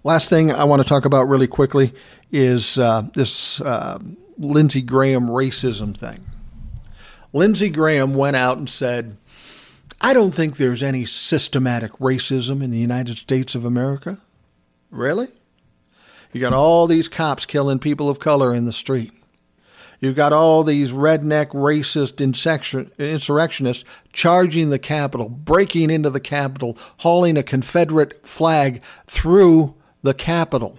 Last 0.04 0.30
thing 0.30 0.50
I 0.50 0.64
want 0.64 0.82
to 0.82 0.88
talk 0.88 1.04
about 1.04 1.28
really 1.28 1.46
quickly 1.46 1.94
is 2.30 2.78
uh, 2.78 3.02
this 3.14 3.60
uh, 3.60 3.98
Lindsey 4.38 4.82
Graham 4.82 5.26
racism 5.26 5.96
thing. 5.96 6.24
Lindsey 7.32 7.68
Graham 7.68 8.14
went 8.14 8.36
out 8.36 8.58
and 8.58 8.70
said, 8.70 9.16
I 10.00 10.14
don't 10.14 10.32
think 10.32 10.56
there's 10.56 10.82
any 10.82 11.04
systematic 11.04 11.92
racism 11.94 12.62
in 12.62 12.70
the 12.70 12.78
United 12.78 13.18
States 13.18 13.54
of 13.54 13.64
America. 13.64 14.18
Really? 14.90 15.28
You 16.32 16.40
got 16.40 16.52
all 16.52 16.86
these 16.86 17.08
cops 17.08 17.44
killing 17.44 17.78
people 17.78 18.08
of 18.08 18.20
color 18.20 18.54
in 18.54 18.64
the 18.64 18.72
street. 18.72 19.12
You've 20.00 20.14
got 20.14 20.32
all 20.32 20.62
these 20.62 20.92
redneck 20.92 21.48
racist 21.48 22.20
insurrectionists 22.98 23.84
charging 24.12 24.70
the 24.70 24.78
Capitol, 24.78 25.28
breaking 25.28 25.90
into 25.90 26.10
the 26.10 26.20
Capitol, 26.20 26.78
hauling 26.98 27.36
a 27.36 27.42
Confederate 27.42 28.26
flag 28.26 28.80
through 29.08 29.74
the 30.02 30.14
Capitol. 30.14 30.78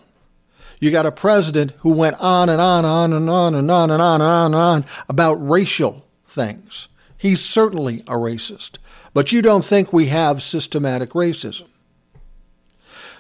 You 0.80 0.92
got 0.92 1.06
a 1.06 1.12
president 1.12 1.74
who 1.80 1.90
went 1.90 2.18
on 2.20 2.48
and 2.50 2.62
on 2.62 2.86
and 2.86 2.94
on 2.94 3.14
and 3.14 3.30
on 3.30 3.56
and 3.56 3.70
on 3.70 3.92
and 3.92 4.02
on 4.02 4.22
and 4.22 4.30
on 4.30 4.54
and 4.54 4.56
on 4.56 4.86
about 5.10 5.36
racial 5.36 6.06
things. 6.24 6.88
He's 7.18 7.44
certainly 7.44 8.00
a 8.02 8.14
racist. 8.14 8.78
But 9.14 9.32
you 9.32 9.42
don't 9.42 9.66
think 9.66 9.92
we 9.92 10.08
have 10.08 10.42
systematic 10.42 11.12
racism. 11.12 11.68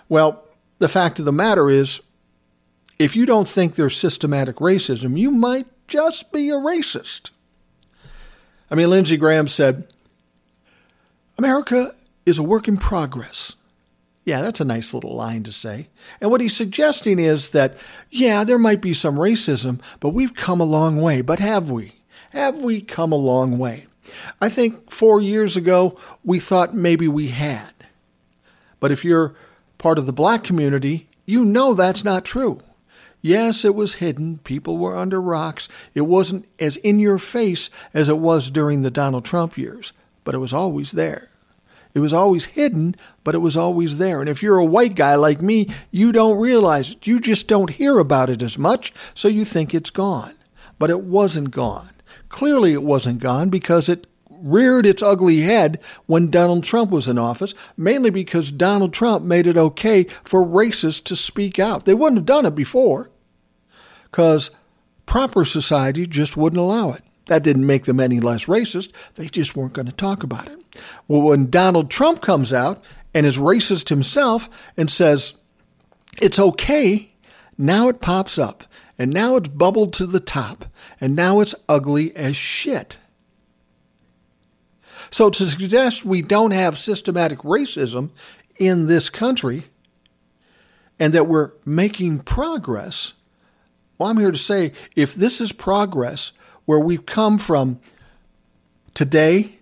Well, 0.07 0.43
the 0.77 0.87
fact 0.87 1.19
of 1.19 1.25
the 1.25 1.33
matter 1.33 1.69
is, 1.69 1.99
if 2.97 3.15
you 3.15 3.25
don't 3.25 3.47
think 3.47 3.75
there's 3.75 3.97
systematic 3.97 4.57
racism, 4.57 5.17
you 5.17 5.31
might 5.31 5.67
just 5.87 6.31
be 6.31 6.49
a 6.49 6.53
racist. 6.53 7.31
I 8.71 8.75
mean, 8.75 8.89
Lindsey 8.89 9.17
Graham 9.17 9.47
said, 9.47 9.87
America 11.37 11.95
is 12.25 12.37
a 12.37 12.43
work 12.43 12.67
in 12.67 12.77
progress. 12.77 13.55
Yeah, 14.29 14.43
that's 14.43 14.61
a 14.61 14.65
nice 14.65 14.93
little 14.93 15.15
line 15.15 15.41
to 15.45 15.51
say. 15.51 15.87
And 16.21 16.29
what 16.29 16.39
he's 16.39 16.55
suggesting 16.55 17.17
is 17.17 17.49
that, 17.49 17.75
yeah, 18.11 18.43
there 18.43 18.59
might 18.59 18.79
be 18.79 18.93
some 18.93 19.15
racism, 19.15 19.81
but 19.99 20.09
we've 20.09 20.35
come 20.35 20.61
a 20.61 20.65
long 20.65 21.01
way. 21.01 21.21
But 21.21 21.39
have 21.39 21.71
we? 21.71 21.95
Have 22.29 22.59
we 22.59 22.79
come 22.79 23.11
a 23.11 23.15
long 23.15 23.57
way? 23.57 23.87
I 24.39 24.49
think 24.49 24.91
four 24.91 25.19
years 25.19 25.57
ago 25.57 25.97
we 26.23 26.39
thought 26.39 26.75
maybe 26.75 27.07
we 27.07 27.29
had. 27.29 27.73
But 28.79 28.91
if 28.91 29.03
you're 29.03 29.33
part 29.79 29.97
of 29.97 30.05
the 30.05 30.13
black 30.13 30.43
community, 30.43 31.09
you 31.25 31.43
know 31.43 31.73
that's 31.73 32.03
not 32.03 32.23
true. 32.23 32.61
Yes, 33.23 33.65
it 33.65 33.73
was 33.73 33.95
hidden. 33.95 34.37
People 34.43 34.77
were 34.77 34.95
under 34.95 35.19
rocks. 35.19 35.67
It 35.95 36.01
wasn't 36.01 36.45
as 36.59 36.77
in 36.77 36.99
your 36.99 37.17
face 37.17 37.71
as 37.95 38.07
it 38.07 38.19
was 38.19 38.51
during 38.51 38.83
the 38.83 38.91
Donald 38.91 39.25
Trump 39.25 39.57
years, 39.57 39.91
but 40.23 40.35
it 40.35 40.37
was 40.37 40.53
always 40.53 40.91
there. 40.91 41.28
It 41.99 42.01
was 42.01 42.13
always 42.13 42.45
hidden, 42.45 42.95
but 43.25 43.35
it 43.35 43.39
was 43.39 43.57
always 43.57 43.97
there. 43.97 44.21
And 44.21 44.29
if 44.29 44.41
you're 44.41 44.57
a 44.57 44.63
white 44.63 44.95
guy 44.95 45.15
like 45.15 45.41
me, 45.41 45.69
you 45.91 46.13
don't 46.13 46.39
realize 46.39 46.93
it. 46.93 47.05
You 47.05 47.19
just 47.19 47.45
don't 47.45 47.71
hear 47.71 47.99
about 47.99 48.29
it 48.29 48.41
as 48.41 48.57
much, 48.57 48.93
so 49.13 49.27
you 49.27 49.43
think 49.43 49.73
it's 49.73 49.89
gone. 49.89 50.33
But 50.77 50.89
it 50.89 51.01
wasn't 51.01 51.51
gone. 51.51 51.89
Clearly, 52.29 52.71
it 52.71 52.83
wasn't 52.83 53.19
gone 53.19 53.49
because 53.49 53.89
it 53.89 54.07
reared 54.29 54.85
its 54.85 55.03
ugly 55.03 55.41
head 55.41 55.77
when 56.05 56.31
Donald 56.31 56.63
Trump 56.63 56.89
was 56.89 57.09
in 57.09 57.17
office, 57.17 57.53
mainly 57.75 58.11
because 58.11 58.49
Donald 58.49 58.93
Trump 58.93 59.25
made 59.25 59.45
it 59.45 59.57
okay 59.57 60.05
for 60.23 60.41
racists 60.41 61.03
to 61.03 61.17
speak 61.17 61.59
out. 61.59 61.83
They 61.83 61.93
wouldn't 61.93 62.19
have 62.19 62.25
done 62.25 62.45
it 62.45 62.55
before 62.55 63.09
because 64.09 64.51
proper 65.05 65.43
society 65.43 66.07
just 66.07 66.37
wouldn't 66.37 66.61
allow 66.61 66.91
it. 66.91 67.03
That 67.29 67.43
didn't 67.43 67.67
make 67.67 67.85
them 67.85 67.99
any 67.99 68.19
less 68.19 68.45
racist. 68.45 68.91
They 69.13 69.27
just 69.27 69.55
weren't 69.55 69.73
going 69.73 69.85
to 69.85 69.91
talk 69.91 70.23
about 70.23 70.47
it. 70.47 70.57
Well, 71.07 71.21
when 71.21 71.51
Donald 71.51 71.91
Trump 71.91 72.23
comes 72.23 72.51
out 72.51 72.83
and 73.13 73.23
is 73.23 73.37
racist 73.37 73.89
himself 73.89 74.49
and 74.75 74.89
says, 74.89 75.33
it's 76.19 76.39
okay, 76.39 77.13
now 77.55 77.87
it 77.87 78.01
pops 78.01 78.39
up. 78.39 78.63
And 78.97 79.13
now 79.13 79.35
it's 79.35 79.47
bubbled 79.47 79.93
to 79.93 80.07
the 80.07 80.19
top. 80.19 80.65
And 80.99 81.15
now 81.15 81.39
it's 81.39 81.53
ugly 81.69 82.15
as 82.15 82.35
shit. 82.35 82.97
So 85.11 85.29
to 85.29 85.47
suggest 85.47 86.03
we 86.03 86.23
don't 86.23 86.49
have 86.49 86.79
systematic 86.79 87.39
racism 87.39 88.09
in 88.57 88.87
this 88.87 89.11
country 89.11 89.65
and 90.97 91.13
that 91.13 91.27
we're 91.27 91.51
making 91.63 92.21
progress, 92.21 93.13
well, 93.99 94.09
I'm 94.09 94.17
here 94.17 94.31
to 94.31 94.37
say 94.37 94.73
if 94.95 95.13
this 95.13 95.39
is 95.39 95.51
progress 95.51 96.31
where 96.69 96.79
we've 96.79 97.07
come 97.07 97.39
from 97.39 97.79
today 98.93 99.57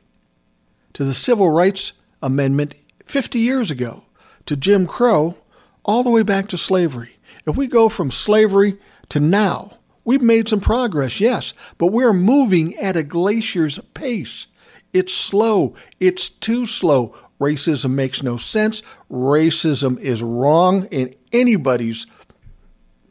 to 0.91 1.05
the 1.05 1.14
Civil 1.14 1.49
Rights 1.49 1.93
Amendment 2.22 2.76
50 3.05 3.39
years 3.39 3.72
ago 3.72 4.03
to 4.45 4.58
Jim 4.58 4.86
Crow, 4.86 5.38
all 5.86 6.03
the 6.03 6.10
way 6.10 6.22
back 6.22 6.49
to 6.49 6.58
slavery. 6.58 7.18
If 7.45 7.55
we 7.55 7.68
go 7.68 7.88
from 7.88 8.12
slavery 8.12 8.78
to 9.08 9.22
now, 9.22 9.78
we've 10.03 10.22
made 10.22 10.49
some 10.49 10.60
progress, 10.60 11.22
yes, 11.22 11.53
but 11.78 11.93
we're 11.93 12.12
moving 12.12 12.76
at 12.76 12.97
a 12.97 13.03
glacier's 13.03 13.80
pace. 13.93 14.47
It's 14.91 15.14
slow. 15.14 15.76
It's 16.01 16.28
too 16.28 16.66
slow. 16.66 17.16
Racism 17.39 17.91
makes 17.91 18.22
no 18.22 18.36
sense. 18.36 18.82
Racism 19.10 19.97
is 20.01 20.22
wrong 20.22 20.88
in 20.88 21.16
anybody's 21.32 22.05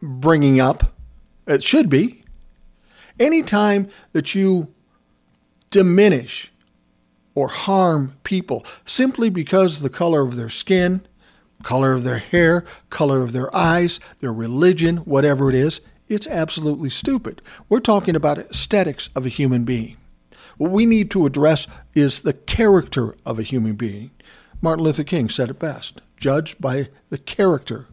bringing 0.03 0.61
up. 0.61 0.93
It 1.47 1.65
should 1.65 1.89
be. 1.89 2.26
Anytime 3.19 3.89
that 4.13 4.35
you 4.35 4.73
diminish 5.71 6.53
or 7.35 7.49
harm 7.49 8.17
people 8.25 8.65
simply 8.85 9.29
because 9.29 9.81
the 9.81 9.91
color 9.91 10.23
of 10.23 10.37
their 10.37 10.49
skin, 10.49 11.07
color 11.63 11.93
of 11.93 12.05
their 12.05 12.19
hair, 12.19 12.65
color 12.91 13.23
of 13.23 13.33
their 13.33 13.55
eyes, 13.55 14.01
their 14.21 14.33
religion, 14.33 14.99
whatever 14.99 15.49
it 15.49 15.55
is, 15.55 15.81
it's 16.09 16.27
absolutely 16.27 16.91
stupid. 16.91 17.43
We're 17.69 17.81
talking 17.81 18.15
about 18.15 18.39
aesthetics 18.39 19.09
of 19.15 19.27
a 19.27 19.31
human 19.31 19.65
being. 19.65 19.97
What 20.57 20.71
we 20.71 20.87
need 20.87 21.11
to 21.11 21.27
address 21.27 21.67
is 21.95 22.23
the 22.23 22.33
character 22.33 23.15
of 23.27 23.39
a 23.39 23.43
human 23.43 23.75
being. 23.75 24.11
Martin 24.63 24.85
Luther 24.85 25.05
King 25.05 25.29
said 25.29 25.51
it 25.51 25.59
best 25.59 26.01
judged 26.17 26.61
by 26.61 26.89
the 27.11 27.19
character. 27.19 27.87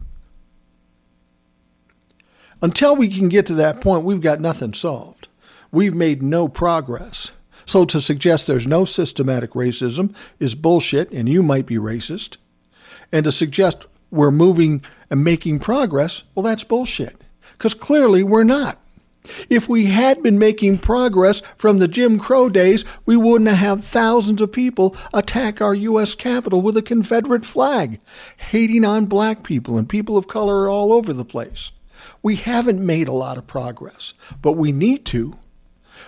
Until 2.64 2.96
we 2.96 3.10
can 3.10 3.28
get 3.28 3.44
to 3.44 3.54
that 3.56 3.82
point, 3.82 4.06
we've 4.06 4.22
got 4.22 4.40
nothing 4.40 4.72
solved. 4.72 5.28
We've 5.70 5.92
made 5.92 6.22
no 6.22 6.48
progress. 6.48 7.30
So 7.66 7.84
to 7.84 8.00
suggest 8.00 8.46
there's 8.46 8.66
no 8.66 8.86
systematic 8.86 9.50
racism 9.50 10.14
is 10.40 10.54
bullshit, 10.54 11.10
and 11.10 11.28
you 11.28 11.42
might 11.42 11.66
be 11.66 11.74
racist. 11.74 12.38
And 13.12 13.24
to 13.24 13.32
suggest 13.32 13.84
we're 14.10 14.30
moving 14.30 14.82
and 15.10 15.22
making 15.22 15.58
progress, 15.58 16.22
well, 16.34 16.42
that's 16.42 16.64
bullshit. 16.64 17.20
Because 17.52 17.74
clearly 17.74 18.22
we're 18.22 18.44
not. 18.44 18.80
If 19.50 19.68
we 19.68 19.84
had 19.84 20.22
been 20.22 20.38
making 20.38 20.78
progress 20.78 21.42
from 21.58 21.80
the 21.80 21.88
Jim 21.88 22.18
Crow 22.18 22.48
days, 22.48 22.82
we 23.04 23.14
wouldn't 23.14 23.50
have 23.50 23.84
thousands 23.84 24.40
of 24.40 24.52
people 24.52 24.96
attack 25.12 25.60
our 25.60 25.74
U.S. 25.74 26.14
Capitol 26.14 26.62
with 26.62 26.78
a 26.78 26.82
Confederate 26.82 27.44
flag, 27.44 28.00
hating 28.38 28.86
on 28.86 29.04
black 29.04 29.42
people 29.42 29.76
and 29.76 29.86
people 29.86 30.16
of 30.16 30.28
color 30.28 30.66
all 30.66 30.94
over 30.94 31.12
the 31.12 31.26
place. 31.26 31.70
We 32.24 32.36
haven't 32.36 32.84
made 32.84 33.06
a 33.06 33.12
lot 33.12 33.36
of 33.36 33.46
progress, 33.46 34.14
but 34.40 34.52
we 34.52 34.72
need 34.72 35.04
to. 35.06 35.36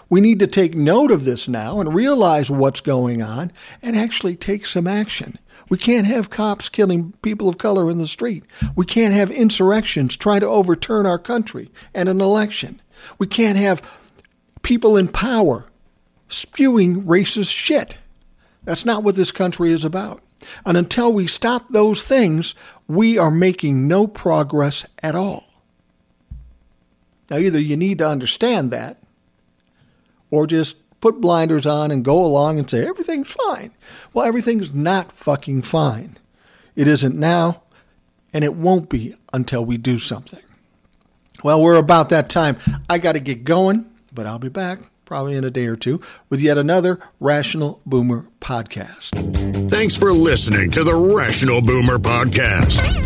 We 0.08 0.22
need 0.22 0.38
to 0.38 0.46
take 0.46 0.74
note 0.74 1.10
of 1.10 1.26
this 1.26 1.46
now 1.46 1.78
and 1.78 1.94
realize 1.94 2.50
what's 2.50 2.80
going 2.80 3.20
on 3.20 3.52
and 3.82 3.94
actually 3.94 4.34
take 4.34 4.64
some 4.64 4.86
action. 4.86 5.38
We 5.68 5.76
can't 5.76 6.06
have 6.06 6.30
cops 6.30 6.70
killing 6.70 7.12
people 7.20 7.50
of 7.50 7.58
color 7.58 7.90
in 7.90 7.98
the 7.98 8.06
street. 8.06 8.44
We 8.74 8.86
can't 8.86 9.12
have 9.12 9.30
insurrections 9.30 10.16
trying 10.16 10.40
to 10.40 10.48
overturn 10.48 11.04
our 11.04 11.18
country 11.18 11.70
and 11.92 12.08
an 12.08 12.22
election. 12.22 12.80
We 13.18 13.26
can't 13.26 13.58
have 13.58 13.82
people 14.62 14.96
in 14.96 15.08
power 15.08 15.66
spewing 16.28 17.02
racist 17.02 17.54
shit. 17.54 17.98
That's 18.64 18.86
not 18.86 19.02
what 19.02 19.16
this 19.16 19.32
country 19.32 19.70
is 19.70 19.84
about. 19.84 20.22
And 20.64 20.78
until 20.78 21.12
we 21.12 21.26
stop 21.26 21.68
those 21.68 22.04
things, 22.04 22.54
we 22.88 23.18
are 23.18 23.30
making 23.30 23.86
no 23.86 24.06
progress 24.06 24.86
at 25.02 25.14
all. 25.14 25.45
Now, 27.30 27.38
either 27.38 27.60
you 27.60 27.76
need 27.76 27.98
to 27.98 28.08
understand 28.08 28.70
that 28.70 29.02
or 30.30 30.46
just 30.46 30.76
put 31.00 31.20
blinders 31.20 31.66
on 31.66 31.90
and 31.90 32.04
go 32.04 32.24
along 32.24 32.58
and 32.58 32.70
say 32.70 32.86
everything's 32.86 33.30
fine. 33.30 33.72
Well, 34.12 34.24
everything's 34.24 34.72
not 34.72 35.12
fucking 35.12 35.62
fine. 35.62 36.18
It 36.74 36.88
isn't 36.88 37.16
now, 37.16 37.62
and 38.32 38.44
it 38.44 38.54
won't 38.54 38.88
be 38.88 39.16
until 39.32 39.64
we 39.64 39.76
do 39.76 39.98
something. 39.98 40.42
Well, 41.42 41.62
we're 41.62 41.76
about 41.76 42.08
that 42.10 42.28
time. 42.28 42.56
I 42.88 42.98
got 42.98 43.12
to 43.12 43.20
get 43.20 43.44
going, 43.44 43.86
but 44.12 44.26
I'll 44.26 44.38
be 44.38 44.48
back 44.48 44.80
probably 45.04 45.36
in 45.36 45.44
a 45.44 45.50
day 45.50 45.66
or 45.66 45.76
two 45.76 46.00
with 46.28 46.40
yet 46.40 46.58
another 46.58 46.98
Rational 47.20 47.80
Boomer 47.86 48.26
podcast. 48.40 49.70
Thanks 49.70 49.96
for 49.96 50.12
listening 50.12 50.70
to 50.72 50.82
the 50.82 50.94
Rational 50.94 51.62
Boomer 51.62 51.98
podcast. 51.98 53.05